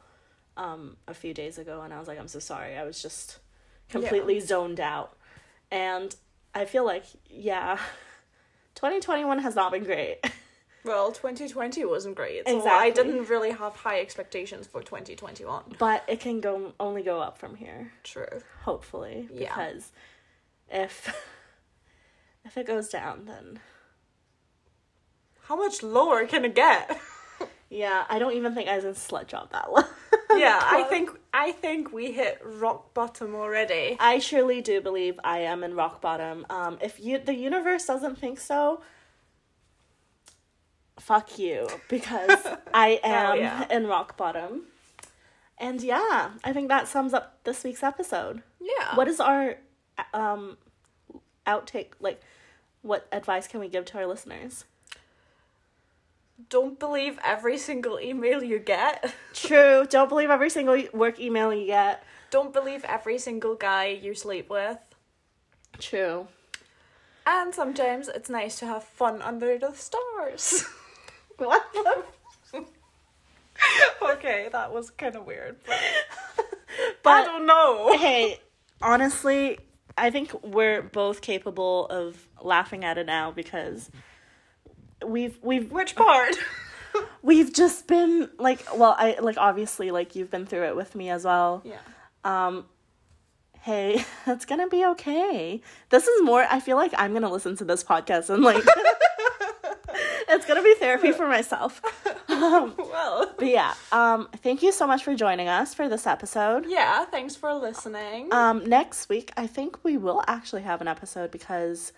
um 0.56 0.96
a 1.06 1.14
few 1.14 1.32
days 1.34 1.58
ago 1.58 1.82
and 1.82 1.92
I 1.94 1.98
was 1.98 2.08
like 2.08 2.18
I'm 2.18 2.28
so 2.28 2.38
sorry. 2.38 2.76
I 2.76 2.84
was 2.84 3.00
just 3.02 3.38
completely 3.88 4.40
zoned 4.40 4.80
out. 4.80 5.16
And 5.70 6.14
I 6.54 6.64
feel 6.64 6.84
like 6.84 7.04
yeah 7.28 7.78
2021 8.74 9.38
has 9.40 9.54
not 9.54 9.72
been 9.72 9.84
great. 9.84 10.18
Well, 10.84 11.10
2020 11.12 11.84
wasn't 11.84 12.14
great. 12.14 12.48
So 12.48 12.66
I 12.66 12.88
didn't 12.90 13.28
really 13.28 13.50
have 13.50 13.74
high 13.76 14.00
expectations 14.00 14.66
for 14.66 14.80
2021. 14.80 15.74
but 15.78 16.02
it 16.08 16.20
can 16.20 16.40
go 16.40 16.72
only 16.80 17.02
go 17.02 17.20
up 17.20 17.36
from 17.36 17.56
here. 17.56 17.92
True. 18.04 18.40
hopefully 18.62 19.28
Yeah. 19.30 19.54
because 19.54 19.90
if 20.70 21.12
if 22.44 22.56
it 22.56 22.66
goes 22.66 22.88
down 22.88 23.26
then 23.26 23.60
How 25.42 25.56
much 25.56 25.82
lower 25.82 26.24
can 26.26 26.44
it 26.44 26.54
get? 26.54 26.98
Yeah 27.70 28.04
i 28.08 28.18
don't 28.18 28.32
even 28.34 28.54
think 28.54 28.68
i 28.68 28.80
can 28.80 28.92
slut 28.92 29.26
job 29.26 29.50
that 29.52 29.70
long. 29.72 29.84
yeah, 30.36 30.60
I 30.62 30.82
think 30.84 31.10
I 31.32 31.52
think 31.52 31.92
we 31.92 32.12
hit 32.12 32.40
rock 32.44 32.92
bottom 32.94 33.34
already. 33.34 33.96
i 34.00 34.18
surely 34.18 34.60
do 34.60 34.80
believe 34.80 35.18
i 35.24 35.38
am 35.38 35.62
in 35.64 35.74
rock 35.74 36.00
bottom 36.00 36.46
um 36.50 36.78
if 36.80 37.00
you 37.00 37.18
the 37.18 37.34
universe 37.34 37.86
doesn't 37.86 38.18
think 38.18 38.38
so 38.38 38.80
fuck 40.98 41.38
you 41.38 41.68
because 41.88 42.38
i 42.74 43.00
am 43.04 43.38
yeah. 43.38 43.66
in 43.70 43.86
rock 43.86 44.16
bottom 44.16 44.62
and 45.58 45.82
yeah 45.82 46.30
i 46.44 46.52
think 46.52 46.68
that 46.68 46.88
sums 46.88 47.14
up 47.14 47.38
this 47.44 47.62
week's 47.64 47.82
episode 47.82 48.42
Yeah. 48.60 48.96
what 48.96 49.08
is 49.08 49.20
our 49.20 49.56
um 50.12 50.56
outtake 51.46 51.92
like 52.00 52.20
what 52.82 53.06
advice 53.12 53.46
can 53.48 53.60
we 53.60 53.68
give 53.68 53.84
to 53.86 53.98
our 53.98 54.06
listeners 54.06 54.64
Don't 56.48 56.78
believe 56.78 57.18
every 57.24 57.58
single 57.58 57.98
email 57.98 58.42
you 58.42 58.58
get. 58.58 59.12
True. 59.34 59.86
Don't 59.88 60.08
believe 60.08 60.30
every 60.30 60.50
single 60.50 60.80
work 60.92 61.18
email 61.18 61.52
you 61.52 61.66
get. 61.66 62.04
Don't 62.30 62.52
believe 62.52 62.84
every 62.84 63.18
single 63.18 63.54
guy 63.54 63.86
you 63.86 64.14
sleep 64.14 64.48
with. 64.48 64.78
True. 65.78 66.28
And 67.26 67.54
sometimes 67.54 68.08
it's 68.08 68.30
nice 68.30 68.58
to 68.60 68.66
have 68.66 68.84
fun 68.84 69.20
under 69.22 69.58
the 69.58 69.72
stars. 69.72 70.64
What? 71.38 71.64
okay, 74.02 74.48
that 74.50 74.72
was 74.72 74.90
kind 74.90 75.14
of 75.14 75.24
weird. 75.24 75.56
But 77.04 77.10
I 77.10 77.24
don't 77.24 77.46
know. 77.46 77.96
hey, 77.96 78.40
honestly, 78.82 79.58
I 79.96 80.10
think 80.10 80.32
we're 80.42 80.82
both 80.82 81.20
capable 81.20 81.86
of 81.86 82.26
laughing 82.42 82.84
at 82.84 82.98
it 82.98 83.06
now 83.06 83.30
because 83.30 83.88
we've 85.08 85.38
we've 85.42 85.70
Which 85.72 85.94
part? 85.96 86.36
we've 87.22 87.52
just 87.52 87.86
been 87.86 88.30
like 88.38 88.64
well, 88.76 88.94
I 88.98 89.18
like 89.20 89.36
obviously 89.38 89.90
like 89.90 90.14
you've 90.14 90.30
been 90.30 90.46
through 90.46 90.64
it 90.64 90.76
with 90.76 90.94
me 90.94 91.10
as 91.10 91.24
well. 91.24 91.62
yeah. 91.64 91.78
Um 92.24 92.66
hey, 93.60 94.04
it's 94.26 94.44
going 94.44 94.60
to 94.60 94.68
be 94.68 94.84
okay. 94.86 95.60
This 95.90 96.06
is 96.06 96.22
more 96.22 96.46
I 96.48 96.60
feel 96.60 96.76
like 96.76 96.92
I'm 96.96 97.10
going 97.10 97.22
to 97.22 97.28
listen 97.28 97.56
to 97.56 97.64
this 97.64 97.82
podcast 97.84 98.30
and 98.30 98.42
like 98.42 98.64
it's 100.28 100.46
going 100.46 100.58
to 100.58 100.62
be 100.62 100.74
therapy 100.74 101.12
for 101.12 101.26
myself. 101.28 101.80
Um, 102.28 102.74
Well. 102.78 103.32
But 103.36 103.48
yeah, 103.48 103.74
um, 103.92 104.28
thank 104.42 104.62
you 104.62 104.72
so 104.72 104.86
much 104.86 105.02
for 105.02 105.14
joining 105.14 105.48
us 105.48 105.74
for 105.74 105.88
this 105.88 106.06
episode. 106.06 106.66
Yeah, 106.68 107.04
thanks 107.06 107.34
for 107.34 107.52
listening. 107.54 108.32
Um, 108.32 108.64
next 108.68 109.08
week, 109.08 109.32
I 109.36 109.46
think 109.46 109.82
we 109.84 109.96
will 109.96 110.22
actually 110.28 110.62
have 110.62 110.80
an 110.80 110.88
episode 110.88 111.30
because, 111.30 111.92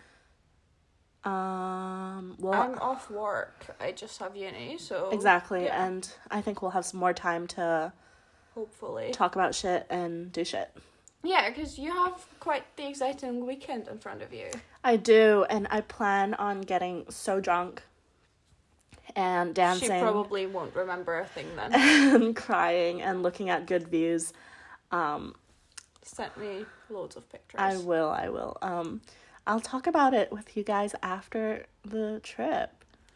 um, 1.25 2.37
well, 2.39 2.55
I'm 2.55 2.79
off 2.79 3.11
work. 3.11 3.77
I 3.81 3.93
just 3.93 4.18
have 4.21 4.37
uni, 4.37 4.79
so 4.79 5.11
exactly, 5.12 5.64
yeah, 5.64 5.87
and 5.87 6.11
I 6.31 6.41
think 6.41 6.62
we'll 6.62 6.71
have 6.71 6.87
some 6.87 7.01
more 7.01 7.12
time 7.12 7.47
to 7.49 7.93
hopefully. 8.55 9.11
talk 9.12 9.35
about 9.35 9.55
shit 9.55 9.87
and 9.91 10.33
do 10.33 10.45
shit. 10.45 10.71
Yeah, 11.23 11.51
because 11.51 11.79
you 11.79 11.93
have 11.93 12.27
quite 12.41 12.64
the 12.77 12.89
exciting 12.89 13.47
weekend 13.47 13.89
in 13.89 13.99
front 13.99 14.23
of 14.23 14.33
you. 14.33 14.47
I 14.83 14.97
do, 14.97 15.45
and 15.51 15.68
I 15.71 15.83
plan 15.83 16.33
on 16.35 16.62
getting 16.62 17.05
so 17.11 17.41
drunk 17.41 17.83
and 19.16 19.55
dancing 19.55 19.91
She 19.91 20.01
probably 20.01 20.47
won't 20.47 20.75
remember 20.75 21.18
a 21.18 21.27
thing 21.27 21.47
then. 21.57 21.75
and 21.75 22.37
crying 22.37 23.03
and 23.03 23.23
looking 23.23 23.51
at 23.51 23.66
good 23.66 23.89
views. 23.89 24.33
Um, 24.91 25.35
Sent 26.03 26.37
me 26.39 26.64
loads 26.89 27.16
of 27.16 27.31
pictures. 27.31 27.61
I 27.61 27.77
will, 27.77 28.09
I 28.09 28.29
will. 28.31 28.57
Um, 28.62 29.03
I'll 29.51 29.59
talk 29.61 29.88
about 29.88 30.14
it 30.14 30.30
with 30.30 30.57
you 30.57 30.62
guys 30.62 30.94
after 31.03 31.66
the 31.84 32.20
trip. 32.22 32.70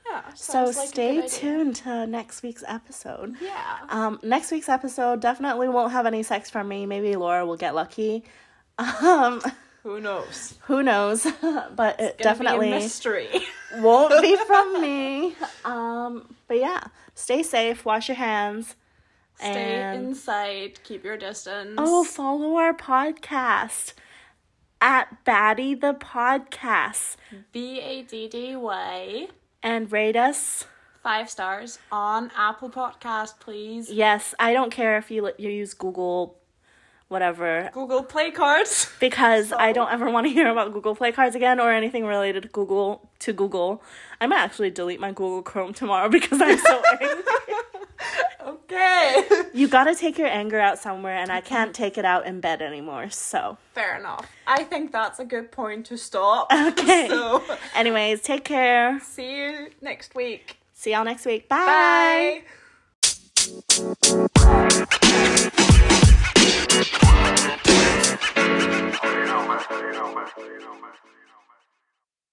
yeah. 0.05 0.22
So 0.35 0.64
like 0.64 0.89
stay 0.89 1.24
tuned 1.28 1.76
to 1.76 2.09
next 2.09 2.43
week's 2.43 2.64
episode. 2.66 3.37
Yeah. 3.41 3.78
Um, 3.89 4.18
next 4.24 4.51
week's 4.51 4.68
episode 4.68 5.20
definitely 5.20 5.68
won't 5.68 5.93
have 5.93 6.07
any 6.07 6.24
sex 6.24 6.51
from 6.51 6.66
me. 6.66 6.87
Maybe 6.87 7.14
Laura 7.14 7.47
will 7.47 7.57
get 7.57 7.76
lucky. 7.76 8.24
Um, 8.78 9.41
Who 9.85 10.01
knows? 10.01 10.55
who 10.62 10.82
knows? 10.82 11.24
but 11.76 12.01
it 12.01 12.18
be 12.18 12.22
a 12.22 12.24
definitely 12.24 12.70
mystery. 12.70 13.28
won't 13.76 14.20
be 14.20 14.35
from 14.45 14.80
me. 14.80 15.37
Um, 15.64 16.35
but 16.49 16.59
yeah, 16.59 16.80
stay 17.14 17.45
safe. 17.45 17.85
Wash 17.85 18.09
your 18.09 18.16
hands. 18.16 18.74
Stay 19.37 19.74
And- 19.74 20.07
inside. 20.09 20.82
Keep 20.82 21.05
your 21.05 21.16
distance. 21.16 21.74
Oh, 21.78 22.03
follow 22.03 22.57
our 22.57 22.74
podcast 22.74 23.93
at 24.85 25.24
Baddy 25.24 25.80
the 25.80 25.95
Podcast 25.95 27.16
B 27.53 27.80
A 27.80 28.03
D 28.03 28.28
D 28.28 28.55
Y. 28.55 29.28
and 29.62 29.91
rate 29.91 30.14
us. 30.14 30.66
Five 31.03 31.30
stars 31.30 31.78
on 31.91 32.30
Apple 32.37 32.68
Podcast, 32.68 33.41
please. 33.41 33.91
Yes, 33.91 34.35
I 34.39 34.53
don't 34.53 34.70
care 34.70 34.99
if 34.99 35.11
you 35.11 35.30
you 35.39 35.49
use 35.49 35.72
Google, 35.72 36.37
whatever, 37.09 37.70
Google 37.72 38.03
Play 38.03 38.30
cards. 38.30 38.91
because 39.01 39.53
I 39.53 39.72
don't 39.72 39.91
ever 39.91 40.11
want 40.11 40.26
to 40.26 40.32
hear 40.32 40.51
about 40.51 40.74
Google 40.74 40.95
Play 40.95 41.12
cards 41.12 41.35
again 41.35 41.61
or 41.61 41.72
anything 41.72 42.05
related 42.05 42.43
to 42.43 42.49
Google 42.51 43.09
to 43.20 43.32
Google. 43.32 43.82
I 44.20 44.26
might 44.26 44.41
actually 44.41 44.70
delete 44.70 45.01
my 45.01 45.12
Google 45.12 45.41
Chrome 45.43 45.72
tomorrow 45.72 46.09
because 46.18 46.43
I'm 46.43 46.59
so 46.59 46.82
angry. 47.01 47.54
okay. 48.47 49.27
You 49.53 49.69
gotta 49.69 49.95
take 49.95 50.19
your 50.19 50.29
anger 50.29 50.59
out 50.59 50.79
somewhere, 50.79 51.17
and 51.17 51.31
I 51.31 51.41
mm-hmm. 51.41 51.49
can't 51.49 51.75
take 51.75 51.99
it 51.99 52.05
out 52.05 52.27
in 52.27 52.41
bed 52.41 52.63
anymore, 52.63 53.11
so. 53.11 53.59
Fair 53.75 53.99
enough. 53.99 54.31
I 54.47 54.65
think 54.65 54.93
that's 54.93 55.19
a 55.19 55.25
good 55.25 55.53
point 55.53 55.87
to 55.87 55.97
stop. 55.99 56.51
Okay. 56.75 57.09
So, 57.09 57.43
anyways, 57.75 58.23
take 58.23 58.45
care. 58.45 59.01
See 59.01 59.37
you 59.37 59.69
next 59.81 60.15
week. 60.15 60.59
See 60.73 60.93
y'all 60.93 61.05
next 61.05 61.25
week. 61.27 61.49
Bye. 61.49 62.43
Bye. 62.45 64.25